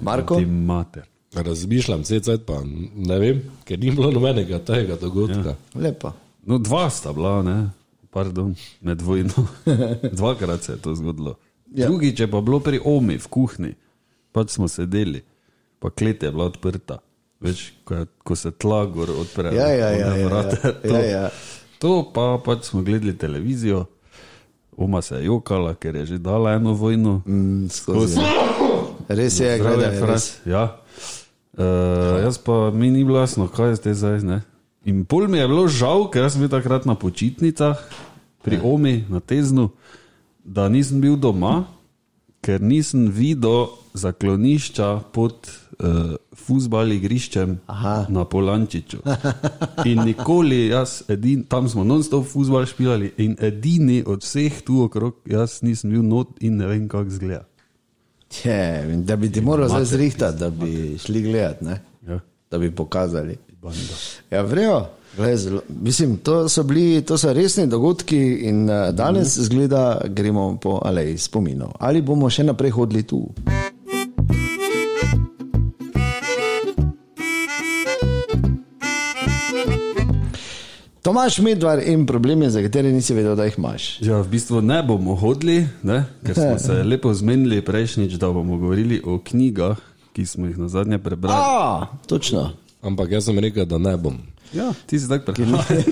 Marko? 0.03 0.37
Ti 0.37 0.47
mater. 0.47 1.03
razmišljam, 1.33 2.01
vse 2.01 2.21
cajt 2.21 2.43
pa 2.43 2.59
ne 2.97 3.19
vem, 3.19 3.43
ker 3.65 3.79
ni 3.79 3.91
bilo 3.91 4.11
nobenega 4.11 4.59
tega 4.59 4.97
dogodka. 4.97 5.49
Ja. 5.49 5.81
Lepo. 5.81 6.11
No, 6.43 6.59
dva 6.59 6.91
sta 6.91 7.13
bila, 7.13 7.43
ne, 7.43 7.71
pardon, 8.11 8.55
med 8.81 9.03
vojno. 9.03 9.47
Dvakrat 10.13 10.63
se 10.63 10.73
je 10.73 10.79
to 10.79 10.95
zgodilo. 10.95 11.37
Ja. 11.71 11.85
Ja. 11.85 11.87
Drugič 11.87 12.21
je 12.21 12.27
pa 12.31 12.41
bilo 12.41 12.59
pri 12.61 12.81
Omi 12.85 13.15
v 13.19 13.29
kuhinji, 13.29 13.75
pač 14.33 14.51
smo 14.51 14.67
sedeli, 14.69 15.23
pa 15.81 15.91
klet 15.91 16.23
je 16.23 16.31
bila 16.31 16.51
odprta. 16.53 17.01
Veš, 17.41 17.73
ko, 17.89 17.95
je, 17.95 18.07
ko 18.25 18.37
se 18.37 18.51
tla 18.53 18.85
gor 18.87 19.11
odpre. 19.11 19.55
Ja, 19.57 19.69
ja, 19.73 19.89
ja, 19.97 20.11
ja, 20.17 20.27
vrata, 20.29 20.57
ja. 20.61 20.73
to, 20.85 20.97
Ja, 20.97 21.01
ja. 21.05 21.25
to 21.81 21.93
pa 22.13 22.37
pač 22.45 22.69
smo 22.69 22.85
gledali 22.85 23.17
televizijo, 23.17 23.87
Oma 24.81 25.03
se 25.03 25.17
je 25.19 25.25
jokala, 25.29 25.75
ker 25.77 25.97
je 25.97 26.05
že 26.07 26.19
dala 26.19 26.55
eno 26.57 26.73
vojno. 26.73 27.21
Mm, 27.29 27.69
skozi. 27.69 28.21
Res 29.09 29.41
je, 29.41 29.59
gledaj, 29.59 29.91
res. 29.91 30.01
fras, 30.01 30.25
ja. 30.49 30.81
Uh, 31.53 32.23
jaz 32.25 32.39
pa 32.39 32.71
mi 32.71 32.89
ni 32.89 33.05
bilo 33.05 33.21
jasno, 33.21 33.49
kaj 33.49 33.75
je 33.75 33.75
zdaj 33.83 33.95
zdaj. 33.95 34.19
Ne? 34.25 34.39
In 34.89 35.05
pol 35.05 35.29
mi 35.29 35.37
je 35.37 35.49
bilo 35.51 35.67
žal, 35.69 36.09
ker 36.09 36.31
sem 36.33 36.41
bil 36.41 36.49
takrat 36.49 36.89
na 36.89 36.95
počitnicah 36.97 37.77
pri 38.41 38.57
Ja. 38.57 38.65
Omi 38.65 39.05
na 39.13 39.21
Teznu, 39.21 39.69
da 40.45 40.69
nisem 40.73 41.01
bil 41.01 41.21
doma, 41.21 41.69
ker 42.41 42.63
nisem 42.63 43.11
videl 43.13 43.69
zaklonišča 43.95 45.01
pod 45.13 45.35
uh, 45.79 45.87
fusbal 46.37 46.93
igriščem 46.93 47.59
Aha. 47.67 48.07
na 48.09 48.25
Polančiču. 48.25 48.99
In 49.85 50.05
nikoli, 50.05 50.67
jaz, 50.67 51.03
edin, 51.09 51.43
tam 51.45 51.69
smo 51.69 51.85
non-stop 51.85 52.27
fusbal 52.27 52.67
špilali 52.67 53.13
in 53.19 53.37
edini 53.41 54.03
od 54.07 54.23
vseh 54.23 54.63
tu 54.63 54.83
okrog, 54.83 55.15
jaz 55.27 55.61
nisem 55.63 55.91
bil 55.91 56.03
not 56.03 56.29
in 56.41 56.57
ne 56.57 56.67
vem, 56.67 56.89
kako 56.89 57.11
zgleda. 57.11 57.45
Je, 58.45 58.61
da 58.97 59.17
bi 59.17 59.33
ti 59.33 59.41
moral 59.41 59.69
zdaj 59.69 59.85
zrihtati, 59.87 60.39
da 60.39 60.51
bi 60.51 60.99
šli 60.99 61.23
gledat, 61.23 61.61
ne? 61.61 61.81
Ja. 62.07 62.21
da 62.51 62.59
bi 62.59 62.71
pokazali. 62.71 63.37
Banda. 63.63 63.95
Ja, 64.31 64.43
vrejo. 64.43 64.87
Zelo, 65.35 65.61
mislim, 65.69 66.17
to 66.17 66.49
so, 66.49 66.63
bili, 66.63 67.03
to 67.03 67.19
so 67.19 67.33
resni 67.33 67.67
dogodki 67.67 68.17
in 68.41 68.65
uh, 68.65 68.89
danes 68.91 69.37
Mhm. 69.37 69.45
zgleda, 69.45 70.01
gremo 70.07 70.57
po 70.57 70.81
aleji 70.85 71.19
spominov. 71.19 71.73
Ali 71.79 72.03
bomo 72.03 72.31
še 72.31 72.45
naprej 72.45 72.71
hodili 72.71 73.03
tu? 73.03 73.29
Tomaš 81.11 81.39
Medvar 81.39 81.83
in 81.83 82.07
problemi, 82.07 82.51
za 82.51 82.63
katere 82.63 82.93
nisi 82.93 83.15
vedel, 83.15 83.37
da 83.37 83.45
jih 83.45 83.55
imaš. 83.59 84.01
Ja, 84.01 84.21
v 84.21 84.29
bistvu 84.29 84.61
ne 84.63 84.83
bomo 84.83 85.15
hodili, 85.15 85.67
ne? 85.83 86.05
ker 86.27 86.35
smo 86.35 86.59
se 86.59 86.73
lepo 86.91 87.15
zmenili 87.15 87.63
prejšnjič, 87.63 88.13
da 88.13 88.29
bomo 88.29 88.59
govorili 88.59 89.03
o 89.05 89.19
knjigah, 89.19 89.77
ki 90.13 90.27
smo 90.27 90.47
jih 90.47 90.59
na 90.59 90.69
zadnje 90.69 90.99
prebrali. 90.99 91.35
A, 91.37 91.87
točno. 92.07 92.53
Ampak 92.83 93.11
jaz 93.11 93.25
sem 93.25 93.39
rekel, 93.39 93.65
da 93.67 93.79
ne 93.79 93.97
bom. 93.97 94.21
Ja, 94.55 94.71
ti 94.87 95.01
si 95.01 95.09
tako 95.09 95.33
prehlajen. 95.33 95.83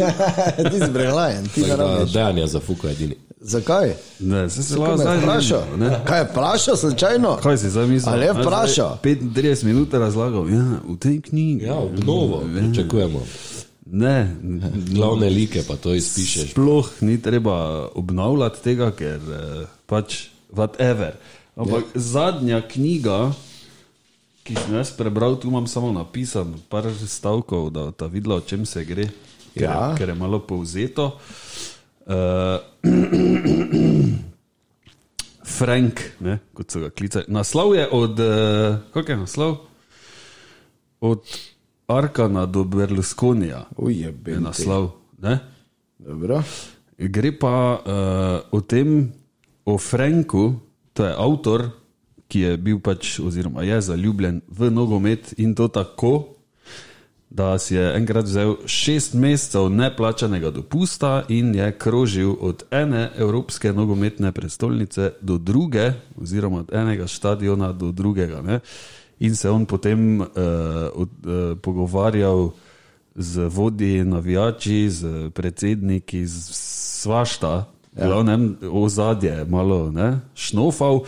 ti 0.70 0.78
si 0.78 0.92
preglajen, 0.92 1.44
ti 1.44 1.60
ne 1.60 1.66
Tako 1.66 1.82
da 1.82 1.88
rabiš. 1.88 2.12
Dejanje 2.12 2.46
za 2.46 2.60
fuka 2.60 2.90
edini. 2.90 3.14
Zakaj? 3.40 3.92
Ne, 4.20 4.48
se 4.50 4.62
se 4.62 4.74
Kaj 4.74 4.80
lahko 4.80 4.96
me 4.96 5.02
zdaj 5.02 5.14
je 5.14 5.20
vprašal? 5.20 5.62
ne? 5.78 5.90
Kaj 6.04 6.18
je 6.20 6.24
vprašal, 6.24 6.76
slučajno? 6.76 7.36
Kaj 7.42 7.58
si 7.58 7.70
zdaj 7.70 7.86
mislil? 7.86 8.12
Ali 8.14 8.24
je 8.24 8.32
vprašal? 8.34 8.98
35 9.02 9.64
minut 9.64 9.94
razlagal, 9.94 10.50
ja, 10.50 10.64
v 10.88 10.96
tej 10.96 11.20
knjigi. 11.20 11.64
Ja, 11.64 11.74
obnovo, 11.74 12.42
pričakujemo. 12.54 13.22
Ne, 13.90 14.36
Glavne 14.92 15.30
like 15.30 15.62
pa 15.64 15.76
to 15.76 15.94
izpišeš. 15.94 16.50
sploh 16.50 16.88
ni 17.00 17.22
treba 17.22 17.88
obnavljati 17.94 18.62
tega, 18.62 18.90
ker 18.92 19.16
eh, 19.16 19.66
pač 19.86 20.28
whatever. 20.52 21.12
Ampak 21.56 21.84
ja. 21.94 22.00
zadnja 22.00 22.60
knjiga, 22.62 23.32
ki 24.44 24.54
sem 24.54 24.74
jaz 24.74 24.92
prebral, 24.92 25.36
tu 25.36 25.48
imam 25.48 25.66
samo 25.66 25.92
napisan 25.92 26.54
par 26.68 26.84
stavkov, 27.06 27.70
da 27.70 27.90
ta 27.90 28.06
videla, 28.06 28.36
o 28.36 28.40
čem 28.40 28.66
se 28.66 28.84
gre, 28.84 29.08
ker, 29.54 29.62
Ja. 29.62 29.94
ker 29.98 30.08
je 30.08 30.14
malo 30.14 30.38
povzeto. 30.40 31.18
Uh, 32.06 32.60
Frank, 35.48 36.00
ne, 36.20 36.38
kot 36.54 36.70
so 36.70 36.80
ga 36.80 36.90
klicali. 36.90 37.24
Naslov 37.28 37.74
je 37.74 37.88
od, 37.88 38.20
uh, 38.20 38.76
kako 38.92 39.10
je 39.10 39.16
naslov? 39.16 39.56
od 41.00 41.22
Arkana 41.88 42.46
do 42.46 42.64
Berlusconija, 42.64 43.64
Uje, 43.76 44.14
je 44.26 44.40
naslov. 44.40 44.90
Ne? 45.22 45.38
Dobro. 45.98 46.42
Gre 46.98 47.32
pa 47.38 47.80
uh, 47.80 48.58
o 48.58 48.60
tem, 48.60 49.12
o 49.64 49.78
Franku, 49.78 50.60
to 50.92 51.06
je 51.06 51.14
avtor, 51.16 51.70
ki 52.28 52.40
je 52.40 52.56
bil 52.56 52.80
pač, 52.84 53.16
oziroma 53.24 53.64
je 53.64 53.80
zaljubljen 53.80 54.42
v 54.48 54.70
nogomet 54.70 55.32
in 55.40 55.54
to 55.54 55.68
tako, 55.68 56.34
da 57.30 57.58
si 57.58 57.74
je 57.74 57.96
enkrat 57.96 58.24
vzel 58.24 58.56
šest 58.66 59.14
mesecev 59.14 59.70
neplačanega 59.70 60.50
dopusta 60.50 61.24
in 61.28 61.54
je 61.54 61.72
krožil 61.78 62.34
od 62.40 62.64
ene 62.70 63.10
evropske 63.16 63.72
nogometne 63.72 64.32
prestolnice 64.32 65.12
do 65.20 65.38
druge, 65.38 65.92
oziroma 66.16 66.58
od 66.58 66.72
enega 66.72 67.06
stadiona 67.06 67.72
do 67.72 67.92
drugega. 67.92 68.42
Ne? 68.42 68.60
In 69.20 69.36
se 69.36 69.50
on 69.50 69.66
potem 69.66 70.20
uh, 70.20 70.26
od, 70.94 71.08
uh, 71.26 71.58
pogovarjal 71.58 72.50
z 73.14 73.48
vodji, 73.50 74.04
navijači, 74.04 74.90
z 74.90 75.30
predsedniki, 75.34 76.26
z 76.26 76.50
svašta, 77.02 77.66
ja. 77.96 78.06
glavnem 78.06 78.56
ozadje, 78.72 79.44
malo 79.44 79.90
ne, 79.90 80.20
šnofal. 80.34 81.02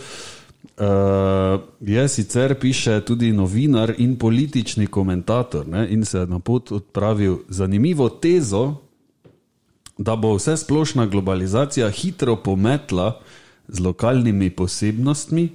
Uh, 0.81 1.61
je 1.81 2.07
sicer 2.07 2.55
piše 2.59 3.01
tudi 3.05 3.31
novinar 3.31 3.93
in 3.97 4.15
politični 4.15 4.87
komentator 4.87 5.67
ne, 5.67 5.87
in 5.89 6.05
se 6.05 6.19
je 6.19 6.27
na 6.27 6.39
pot 6.39 6.71
odpravil 6.71 7.37
zanimivo 7.49 8.09
tezo, 8.09 8.75
da 9.97 10.15
bo 10.15 10.33
vse 10.35 10.57
splošna 10.57 11.05
globalizacija 11.05 11.89
hitro 11.89 12.35
pometla 12.35 13.19
z 13.67 13.79
lokalnimi 13.79 14.49
posebnostmi, 14.49 15.49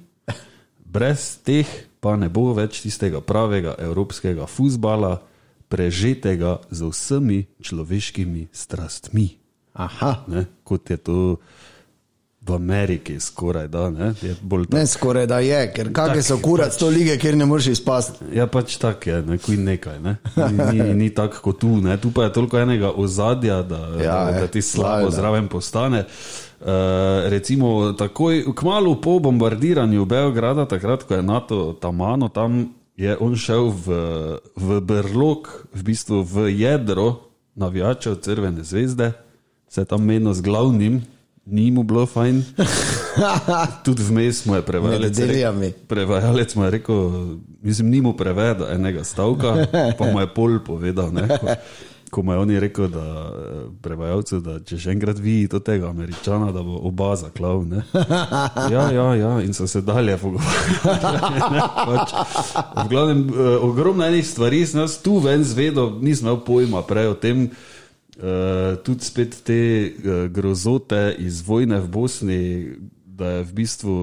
brez 0.85 1.39
teh 1.43 1.67
pa 2.07 2.15
ne 2.15 2.29
bo 2.31 2.53
več 2.55 2.85
tistega 2.85 3.19
pravega 3.19 3.75
evropskega 3.83 4.47
futbala, 4.47 5.19
prežetega 5.67 6.61
z 6.71 6.87
vsemi 6.87 7.41
človeškimi 7.59 8.47
strastmi. 8.55 9.27
Aha. 9.75 10.23
Ne, 10.31 10.47
kot 10.63 10.87
je 10.87 10.99
to 11.03 11.19
v 12.47 12.55
Ameriki, 12.55 13.19
skoraj 13.19 13.67
da. 13.67 13.91
Ne, 13.91 14.13
je 14.23 14.39
Ne 14.71 14.87
skoraj 14.87 15.27
da 15.27 15.43
je, 15.43 15.59
ker 15.75 15.91
kakšne 15.91 16.23
so 16.23 16.39
kurac 16.39 16.79
to 16.79 16.87
lige, 16.95 17.19
kjer 17.19 17.35
ne 17.35 17.51
moreš 17.51 17.75
izpasti. 17.75 18.31
Ja, 18.39 18.47
pač 18.47 18.79
tako 18.79 19.11
je, 19.11 19.19
neko 19.27 19.57
in 19.59 19.67
nekaj. 19.67 19.99
Ne? 19.99 20.15
Ni, 20.39 20.79
ni, 20.79 20.95
ni 20.95 21.09
tako 21.11 21.43
kot 21.51 21.59
tu, 21.67 21.75
ne? 21.83 21.99
tu 21.99 22.15
pa 22.15 22.31
je 22.31 22.37
toliko 22.39 22.63
enega 22.63 22.95
ozadja, 22.95 23.65
da, 23.67 23.83
Ja, 23.99 24.31
da, 24.31 24.39
da 24.39 24.47
je, 24.47 24.55
ti 24.55 24.63
slabo 24.63 25.11
valjda. 25.11 25.17
zraven 25.19 25.51
postane. 25.51 26.07
Uh, 26.07 26.46
recimo, 27.29 27.93
takoj, 27.93 28.45
kmalo 28.55 29.01
po 29.01 29.19
bombardiranju 29.19 30.05
Beograda, 30.05 30.67
takrat, 30.67 31.03
ko 31.03 31.15
je 31.15 31.23
NATO 31.23 31.73
tamano, 31.73 32.29
tam 32.29 32.75
je 32.97 33.17
on 33.21 33.37
šel 33.37 33.71
v, 33.71 33.87
v 34.57 34.81
brlog, 34.81 35.69
v 35.75 35.83
bistvu 35.83 36.25
v 36.25 36.51
jedro 36.57 37.29
navijačev 37.55 38.17
Crvene 38.21 38.65
zvezde, 38.65 39.13
se 39.69 39.81
je 39.81 39.85
tam 39.85 40.05
menil 40.05 40.33
z 40.35 40.41
glavnim, 40.41 41.03
ni 41.47 41.71
mu 41.71 41.83
bilo 41.83 42.07
fajn. 42.07 42.43
Tudi 43.85 44.03
vmes 44.03 44.47
mu 44.47 44.55
je 44.55 44.63
prevajalec 44.63 45.19
rekel, 45.19 45.73
prevajalec 45.87 46.55
mu 46.55 46.65
je 46.65 46.71
rekel, 46.71 47.01
mislim, 47.63 47.91
ni 47.91 48.01
mu 48.01 48.17
prevedel 48.17 48.67
enega 48.75 49.05
stavka, 49.05 49.67
pa 49.99 50.05
mu 50.13 50.21
je 50.21 50.27
pol 50.35 50.59
povedal. 50.65 51.13
Ne, 51.13 51.29
ko, 51.29 51.47
ko 52.11 52.23
mu 52.23 52.33
je 52.33 52.39
oni 52.39 52.61
rekel, 52.61 52.89
da 52.89 53.05
eh, 53.05 53.63
prevajalcu, 53.83 54.41
da 54.41 54.59
če 54.65 54.79
še 54.79 54.93
enkrat 54.95 55.19
vidi 55.23 55.49
to 55.51 55.61
tega 55.65 55.91
američana, 55.91 56.53
da 56.55 56.63
bo 56.63 56.79
oba 56.89 57.15
zaklav. 57.17 57.65
Ne. 57.67 57.83
Ja, 58.77 58.89
ja, 58.91 59.07
ja, 59.15 59.33
in 59.45 59.55
so 59.55 59.67
se 59.71 59.81
dalje 59.85 60.17
pogovarjali. 60.19 61.61
Pač, 61.87 62.15
v 62.85 62.87
glavnem, 62.91 63.21
eh, 63.31 63.57
ogromno 63.63 64.07
enih 64.07 64.27
stvari 64.27 64.65
sem 64.67 64.81
jaz 64.83 64.99
tu 65.03 65.19
ven 65.23 65.45
zvedel, 65.47 65.99
nisem 66.03 66.27
imel 66.27 66.41
pojma 66.47 66.83
prej 66.87 67.13
o 67.15 67.19
tem. 67.21 67.49
Uh, 68.17 68.79
tudi 68.81 69.05
spet 69.05 69.35
te 69.45 69.61
uh, 69.93 70.23
grozote 70.33 71.11
iz 71.21 71.43
vojne 71.45 71.83
v 71.85 71.91
Bosni, 71.93 72.45
da 73.05 73.35
je 73.35 73.43
v 73.45 73.53
bistvu 73.59 73.97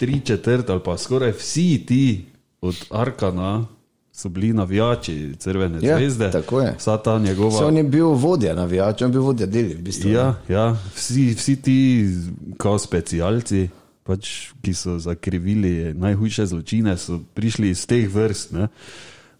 tri 0.00 0.20
četrt 0.24 0.70
ali 0.72 0.80
pa 0.80 0.96
skoraj 0.96 1.36
vsi 1.36 1.84
ti 1.84 2.24
od 2.64 2.88
Arkana 2.90 3.66
so 4.16 4.28
bili 4.28 4.52
navijači 4.52 5.34
Crvene 5.38 5.78
Ja, 5.82 5.98
zvezde. 5.98 6.30
tako 6.30 6.60
je. 6.60 6.74
Vsa 6.78 6.96
ta 6.96 7.18
njegova. 7.18 7.58
Se 7.58 7.64
on 7.64 7.76
je 7.76 7.82
bil 7.82 8.06
vodja 8.06 8.54
navijač, 8.54 9.02
on 9.02 9.08
je 9.08 9.12
bil 9.12 9.22
vodja 9.22 9.46
deli 9.46 9.74
v 9.74 9.82
bistvu. 9.82 10.10
Ja, 10.10 10.34
ja 10.48 10.76
vsi, 10.94 11.34
vsi 11.36 11.56
ti, 11.62 12.08
kot 12.56 12.80
specialci, 12.82 13.68
pač, 14.02 14.30
ki 14.62 14.74
so 14.74 14.96
zakrivili 14.98 15.92
najhujše 15.94 16.46
zločine, 16.46 16.96
so 16.96 17.20
prišli 17.34 17.70
iz 17.70 17.84
teh 17.86 18.08
vrst. 18.14 18.56
Ne. 18.56 18.68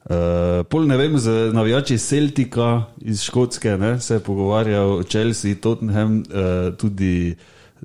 Uh, 0.05 0.61
pol 0.69 0.85
ne 0.87 0.97
vem, 0.97 1.17
z 1.19 1.51
navijači 1.57 1.99
Celtika 1.99 2.85
iz 3.01 3.25
Škotske 3.25 3.79
ne, 3.81 3.97
se 4.01 4.15
je 4.15 4.21
pogovarjal 4.21 5.03
Chelsea, 5.09 5.55
Tottenham, 5.61 6.21
uh, 6.21 6.77
tudi 6.77 7.35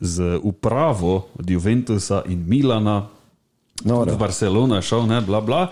z 0.02 0.40
upravo 0.44 1.28
od 1.40 1.50
Juventusa 1.50 2.22
in 2.28 2.44
Milana. 2.48 3.08
Noro. 3.86 4.14
V 4.14 4.18
Barcelono 4.18 4.76
je 4.78 4.86
šel, 4.86 5.08
ne, 5.10 5.22
bla, 5.22 5.42
bla. 5.42 5.68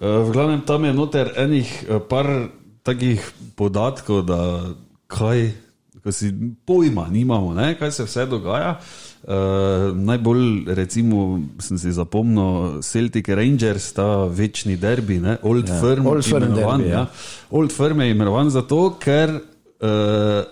Uh, 0.00 0.24
v 0.28 0.32
glavnem 0.32 0.60
tam 0.66 0.84
je 0.84 0.92
noter 0.96 1.32
enih 1.36 1.68
uh, 1.88 2.00
par 2.00 2.48
takih 2.82 3.20
podatkov, 3.56 4.24
da 4.24 4.40
kaj, 5.10 5.50
ko 6.00 6.12
si 6.12 6.32
pojma 6.64 7.08
nimamo, 7.12 7.52
ne, 7.54 7.74
kaj 7.78 7.92
se 7.92 8.08
vse 8.08 8.26
dogaja. 8.30 8.78
Uh, 9.20 9.92
najbolj, 9.92 10.72
recimo, 10.72 11.42
sem 11.60 11.76
si 11.76 11.92
zapomnil 11.92 12.80
Celtic 12.80 13.28
Rangers, 13.28 13.92
ta 13.92 14.24
večni 14.24 14.78
derbi, 14.80 15.20
ne, 15.20 15.36
Old 15.44 15.68
ja, 15.68 15.76
Firm. 15.82 16.08
Old 16.08 16.24
Firm 16.24 16.48
imenovan, 16.48 16.80
derbi, 16.80 16.94
ja. 16.94 17.04
Old 17.50 17.74
Firm 17.76 18.00
je 18.00 18.14
imenovan 18.14 18.48
zato, 18.48 18.96
ker 18.96 19.36
uh, 19.36 20.48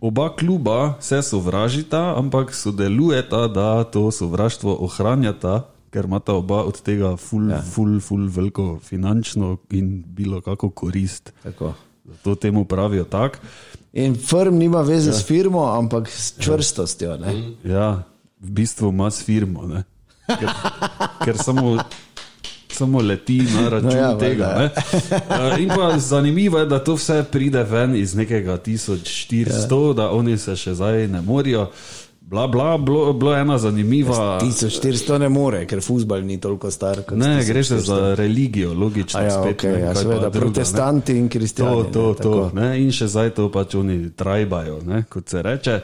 oba 0.00 0.36
kluba 0.36 1.00
se 1.00 1.22
sovražita, 1.22 2.14
ampak 2.20 2.54
sodelujeta, 2.54 3.48
da 3.48 3.84
to 3.84 4.10
sovraštvo 4.10 4.76
ohranjata, 4.84 5.62
ker 5.90 6.04
imata 6.04 6.34
oba 6.38 6.62
od 6.64 6.80
tega 6.82 7.16
ful, 7.16 7.50
ja. 7.50 7.60
ful, 7.62 7.98
ful 8.00 8.28
veliko 8.30 8.78
finančno 8.84 9.56
in 9.70 10.04
bilo 10.06 10.40
kako 10.40 10.70
korist. 10.70 11.32
Tako. 11.42 11.74
Zato 12.04 12.34
temu 12.34 12.64
pravijo 12.64 13.04
tako. 13.04 13.38
In 13.92 14.14
firm 14.14 14.58
nima 14.58 14.80
veze 14.80 15.10
ja. 15.10 15.14
s 15.14 15.26
firmo, 15.26 15.64
ampak 15.78 16.08
s 16.08 16.34
čvrstostjo. 16.38 17.16
Ne? 17.16 17.34
Ja, 17.64 18.02
v 18.40 18.50
bistvu 18.50 18.88
ima 18.88 19.10
s 19.10 19.24
firmo, 19.24 19.66
ne? 19.66 19.84
ker, 20.38 20.50
ker 21.24 21.38
samo, 21.38 21.78
samo 22.72 23.00
leti 23.00 23.40
na 23.42 23.68
račun 23.68 23.88
No 23.90 23.96
ja, 23.96 24.10
ja, 24.10 24.18
tega. 24.18 24.70
Uh, 25.10 25.60
in 25.60 25.68
pa 25.68 25.98
zanimivo 25.98 26.58
je, 26.58 26.66
da 26.66 26.78
to 26.84 26.94
vse 26.94 27.24
pride 27.32 27.62
ven 27.62 27.96
iz 27.96 28.14
nekega 28.14 28.58
1400, 28.58 29.88
ja. 29.88 29.92
da 29.94 30.10
oni 30.10 30.38
se 30.38 30.56
še 30.56 30.74
zdaj 30.74 31.08
ne 31.08 31.22
morajo. 31.22 31.70
Bla, 32.30 32.46
bla, 32.46 32.78
bilo, 32.78 33.12
bilo 33.12 33.34
ena 33.34 33.58
zanimiva. 33.58 34.38
1400 34.42 35.18
ne 35.18 35.28
more, 35.28 35.64
ker 35.66 35.80
futbal 35.82 36.22
ni 36.22 36.36
toliko 36.40 36.70
star. 36.70 37.02
Ne, 37.10 37.26
1400. 37.26 37.46
gre 37.46 37.64
se 37.64 37.78
za 37.78 38.14
religijo, 38.14 38.74
logično. 38.74 39.20
A 39.20 39.22
ja, 39.22 39.42
spet, 39.42 39.62
ne, 39.62 39.70
ja, 39.70 39.78
kaj 39.78 39.94
pa 39.94 40.00
seveda, 40.00 40.18
druga, 40.20 40.34
ne. 40.34 40.40
protestanti 40.40 41.16
in 41.18 41.28
kristjani, 41.28 41.70
To, 41.70 41.90
to, 41.92 42.08
ne, 42.08 42.14
to. 42.22 42.50
Ne, 42.54 42.68
in 42.82 42.92
še 42.94 43.08
zdaj 43.10 43.32
to 43.34 43.48
pač 43.50 43.74
oni 43.74 43.96
trajbajo, 44.14 44.78
ne, 44.86 45.02
kot 45.10 45.26
se 45.26 45.42
reče. 45.42 45.74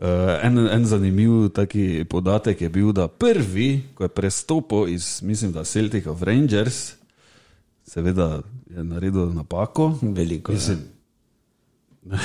Uh, 0.00 0.06
en, 0.40 0.56
en 0.72 0.86
zanimiv 0.88 1.50
taki 1.52 2.06
podatek 2.08 2.62
je 2.64 2.70
bil, 2.72 2.94
da 2.96 3.04
prvi, 3.08 3.82
ko 3.94 4.08
je 4.08 4.08
prestopil 4.08 4.88
iz, 4.94 5.18
mislim, 5.20 5.52
da 5.52 5.66
Celtic 5.68 6.08
of 6.08 6.22
Rangers, 6.24 6.94
seveda 7.84 8.40
je 8.72 8.86
naredil 8.88 9.28
napako. 9.36 9.90
Veliko, 10.00 10.56
ja. 10.56 10.56
Mislim, 10.56 10.80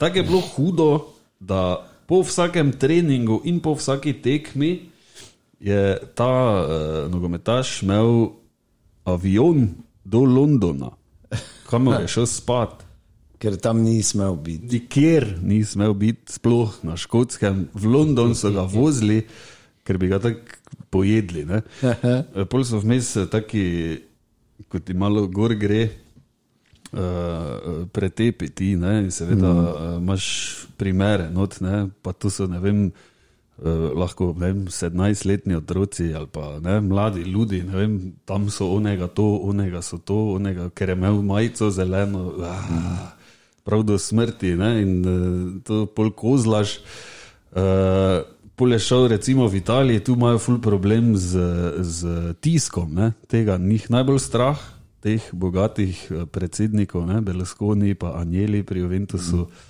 Tako 0.00 0.18
je 0.18 0.22
bilo 0.26 0.40
hudo, 0.40 0.90
da 1.40 1.86
po 2.10 2.24
vsakem 2.26 2.72
treningu 2.74 3.38
in 3.46 3.60
po 3.62 3.76
vsaki 3.78 4.16
tekmi 4.18 4.90
je 5.62 5.98
ta 6.18 6.34
uh, 6.58 7.12
nogometaš 7.12 7.82
imel 7.82 8.32
avion 9.06 9.68
do 10.04 10.24
Londona, 10.26 10.90
kamor 11.70 12.00
je 12.02 12.08
šel 12.10 12.26
spat. 12.26 12.82
Ker 13.40 13.54
tam 13.56 13.84
ni 13.84 14.02
smel 14.02 14.34
biti. 14.36 14.66
Nikjer 14.72 15.38
ni 15.42 15.62
smel 15.64 15.94
biti, 15.94 16.34
sploh 16.34 16.74
na 16.84 16.98
škotskem, 16.98 17.68
v 17.72 17.92
London 17.94 18.34
so 18.34 18.50
ga 18.52 18.66
vozili, 18.68 19.22
ker 19.86 19.96
bi 19.96 20.10
ga 20.10 20.18
tako 20.20 20.58
pojedli. 20.90 21.46
ne. 21.46 21.62
Pol 22.50 22.66
so 22.66 22.82
vmes 22.82 23.14
eh, 23.16 23.30
taki, 23.30 23.64
kot 24.68 24.84
ti 24.84 24.98
malo 24.98 25.24
gor 25.30 25.54
gre, 25.56 25.86
uh, 26.92 27.86
pretepiti, 27.92 28.74
ne, 28.76 28.98
in 29.04 29.14
seveda 29.14 29.52
mm. 29.52 29.58
uh, 29.58 29.94
imaš 30.00 30.26
primere, 30.76 31.30
not, 31.30 31.60
ne, 31.60 31.86
pa 32.02 32.12
tu 32.12 32.30
so, 32.30 32.48
ne 32.50 32.60
vem, 32.62 32.90
Uh, 33.60 33.90
lahko 33.92 34.30
ne 34.40 34.46
vem, 34.46 34.60
17-letni 34.72 35.52
otroci 35.52 36.06
ali 36.16 36.24
pa 36.32 36.54
ne, 36.64 36.78
mladi 36.80 37.26
ljudi, 37.28 37.58
ne 37.60 37.74
vem, 37.76 37.96
tam 38.24 38.46
so 38.48 38.70
onega 38.72 39.04
to, 39.12 39.26
onega 39.44 39.82
so 39.84 39.98
to, 40.00 40.16
onega, 40.38 40.70
ker 40.72 40.88
je 40.88 40.96
imel 40.96 41.20
majico 41.20 41.68
zeleno, 41.68 42.22
ah, 42.40 43.10
prav 43.68 43.82
do 43.84 43.98
smrti 44.00 44.54
ne, 44.56 44.70
in 44.80 44.94
uh, 45.04 45.60
to 45.60 45.84
pol 45.92 46.08
kozlaš. 46.16 46.78
Uh, 47.52 48.24
Pol 48.60 48.72
je 48.76 48.78
šel 48.84 49.06
recimo 49.08 49.46
v 49.48 49.56
Italiji, 49.56 50.02
tu 50.04 50.12
imajo 50.12 50.38
ful 50.38 50.58
problem 50.60 51.14
z, 51.16 51.40
z 51.80 52.34
tiskom, 52.44 52.92
ne? 52.92 53.12
tega 53.24 53.56
njih 53.56 53.86
najbolj 53.88 54.18
strah, 54.20 54.60
teh 55.00 55.30
bogatih 55.32 55.96
eh, 56.10 56.24
predsednikov, 56.26 57.06
ne? 57.08 57.20
Berlusconi 57.20 57.94
pa 57.94 58.14
Anjeli 58.20 58.62
pri 58.62 58.80
Juventusu, 58.80 59.46
mm. 59.46 59.68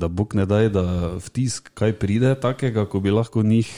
da 0.00 0.08
Bog 0.08 0.34
ne 0.34 0.46
daj, 0.48 0.70
da 0.72 0.84
v 1.20 1.28
tisk 1.36 1.68
kaj 1.76 1.92
pride 2.00 2.32
takega, 2.40 2.86
ko 2.88 3.00
bi 3.04 3.12
lahko 3.12 3.42
njih 3.44 3.68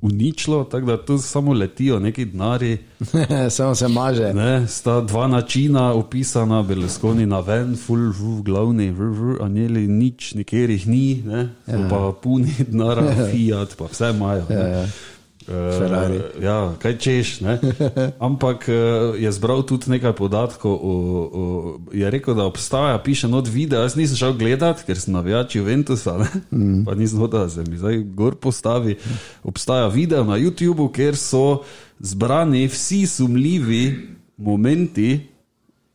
uničilo, 0.00 0.64
tako 0.64 0.86
da 0.86 1.04
tu 1.04 1.18
samo 1.18 1.52
letijo 1.52 1.98
neki 1.98 2.24
denari. 2.24 2.78
samo 3.56 3.74
se 3.74 3.88
maže. 3.88 4.32
Ne, 4.34 4.66
sta 4.68 5.00
dva 5.00 5.26
načina 5.26 5.92
opisana, 5.92 6.62
Berlusconi 6.62 7.26
na 7.26 7.40
ven, 7.40 7.76
full, 7.76 8.12
full 8.12 8.42
glavni, 8.42 8.94
anjeli 9.40 9.88
nič, 9.88 10.34
nikjer 10.34 10.70
jih 10.70 10.86
ni, 10.86 11.22
ne, 11.26 11.48
ja. 11.66 11.88
pa 11.90 12.12
puni 12.22 12.54
denara, 12.68 13.02
Fiat, 13.32 13.76
pa 13.78 13.84
vse 13.84 14.10
imajo. 14.14 14.46
Ja, 14.50 14.66
ja. 14.66 14.86
Uh, 15.48 16.44
ja, 16.44 16.74
kaj 16.76 16.98
češ. 17.00 17.40
Ne? 17.40 17.56
Ampak 18.28 18.68
uh, 18.68 19.16
je 19.16 19.32
zbral 19.32 19.62
tudi 19.64 19.88
nekaj 19.90 20.12
podatkov. 20.12 20.76
O, 20.76 20.92
o, 20.92 21.44
je 21.92 22.10
rekel, 22.10 22.36
da 22.36 22.44
obstaja, 22.44 22.98
piše 23.00 23.28
not 23.28 23.48
video. 23.48 23.80
Jaz 23.80 23.96
nisem 23.96 24.16
šel 24.20 24.36
gledat, 24.36 24.84
ker 24.84 25.00
sem 25.00 25.16
navijač 25.16 25.56
Juventusa, 25.56 26.18
mm. 26.50 26.84
pa 26.84 26.92
nisem 26.94 27.22
hodil, 27.24 27.46
da 27.46 27.48
se 27.48 27.64
mi 27.64 27.80
zdaj 27.80 28.02
gor 28.12 28.36
postavi. 28.36 28.98
Obstaja 29.42 29.88
video 29.88 30.24
na 30.28 30.36
YouTubu, 30.36 30.90
kjer 30.92 31.16
so 31.16 31.62
zbrani 31.98 32.66
vsi 32.68 33.06
sumljivi 33.06 33.84
momenti. 34.36 35.32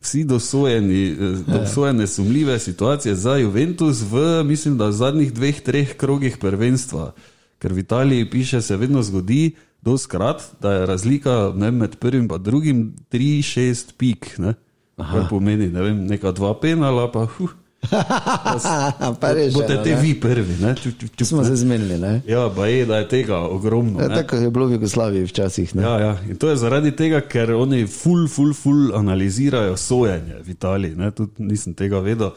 Vsi 0.04 0.24
dosojeni, 0.28 1.16
dosojene 1.48 2.06
sumljive 2.06 2.58
situacije 2.58 3.14
za 3.14 3.38
Juventus 3.40 4.02
v, 4.10 4.42
mislim, 4.44 4.76
v 4.76 4.90
zadnjih 4.92 5.32
dveh, 5.32 5.62
treh 5.64 5.94
krogih 5.96 6.36
prvenstva. 6.36 7.14
Ker 7.58 7.72
v 7.72 7.84
Italiji 7.84 8.30
piše, 8.30 8.62
se 8.62 8.76
vedno 8.76 9.02
zgodi, 9.02 9.54
doskrat, 9.82 10.42
da 10.60 10.72
je 10.72 10.86
razlika 10.86 11.52
ne, 11.56 11.70
med 11.70 11.96
prvim 11.96 12.28
in 12.32 12.42
drugim 12.42 12.94
3-6 13.12 13.92
pik. 13.96 14.38
Ne? 14.38 14.54
Kar 14.96 15.28
pomeni, 15.30 15.68
ne 15.68 15.82
vem, 15.82 16.06
neka 16.06 16.32
dva 16.32 16.54
penala, 16.60 17.10
pa 17.12 17.26
huh. 17.26 17.50
pa 19.20 19.32
res. 19.36 19.52
Bote 19.52 19.76
te 19.84 19.94
vi 20.00 20.14
prvi, 20.20 20.56
ne? 20.60 20.74
Ču, 20.78 20.92
ču, 20.98 21.08
ču, 21.16 21.24
Smo 21.24 21.44
se 21.44 21.56
zmenili, 21.56 21.98
ne? 22.00 22.14
Ja, 22.26 22.46
pa 22.56 22.66
je, 22.66 22.86
da 22.86 23.02
je 23.02 23.08
tega 23.08 23.38
ogromno. 23.38 24.00
Ja, 24.00 24.08
ne. 24.08 24.14
tako 24.14 24.36
je 24.36 24.50
bilo 24.50 24.66
v 24.66 24.78
Jugoslaviji 24.78 25.24
včasih, 25.24 25.74
ne? 25.76 25.82
Ja, 25.82 25.98
ja. 26.00 26.16
In 26.28 26.36
to 26.36 26.48
je 26.48 26.56
zaradi 26.56 26.94
tega, 26.96 27.20
ker 27.20 27.52
oni 27.54 27.86
ful, 27.86 28.26
ful, 28.28 28.54
ful 28.54 28.94
analizirajo 28.96 29.76
sojenje 29.76 30.40
v 30.44 30.54
Italiji. 30.56 30.96
Ne? 30.96 31.10
Tudi 31.10 31.48
nisem 31.50 31.74
tega 31.74 32.00
vedel. 32.04 32.32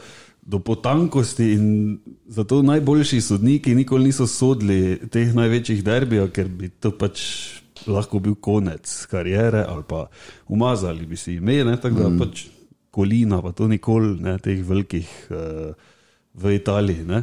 Do 0.48 0.62
potankosti 0.64 1.44
in 1.52 1.98
zato 2.32 2.62
najboljši 2.64 3.20
sodniki 3.20 3.74
nikoli 3.76 4.08
niso 4.08 4.26
sodili 4.26 4.96
teh 5.12 5.34
največjih 5.36 5.82
derbijev, 5.84 6.30
ker 6.32 6.48
bi 6.48 6.70
to 6.72 6.94
pač 6.96 7.20
lahko 7.86 8.18
bil 8.18 8.34
konec 8.34 8.88
karijere 9.10 9.60
ali 9.68 9.84
pa 9.88 10.06
umazali 10.48 11.06
bi 11.06 11.16
si 11.16 11.34
ime, 11.34 11.64
ne? 11.64 11.76
tako 11.76 12.00
da 12.00 12.08
mm. 12.08 12.18
pač 12.18 12.46
kolina, 12.90 13.42
pa 13.42 13.52
to 13.52 13.68
nikoli 13.68 14.16
ne 14.24 14.38
teh 14.42 14.64
velikih 14.64 15.08
uh, 15.30 15.70
v 16.34 16.56
Italiji. 16.56 17.04
Ne? 17.06 17.22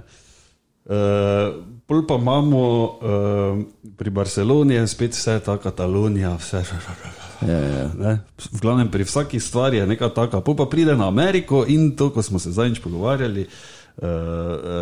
Uh, 0.86 1.66
pol 1.90 2.06
pa 2.08 2.20
imamo 2.22 2.62
uh, 2.62 3.64
pri 3.98 4.10
Barceloni, 4.10 4.78
je 4.78 4.88
spet 4.88 5.18
vse 5.18 5.40
ta 5.46 5.58
Katalonija, 5.58 6.36
vse. 6.38 6.62
Ja. 7.48 7.92
Ne? 7.94 8.14
V 8.38 8.62
glavnem, 8.62 8.90
pri 8.92 9.04
vsaki 9.04 9.40
stvari 9.40 9.78
je 9.78 9.88
neka 9.88 10.10
taka. 10.10 10.42
Pol 10.42 10.56
pa 10.56 10.66
pride 10.66 10.96
na 10.98 11.08
Ameriko 11.08 11.66
in 11.68 11.96
to, 11.96 12.10
ko 12.10 12.22
smo 12.22 12.40
se 12.40 12.52
zadnjič 12.52 12.82
pogovarjali, 12.84 13.46
uh, 13.46 14.06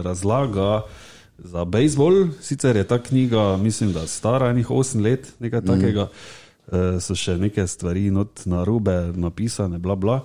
razlaga 0.03 0.83
za 1.37 1.65
bejzbol. 1.65 2.31
Sicer 2.41 2.75
je 2.75 2.87
ta 2.87 2.99
knjiga, 3.03 3.57
mislim, 3.57 3.93
da 3.93 4.07
stara 4.07 4.49
enih 4.49 4.69
8 4.69 5.03
let, 5.03 5.33
nekaj 5.39 5.61
takega, 5.61 6.07
uh, 6.07 7.01
so 7.03 7.15
še 7.15 7.37
neke 7.37 7.67
stvari 7.67 8.11
not 8.11 8.45
na 8.45 8.63
robe 8.63 9.11
napisane, 9.15 9.79
bla 9.79 9.95
bla. 9.95 10.23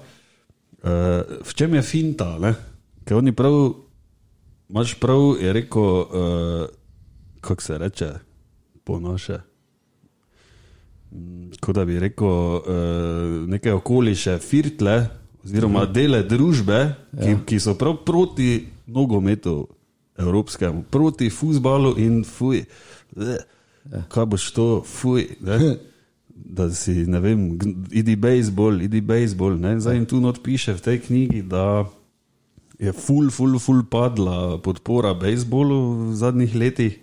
Uh, 0.78 1.42
v 1.42 1.52
čem 1.54 1.74
je 1.74 1.82
finta? 1.82 2.36
Ne? 2.38 2.54
Ker 3.04 3.18
oni 3.18 3.32
prav, 3.32 3.74
imaš 4.70 4.94
prav, 5.00 5.34
je 5.42 5.52
rekel, 5.52 5.82
uh, 5.82 6.64
kako 7.40 7.62
se 7.62 7.78
reče, 7.78 8.10
po 8.84 9.00
naše. 9.00 9.47
Kot 11.60 11.74
da 11.74 11.84
bi 11.88 11.98
rekel, 11.98 12.28
uh, 12.28 13.48
neke 13.48 13.72
okoliše, 13.72 14.38
firtle, 14.44 14.98
oziroma 15.44 15.86
dele 15.88 16.22
družbe, 16.28 16.80
ki, 17.16 17.30
ja. 17.30 17.40
ki 17.48 17.60
so 17.62 17.74
prav 17.80 18.02
proti 18.06 18.66
nogometu 18.86 19.62
evropskemu, 20.18 20.84
proti 20.90 21.30
futbalu 21.30 21.94
in 22.00 22.24
fuj. 22.26 22.64
Ja. 23.16 23.38
Kaj 24.12 24.26
boš 24.34 24.50
to, 24.56 24.70
fuj. 24.86 25.30
Ne? 25.40 25.60
Da 26.38 26.68
si, 26.70 26.92
ne 27.10 27.18
vem, 27.18 27.40
idi 27.90 28.14
bejzbol, 28.14 28.84
idi 28.84 29.00
bejzbol. 29.02 29.56
Zdaj 29.58 29.96
jim 29.96 30.04
tu 30.06 30.20
not 30.22 30.36
piše 30.38 30.70
v 30.76 30.84
tej 30.84 30.98
knjigi, 31.02 31.40
da 31.42 31.82
je 32.78 32.92
ful, 32.94 33.26
ful, 33.34 33.58
ful 33.58 33.82
padla 33.90 34.60
podpora 34.62 35.16
bejzbolu 35.18 35.78
v 36.12 36.14
zadnjih 36.14 36.54
letih 36.54 36.94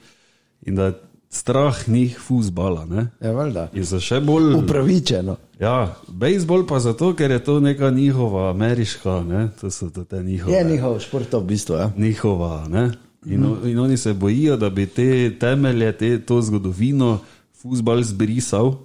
in 0.63 0.79
da 0.79 0.87
je 0.87 0.95
strah 1.35 1.87
njih 1.87 2.19
fuzbala. 2.19 2.85
Ne? 2.85 3.07
Ja. 3.21 3.67
In 3.73 3.85
so 3.85 3.99
še 3.99 4.21
bolj. 4.23 4.53
Upravičeno. 4.55 5.35
Ja, 5.59 5.95
bejzbol 6.07 6.65
pa 6.67 6.79
zato, 6.83 7.13
ker 7.15 7.31
je 7.31 7.39
to 7.43 7.59
neka 7.63 7.89
njihova 7.91 8.49
ameriška, 8.49 9.23
ne? 9.23 9.49
to 9.61 9.71
so 9.71 9.89
to 9.89 10.03
te 10.03 10.23
njihove. 10.23 10.55
Je 10.55 10.63
njihov 10.63 10.99
šport 10.99 11.33
v 11.33 11.43
bistvu, 11.47 11.75
ja. 11.79 11.91
njihova 11.97 12.67
ne? 12.67 12.91
in, 13.25 13.41
mm. 13.41 13.67
in 13.69 13.79
oni 13.79 13.97
se 13.97 14.13
bojijo, 14.13 14.57
da 14.57 14.69
bi 14.69 14.85
te 14.85 15.31
temelje, 15.39 15.91
te, 15.97 16.21
to 16.21 16.41
zgodovino, 16.41 17.19
fuzbal 17.61 18.03
zbrisal. 18.03 18.75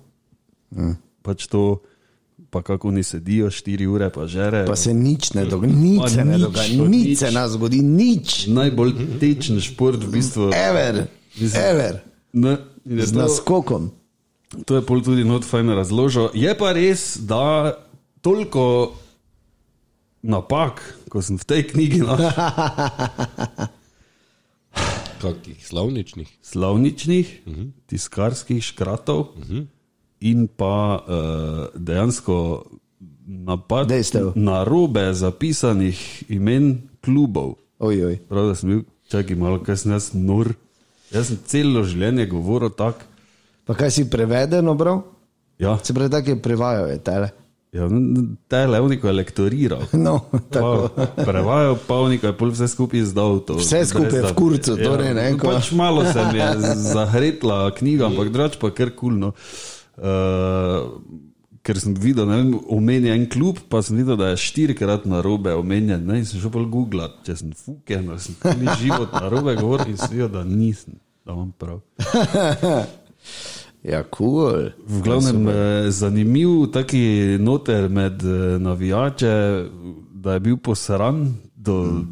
Mm. 0.71 0.95
Pač 1.23 1.47
to, 1.47 1.83
pa 2.51 2.63
kako 2.63 2.89
oni 2.89 3.03
sedijo, 3.03 3.51
štiri 3.51 3.87
ure, 3.87 4.11
pa 4.11 4.27
žere. 4.27 4.65
Pa 4.67 4.77
se 4.77 4.95
nič 4.95 5.33
ne 5.35 5.45
dogaja, 5.45 5.75
nič 5.75 6.15
se 6.15 6.25
ne 6.25 6.39
dogaja, 6.39 6.87
nič 6.89 7.19
se 7.19 7.33
ne 7.35 7.49
zgodi, 7.49 7.83
nič. 7.83 8.47
Najbolj 8.47 8.95
tečen 9.21 9.61
šport 9.61 10.03
v 10.07 10.15
bistvu. 10.19 10.53
Ever, 10.55 11.05
Mislim- 11.35 11.67
ever. 11.67 12.01
Ne, 12.33 12.57
Z 12.85 13.13
to- 13.13 13.19
naskokom. 13.19 13.91
To 14.67 14.77
je 14.77 14.83
pol 14.83 14.99
tudi 15.03 15.25
not 15.25 15.45
fajn 15.47 15.69
razložil. 15.71 16.31
Je 16.35 16.51
pa 16.59 16.73
res, 16.73 17.19
da 17.23 17.75
toliko 18.21 18.95
napak, 20.23 20.83
ko 21.09 21.23
sem 21.23 21.39
v 21.39 21.45
tej 21.45 21.63
knjigi 21.71 22.01
našel, 22.03 22.35
Kakih 25.21 25.67
slavničnih. 25.67 26.29
slavničnih, 26.43 27.43
uh 27.47 27.53
-huh. 27.53 27.71
tiskarskih 27.87 28.65
škratov 28.65 29.21
uh 29.21 29.45
-huh. 29.45 29.67
in 30.21 30.49
pa 30.49 30.99
uh, 30.99 31.81
dejansko 31.81 32.65
napad 33.27 33.89
Dejstev. 33.89 34.33
na 34.35 34.65
robe 34.65 35.15
zapisanih 35.15 36.25
imen 36.31 36.89
klubov. 37.01 37.55
Oj, 37.79 38.05
oj. 38.05 38.19
Prav, 38.29 38.47
da 38.47 38.55
sem 38.55 38.69
bil, 38.69 38.83
čakaj 39.09 39.37
malo, 39.37 39.63
kaj 39.63 39.77
sem 39.77 39.93
jaz 39.93 40.11
nor. 40.15 40.55
Jaz 41.11 41.27
sem 41.27 41.39
celo 41.45 41.83
življenje 41.83 42.27
govoril 42.27 42.71
tako. 42.71 43.07
Pa 43.65 43.75
kaj 43.75 43.91
si 43.93 44.05
prevedeno, 44.07 44.75
bro? 44.75 45.03
Ja, 45.59 45.77
Se 45.79 45.93
pravi, 45.93 46.11
tako 46.11 46.31
je 46.31 46.39
prevajajo, 46.39 46.87
je 46.87 46.99
tele. 47.01 47.29
ja 47.73 47.87
te 48.49 48.67
levniko 48.67 49.07
je 49.07 49.13
lektoriral. 49.15 49.83
No, 49.97 50.15
tako. 50.49 50.89
Pa, 50.89 51.07
prevajal 51.25 51.77
pa 51.81 51.95
v 51.97 52.09
nekaj, 52.11 52.33
pol 52.35 52.51
vse 52.51 52.67
skupaj 52.67 53.01
izdal. 53.01 53.39
To, 53.41 53.55
Vse 53.57 53.85
skupaj 53.85 54.11
da- 54.17 54.29
v 54.29 54.35
kurcu, 54.35 54.77
torej, 54.77 55.15
ne, 55.15 55.27
ko- 55.35 55.51
Pač 55.51 55.71
malo 55.73 56.03
se 56.05 56.25
mi 56.33 56.39
je 56.39 56.51
zahretla 56.95 57.71
knjiga, 57.73 58.07
ampak 58.07 58.29
drugač 58.29 58.57
pa 58.57 58.71
kar 58.71 58.91
kulno. 58.93 59.35
Uh, 59.97 60.89
ker 61.71 61.79
sem 61.79 61.95
videl, 61.95 62.27
ne 62.27 62.41
vem, 62.41 62.55
omenjen 62.75 63.15
en 63.15 63.29
klub, 63.31 63.61
pa 63.71 63.79
sem 63.87 64.01
videl, 64.01 64.19
da 64.19 64.33
je 64.33 64.41
štirikrat 64.43 65.07
na 65.07 65.23
robe 65.23 65.55
omenjen. 65.55 66.03
Ne, 66.03 66.19
in 66.19 66.27
sem 66.27 66.43
šel 66.43 66.51
pa 66.55 66.65
googlat, 66.67 67.21
če 67.27 67.37
sem 67.39 67.55
fuken, 67.55 68.11
ali 68.11 68.25
sem 68.25 68.35
cel 68.43 68.67
život 68.83 69.15
na 69.15 69.31
robe 69.31 69.55
govoril 69.61 69.95
in 69.95 70.01
sem 70.01 70.17
videl, 70.17 70.33
da 70.35 70.43
nisem, 70.47 70.99
da 71.23 71.37
imam 71.37 71.55
prav. 71.55 71.79
Ja, 73.81 74.03
kul. 74.05 74.35
Cool. 74.45 74.65
V 74.85 74.99
glavnem, 75.01 75.47
eh, 75.49 75.87
zanimiv 75.89 76.67
taki 76.73 77.39
noter 77.41 77.87
med 77.89 78.21
eh, 78.21 78.59
navijače, 78.61 79.33
da 80.13 80.35
je 80.37 80.43
bil 80.45 80.59
posran 80.61 81.23
do, 81.57 82.05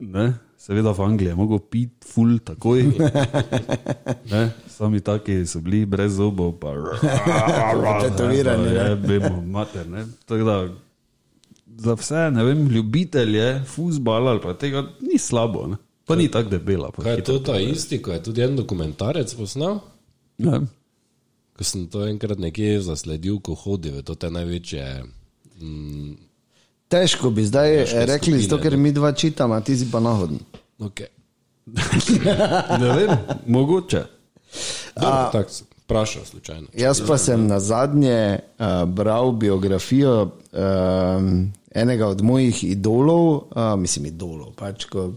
ne, 0.00 0.30
seveda 0.64 0.92
v 0.96 1.00
Angliji, 1.04 1.28
je 1.28 1.36
mogel 1.36 1.58
piti 1.58 2.08
ful 2.08 2.38
takoj. 2.40 2.86
Ne, 4.32 4.50
sami 4.68 5.00
taki 5.04 5.44
so 5.46 5.60
bili 5.60 5.84
brez 5.86 6.16
zobov, 6.16 6.56
pa 6.58 6.72
Tetovirani, 8.02 8.70
ne. 8.72 8.72
Je, 8.72 8.94
vemo, 8.94 9.42
mater, 9.44 9.86
ne. 9.88 10.06
Tako 10.24 10.44
da, 10.44 10.56
za 11.84 11.94
vse, 12.00 12.30
ne 12.32 12.44
vem, 12.44 12.64
ljubitelje 12.68 13.64
fuzbala 13.68 14.30
ali 14.30 14.40
pa 14.40 14.54
tega 14.54 14.86
ni 15.00 15.18
slabo, 15.18 15.66
ne. 15.66 15.76
Pa 16.04 16.16
ni 16.16 16.30
tako 16.30 16.50
debela. 16.50 16.90
pa 16.96 17.02
Kaj 17.02 17.14
je 17.14 17.24
to 17.24 17.38
ta 17.38 17.58
isti, 17.60 18.00
ko 18.02 18.12
je 18.12 18.22
tudi 18.22 18.42
en 18.44 18.56
dokumentarec 18.56 19.34
posnel? 19.36 19.78
Ne. 20.38 20.60
Ko 21.56 21.64
sem 21.64 21.86
to 21.88 22.06
enkrat 22.08 22.40
nekje 22.40 22.80
zasledil, 22.84 23.38
ko 23.40 23.54
hodi 23.54 23.92
v 23.94 24.02
to 24.02 24.16
te 24.16 24.30
največje. 24.32 24.84
Težko 26.94 27.34
bi 27.34 27.44
zdaj 27.46 27.76
Težke 27.82 28.06
rekli, 28.06 28.40
zato, 28.46 28.62
ker 28.62 28.78
mi 28.78 28.94
dva 28.94 29.12
čitamo, 29.12 29.60
ti 29.66 29.76
si 29.78 29.90
pa 29.90 30.02
nahoden. 30.04 30.38
Okay. 30.78 31.10
ne 32.80 32.96
vem, 32.96 33.16
mogoče. 33.46 34.04
Dobro, 34.94 35.44
Vprašal 35.84 36.24
slučajno. 36.24 36.66
Jaz 36.74 37.00
pa 37.06 37.18
sem 37.18 37.46
na 37.46 37.60
zadnje 37.60 38.38
uh, 38.38 38.88
bral 38.88 39.32
biografijo 39.32 40.22
um, 40.22 41.52
enega 41.74 42.06
od 42.06 42.22
mojih 42.22 42.64
idolov, 42.64 43.34
uh, 43.34 43.76
mislim, 43.76 44.06
idolov. 44.06 44.54
Pač, 44.56 44.84
ko, 44.84 45.10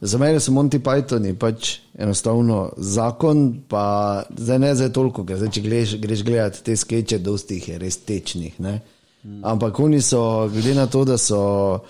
za 0.00 0.18
mene 0.18 0.40
so 0.40 0.52
Monty 0.52 0.78
Pythoni 0.78 1.34
pač 1.34 1.78
enostavno 1.98 2.70
zakon, 2.76 3.64
pa 3.68 4.22
zdaj 4.36 4.58
ne 4.58 4.74
zdaj 4.74 4.92
toliko, 4.92 5.24
ker 5.26 5.40
zdaj, 5.40 5.50
če 5.50 5.64
greš, 5.66 5.96
greš 5.98 6.22
gledati 6.22 6.62
te 6.62 6.76
skeče, 6.76 7.18
dosti 7.18 7.58
jih 7.58 7.68
je 7.68 7.78
res 7.82 7.98
tečnih. 8.06 8.60
Ne? 8.62 8.78
Ampak 9.42 9.80
oni 9.80 10.02
so, 10.02 10.48
glede 10.52 10.74
na 10.74 10.86
to, 10.86 11.04
da 11.04 11.16
so 11.18 11.80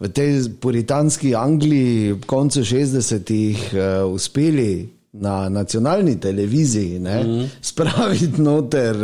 v 0.00 0.08
tej 0.08 0.48
puritanski 0.60 1.34
Angliji 1.34 2.12
v 2.12 2.24
koncu 2.26 2.62
60-ih 2.64 3.58
uh, 3.74 4.06
uspeli 4.08 4.88
na 5.12 5.48
nacionalni 5.48 6.16
televiziji 6.20 6.98
ne, 6.98 7.24
mm 7.24 7.30
-hmm. 7.30 7.46
spraviti 7.60 8.42
noter. 8.42 8.96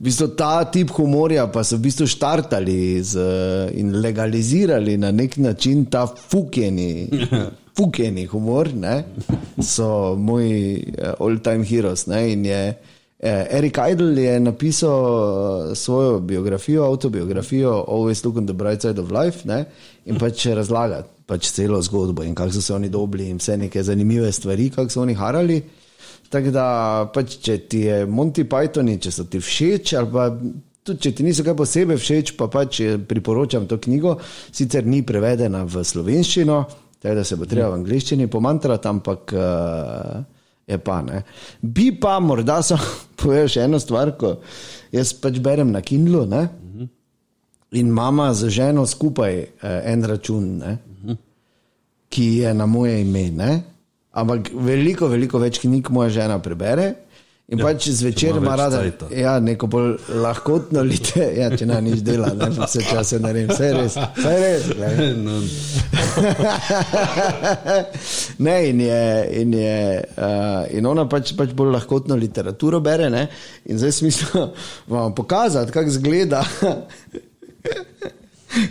V 0.00 0.04
bistvu 0.04 0.28
ta 0.28 0.64
tip 0.64 0.90
humorja 0.90 1.46
pa 1.46 1.64
so 1.64 1.76
v 1.76 1.80
bistvu 1.80 2.06
štartali 2.06 3.02
z, 3.02 3.18
in 3.74 4.00
legalizirali 4.00 4.96
na 4.96 5.10
nek 5.10 5.36
način 5.36 5.84
ta 5.84 6.06
fukeni, 6.06 7.08
fukeni 7.76 8.26
humor, 8.26 8.74
ne, 8.74 9.04
so 9.62 10.16
moji 10.16 10.92
all-time 11.20 11.64
heroes. 11.64 12.06
Ne, 12.06 12.32
in 12.32 12.44
je 12.44 12.74
Erik 13.22 13.78
Idle 13.92 14.22
je 14.22 14.40
napisal 14.40 15.74
svojo 15.74 16.20
biografijo, 16.20 16.84
autobiografijo 16.84 17.84
Always 17.88 18.24
Look 18.26 18.36
on 18.36 18.46
the 18.46 18.54
Bright 18.54 18.82
Side 18.82 19.00
of 19.00 19.10
Life 19.10 19.48
ne, 19.48 19.64
in 20.04 20.18
pač 20.18 20.46
razlagati 20.46 21.22
pač 21.32 21.52
celo 21.54 21.80
zgodbo 21.82 22.24
in 22.26 22.34
kako 22.34 22.52
so 22.52 22.62
se 22.62 22.74
oni 22.74 22.88
dobili 22.88 23.30
in 23.30 23.38
vse 23.40 23.56
neke 23.56 23.82
zanimive 23.82 24.32
stvari, 24.32 24.70
kako 24.70 24.90
so 24.90 25.02
oni 25.02 25.14
harali. 25.14 25.62
Tako 26.32 26.50
da, 26.50 26.66
pač, 27.14 27.38
če 27.44 27.56
ti 27.68 27.86
je 27.86 28.04
Monty 28.08 28.44
Python, 28.48 28.88
če 29.00 29.12
so 29.12 29.26
ti 29.28 29.40
všeč, 29.40 29.94
ali 30.00 30.12
pa 30.12 30.28
tudi 30.82 31.04
če 31.06 31.12
ti 31.16 31.26
niso 31.26 31.44
kaj 31.44 31.56
posebej 31.58 32.00
všeč, 32.00 32.34
pa 32.38 32.48
pač 32.52 32.80
priporočam 33.08 33.68
to 33.68 33.78
knjigo. 33.78 34.16
Sicer 34.50 34.88
ni 34.88 35.02
prevedena 35.06 35.64
v 35.68 35.84
slovenščino, 35.84 36.62
tako 36.98 37.18
da 37.20 37.24
se 37.28 37.36
bo 37.36 37.48
treba 37.48 37.68
v 37.74 37.80
angliščini 37.82 38.30
pomantrati, 38.32 38.88
ampak 38.88 39.36
uh, 39.36 40.41
je 40.72 40.78
pa 40.82 41.00
ne. 41.06 41.22
Bi 41.60 41.90
pa 42.00 42.18
morda 42.20 42.60
samo 42.66 42.84
povedal 43.16 43.50
še 43.52 43.66
eno 43.68 43.80
stvar, 43.82 44.16
ko 44.18 44.38
jaz 44.94 45.14
pač 45.14 45.38
berem 45.44 45.72
na 45.74 45.84
Kindlu 45.84 46.26
ne? 46.26 46.48
in 47.72 47.88
mama 47.88 48.26
z 48.36 48.50
ženo 48.52 48.82
skupaj 48.84 49.38
uh, 49.40 49.78
en 49.88 50.02
račun. 50.04 50.48
Ne? 50.60 50.72
ki 52.12 52.44
je 52.44 52.54
na 52.54 52.66
moje 52.66 53.00
ime. 53.00 53.30
Ne? 53.30 53.62
Ampak 54.12 54.52
veliko, 54.52 55.08
veliko 55.08 55.40
več 55.40 55.62
knjig 55.62 55.88
moja 55.90 56.12
žena 56.20 56.36
prebere. 56.44 56.92
In 57.52 57.60
ja, 57.60 57.66
pač 57.66 57.90
zvečer 57.92 58.36
ima 58.40 58.54
rada 58.56 58.78
ja, 59.12 59.36
neko 59.40 59.66
bolj 59.68 59.96
lahkotno 60.22 60.82
lite, 60.88 61.20
ja, 61.40 61.50
če 61.52 61.66
ne 61.68 61.80
nič 61.84 62.00
dela, 62.06 62.30
ne 62.32 62.48
pa 62.56 62.64
vse 62.64 62.80
čase 62.86 63.18
naredim, 63.20 63.50
vse 63.52 63.66
je 63.66 63.72
res. 63.76 63.94
Vse 64.16 64.30
je 64.32 64.38
res 64.40 64.62
no. 65.26 65.36
ne, 68.46 68.56
in, 68.70 68.78
je, 68.86 69.02
in, 69.42 69.50
je, 69.60 69.76
uh, 70.16 70.62
in 70.78 70.82
ona 70.88 71.04
pač, 71.12 71.24
pač 71.36 71.50
bolj 71.58 71.70
lahkotno 71.76 72.14
literaturo 72.16 72.80
bere. 72.84 73.08
Ne? 73.12 73.22
In 73.68 73.76
zdaj 73.82 73.92
smisel 74.00 74.48
vam 74.88 75.12
pokazati, 75.14 75.72
kako 75.76 75.90
zgleda. 75.98 76.40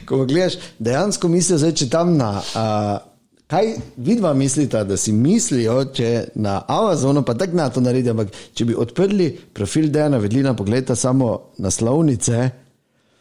Ko 0.09 0.25
gledaš, 0.25 0.55
dejansko 0.81 1.25
misliš, 1.29 1.61
da 1.67 1.71
če 1.77 1.85
tam 1.93 2.17
na. 2.17 2.31
Uh, 2.41 3.10
Kaj 3.51 3.73
vidva 3.97 4.33
mislita, 4.33 4.83
da 4.87 4.95
si 4.97 5.11
mislijo, 5.11 5.81
če 5.91 6.09
na 6.39 6.61
Amazonu, 6.67 7.25
pa 7.27 7.33
tako 7.35 7.57
na 7.59 7.65
to 7.69 7.81
naredijo, 7.83 8.13
ampak 8.15 8.31
če 8.55 8.65
bi 8.69 8.77
odprli 8.79 9.27
profil 9.53 9.89
Dejana 9.91 10.21
Vedlina, 10.23 10.53
pogledajte 10.55 10.95
samo 10.95 11.33
naslovnice. 11.59 12.49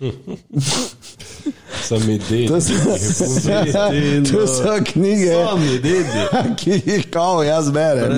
Sami 1.91 2.19
dedi. 2.19 2.47
To 2.47 2.61
so, 2.61 2.73
to 4.33 4.47
so 4.47 4.79
knjige, 4.85 5.35
ki 6.57 6.71
jih 6.87 7.07
kao 7.11 7.43
jaz 7.43 7.71
berem. 7.71 8.13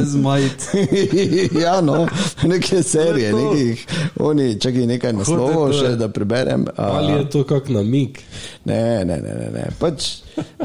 ja, 1.65 1.81
no, 1.81 2.07
neke 2.43 2.83
serije, 2.83 3.33
nekih, 3.33 3.87
oni, 4.21 4.61
čakaj 4.61 4.87
nekaj 4.87 5.13
naslovov 5.17 5.73
še, 5.73 5.95
da 5.97 6.11
preberem. 6.13 6.67
Ali 6.77 7.15
je 7.15 7.31
to 7.33 7.45
kak 7.49 7.71
namik? 7.73 8.21
Ne, 8.69 9.05
ne, 9.09 9.17
ne, 9.25 9.33
ne, 9.41 9.49
ne. 9.57 9.65
Pač 9.81 10.11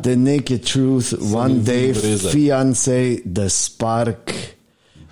the 0.03 0.17
naked 0.19 0.67
truth, 0.67 1.13
one 1.31 1.63
day, 1.63 1.93
fiance, 1.93 3.23
the 3.23 3.47
spark. 3.49 4.35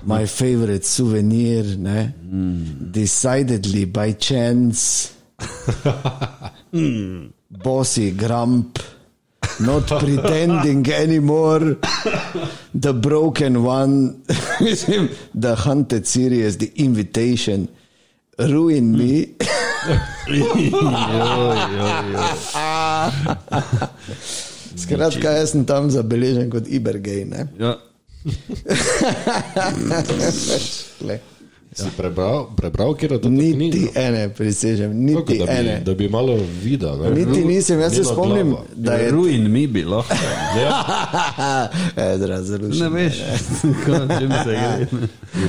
My 0.04 0.28
favorite 0.28 0.86
souvenir, 0.86 1.78
ne? 1.80 2.14
Mm. 2.28 2.92
decidedly 2.92 3.86
by 3.86 4.12
chance. 4.20 5.16
mm. 6.74 7.35
Bossy 7.52 8.12
grump, 8.12 8.80
not 9.60 9.88
pretending 9.88 10.90
anymore. 10.92 11.78
The 12.74 12.94
broken 12.94 13.64
one, 13.64 14.24
the 14.28 15.56
hunted 15.58 16.08
series, 16.08 16.58
the 16.58 16.72
invitation, 16.76 17.70
ruin 18.40 18.98
me. 18.98 19.36
Skratka, 24.76 25.32
jaz 25.40 25.52
sem 25.54 25.64
tam 25.66 25.90
zabeležen 25.94 26.50
kot 26.52 26.68
Ibergej. 26.68 27.30
Ja. 27.62 27.78
Si 31.76 31.90
prebral, 31.98 32.48
prebral 32.56 32.94
kjer 32.96 33.12
je 33.12 33.22
to? 33.22 33.30
Niti 33.30 33.72
knjigo? 33.72 33.88
ene, 33.96 34.30
prisežem, 34.34 34.94
niti 34.98 35.16
Kako, 35.16 35.34
da 35.34 35.46
bi, 35.46 35.52
ene. 35.52 35.82
Da 35.86 35.94
bi 35.94 36.10
malo 36.10 36.38
videl. 36.64 37.02
Ne? 37.02 37.10
Niti 37.10 37.46
nisem, 37.46 37.80
jaz 37.80 37.96
se 37.96 38.04
spomnim, 38.04 38.50
glava. 38.50 38.66
da 38.76 38.94
je 38.94 39.12
Ruin 39.12 39.52
mi 39.52 39.68
bilo. 39.68 40.06
Ja, 40.62 41.70
Edra 42.14 42.42
zrušil. 42.44 42.84
Ne 42.84 42.90
veš, 42.90 43.18
čem 44.20 44.32
se 44.44 44.52
gre. 44.52 44.88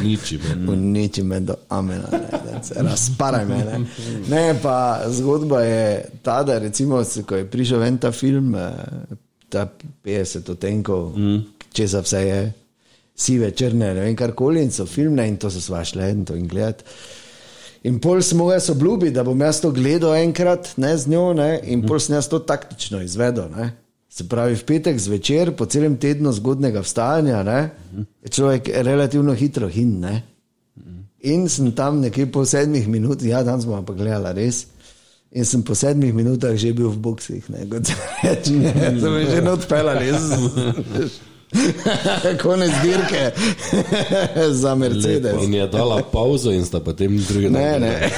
uniči 0.00 0.38
me. 0.38 0.72
Uniči 0.72 1.22
me 1.22 1.40
do 1.40 1.54
amena, 1.68 2.08
ne, 2.12 2.60
razparaj 2.76 3.46
me. 3.46 3.56
Ne. 3.56 3.78
ne, 4.28 4.54
pa 4.62 5.02
zgodba 5.08 5.60
je 5.62 6.04
ta, 6.22 6.42
da 6.42 6.58
recimo, 6.58 7.02
ko 7.26 7.36
je 7.36 7.50
prišel 7.50 7.78
ven 7.78 7.98
ta 7.98 8.12
film, 8.12 8.54
eh, 8.54 8.70
ta 9.48 9.68
50 10.04 10.50
otenkov, 10.50 11.18
mm. 11.18 11.42
če 11.72 11.86
za 11.86 12.00
vse 12.00 12.26
je, 12.26 12.52
sive, 13.16 13.50
črne, 13.56 13.94
ne 13.94 14.02
vem 14.04 14.16
karkoli 14.16 14.62
in 14.62 14.70
so 14.70 14.86
filmne 14.86 15.24
in 15.28 15.38
to 15.40 15.50
so 15.50 15.62
sva 15.62 15.84
šle 15.84 16.10
in 16.12 16.24
to 16.28 16.36
in 16.36 16.48
gledati. 16.48 16.84
In 17.86 18.00
pol 18.02 18.22
smo 18.22 18.50
jaz 18.52 18.70
obljubili, 18.70 19.12
da 19.14 19.22
bom 19.24 19.40
jaz 19.40 19.60
to 19.62 19.70
gledal 19.70 20.14
enkrat, 20.14 20.72
ne 20.76 20.96
z 20.98 21.08
njo, 21.08 21.32
ne, 21.38 21.60
in 21.64 21.84
pol 21.86 22.00
sem 22.02 22.16
jaz 22.16 22.28
to 22.28 22.40
taktično 22.42 23.00
izvedel. 23.02 23.46
Ne. 23.56 23.70
Se 24.10 24.24
pravi, 24.28 24.56
v 24.56 24.64
petek 24.66 24.98
zvečer, 24.98 25.52
po 25.56 25.68
celem 25.70 25.94
tednu 26.00 26.32
zgodnega 26.32 26.82
vstajanja, 26.82 27.42
ne, 27.46 27.60
je 28.24 28.32
človek 28.38 28.72
relativno 28.82 29.36
hitro 29.38 29.68
hin. 29.68 30.02
In 31.26 31.46
sem 31.52 31.70
tam 31.78 32.00
nekje 32.00 32.26
po 32.32 32.44
sedmih 32.44 32.88
minutah, 32.88 33.28
ja, 33.28 33.44
danes 33.46 33.68
bomo 33.68 33.84
pa 33.86 33.94
gledali 33.94 34.34
res. 34.40 34.64
In 35.36 35.44
sem 35.44 35.62
po 35.62 35.74
sedmih 35.74 36.14
minutah 36.14 36.56
že 36.56 36.72
bil 36.74 36.90
v 36.90 37.00
boksih, 37.06 37.48
ne, 37.54 37.68
kot 37.70 37.86
se 37.88 37.94
reče, 38.24 38.58
ne, 38.66 38.92
sem 38.98 39.16
že 39.30 39.46
odpeljal, 39.52 40.02
res. 40.02 41.18
Konec 42.42 42.70
dirke 42.82 43.30
za 44.62 44.74
Mercedes. 44.74 45.44
In 45.44 45.54
je 45.54 45.66
dala 45.66 46.02
pauzo 46.02 46.50
in 46.52 46.64
sta 46.64 46.80
potem 46.80 47.18
drugi 47.18 47.50
Ne, 47.50 47.78
ne. 47.80 48.10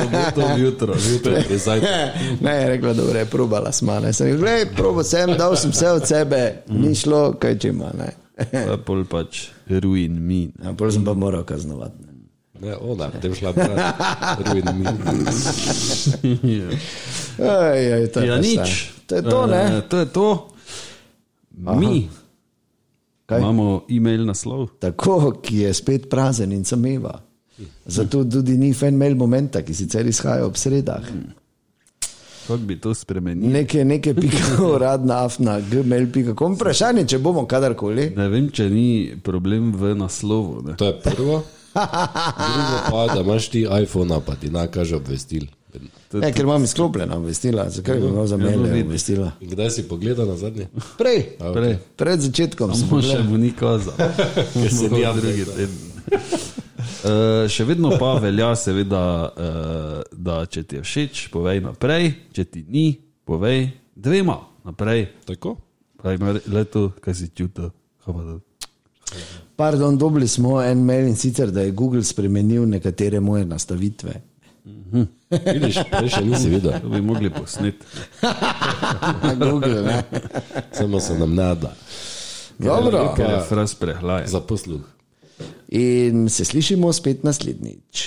Soboto 0.00 0.56
jutro. 0.58 0.94
Zjutraj 0.98 1.42
zajtrku. 1.58 1.92
Ne, 2.44 2.54
je 2.54 2.68
rekla, 2.68 2.92
da 2.92 3.18
je 3.18 3.24
probala 3.24 3.72
smo. 3.72 4.00
Ne, 4.00 4.12
sem 4.12 4.26
rekel, 4.26 4.40
gledaj, 4.40 4.66
probo 4.74 5.02
sem, 5.02 5.36
dal 5.38 5.56
sem 5.56 5.70
vse 5.70 5.90
od 5.90 6.06
sebe, 6.06 6.62
ni 6.68 6.94
šlo, 6.94 7.32
kaj 7.38 7.58
če 7.58 7.68
ima. 7.68 7.92
Pa 8.52 8.76
pol 8.84 9.04
pač 9.04 9.48
ruin 9.68 10.18
mi. 10.26 10.50
Ja, 10.64 10.72
pol 10.72 10.90
sem 10.90 11.04
pa 11.04 11.14
moral 11.14 11.44
kaznovati. 11.44 12.02
ne. 12.02 12.12
Ne, 12.60 12.76
ona, 12.80 13.08
potem 13.12 13.34
šla 13.34 13.52
brati. 13.52 13.80
Ruin 14.50 14.64
mi. 14.74 14.84
Ej, 17.38 17.92
ej, 17.92 18.06
to 18.12 18.20
je 18.20 18.28
Ja, 18.28 18.36
nič. 18.40 18.90
To 19.06 19.16
je 19.16 19.22
to, 19.22 19.46
ne? 19.46 19.62
Eh, 19.78 19.82
To 19.88 19.96
je 19.98 20.06
to. 20.06 20.28
Mi 21.56 22.08
Kaj? 23.26 23.40
imamo 23.42 23.84
e-mail 23.90 24.26
naslov. 24.26 24.68
Tako, 24.78 25.40
ki 25.42 25.64
je 25.64 25.74
spet 25.74 26.10
prazen 26.10 26.52
in 26.52 26.64
sameva. 26.64 27.16
Zato 27.86 28.24
tudi 28.24 28.56
ni 28.56 28.72
fan 28.74 28.94
mail 28.94 29.16
momenta, 29.16 29.62
ki 29.64 29.74
sicer 29.74 30.06
izhaja 30.06 30.46
ob 30.46 30.56
sredah. 30.56 31.02
Kako 32.46 32.56
bi 32.62 32.76
to 32.80 32.94
spremenili? 32.94 33.52
Nekaj, 33.52 33.84
nekaj 33.84 34.14
pika 34.14 34.62
uradna 34.74 35.24
afna, 35.24 35.58
gmail.com. 35.60 36.54
Vprašanje, 36.54 37.06
če 37.10 37.18
bomo 37.18 37.46
kadarkoli. 37.46 38.12
Ne 38.16 38.28
vem, 38.30 38.50
če 38.54 38.68
ni 38.70 38.88
problem 39.22 39.72
v 39.74 39.96
naslovu. 39.98 40.62
Ne. 40.68 40.76
To 40.78 40.92
je 40.92 40.98
prvo. 41.02 41.42
Drugo 42.46 42.76
pa, 42.90 43.06
da 43.14 43.20
imaš 43.20 43.48
ti 43.50 43.66
iPhone, 43.82 44.20
pa 44.26 44.36
ti 44.38 44.50
nakaže 44.50 44.96
obvestil. 44.96 45.48
Ne, 46.12 46.32
ker 46.32 46.44
imam 46.44 46.64
izklopljena 46.64 47.16
obvestila, 47.16 47.68
zakaj 47.70 48.00
bi 48.00 48.06
imel 48.06 48.26
za 48.26 48.36
Ja, 48.36 48.56
no, 48.56 48.62
vidi. 48.62 48.82
obvestila. 48.82 49.32
In 49.40 49.50
kdaj 49.50 49.70
si 49.70 49.82
pogledal 49.88 50.26
na 50.26 50.36
zadnje? 50.36 50.68
Prej, 50.98 51.22
Prej. 51.54 51.76
pred 51.96 52.20
začetkom 52.20 52.74
sem 52.74 52.88
Samo 52.88 53.02
še 53.02 53.22
mu 53.22 53.38
ni 53.38 53.52
kazal. 53.52 53.94
Ker 54.52 54.72
se 54.72 54.88
ni 54.88 55.02
drugi 55.20 55.44
teden. 55.44 55.76
Uh, 57.06 57.46
še 57.50 57.64
vedno 57.64 57.90
pa 57.98 58.14
velja, 58.18 58.52
seveda, 58.56 59.02
uh, 59.26 60.00
da 60.12 60.46
če 60.46 60.62
ti 60.62 60.78
je 60.78 60.82
všeč, 60.82 61.28
povej 61.34 61.60
naprej, 61.64 62.12
če 62.34 62.44
ti 62.44 62.64
ni, 62.68 62.86
povej 63.26 63.68
dvema 63.94 64.38
naprej. 64.66 65.08
Tako? 65.26 65.56
Pravi, 66.02 66.40
leto, 66.52 66.90
kaj 67.02 67.14
si 67.14 67.28
čutil. 67.34 67.70
Kaj 68.04 68.14
pa 68.14 68.22
to? 68.22 68.36
Pardon, 69.56 69.98
dobili 69.98 70.28
smo 70.28 70.58
en 70.62 70.82
mail 70.84 71.06
in 71.08 71.16
sicer, 71.16 71.50
da 71.50 71.62
je 71.62 71.70
Google 71.70 72.02
spremenil 72.04 72.66
nekatere 72.68 73.20
moje 73.20 73.44
nastavitve. 73.46 74.14
Vidiš, 75.30 75.78
prej 75.90 76.10
še 76.16 76.22
nisi 76.26 76.50
videl. 76.50 76.76
To 76.82 76.90
bi 76.90 77.00
mogli 77.02 77.30
posneti. 77.30 77.86
Google, 79.42 79.82
ne? 79.82 80.02
Samo 80.72 81.00
se 81.00 81.18
nam 81.18 81.34
nada. 81.34 81.74
Dobro. 82.58 83.12
Ker 83.16 83.30
je 83.30 83.40
fras 83.48 83.74
prehlajen. 83.74 84.28
Za 84.28 84.40
posluh. 84.40 84.82
In 85.68 86.28
se 86.28 86.44
slišimo 86.44 86.92
spet 86.92 87.24
naslednjič. 87.24 88.06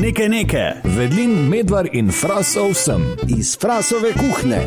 Nekaj, 0.00 0.28
nekaj, 0.28 0.70
vedlin, 0.96 1.34
medvard 1.50 1.92
in 1.92 2.12
frasov 2.14 2.74
sem. 2.78 3.04
Iz 3.28 3.56
Frasove 3.58 4.12
kuhne. 4.16 4.62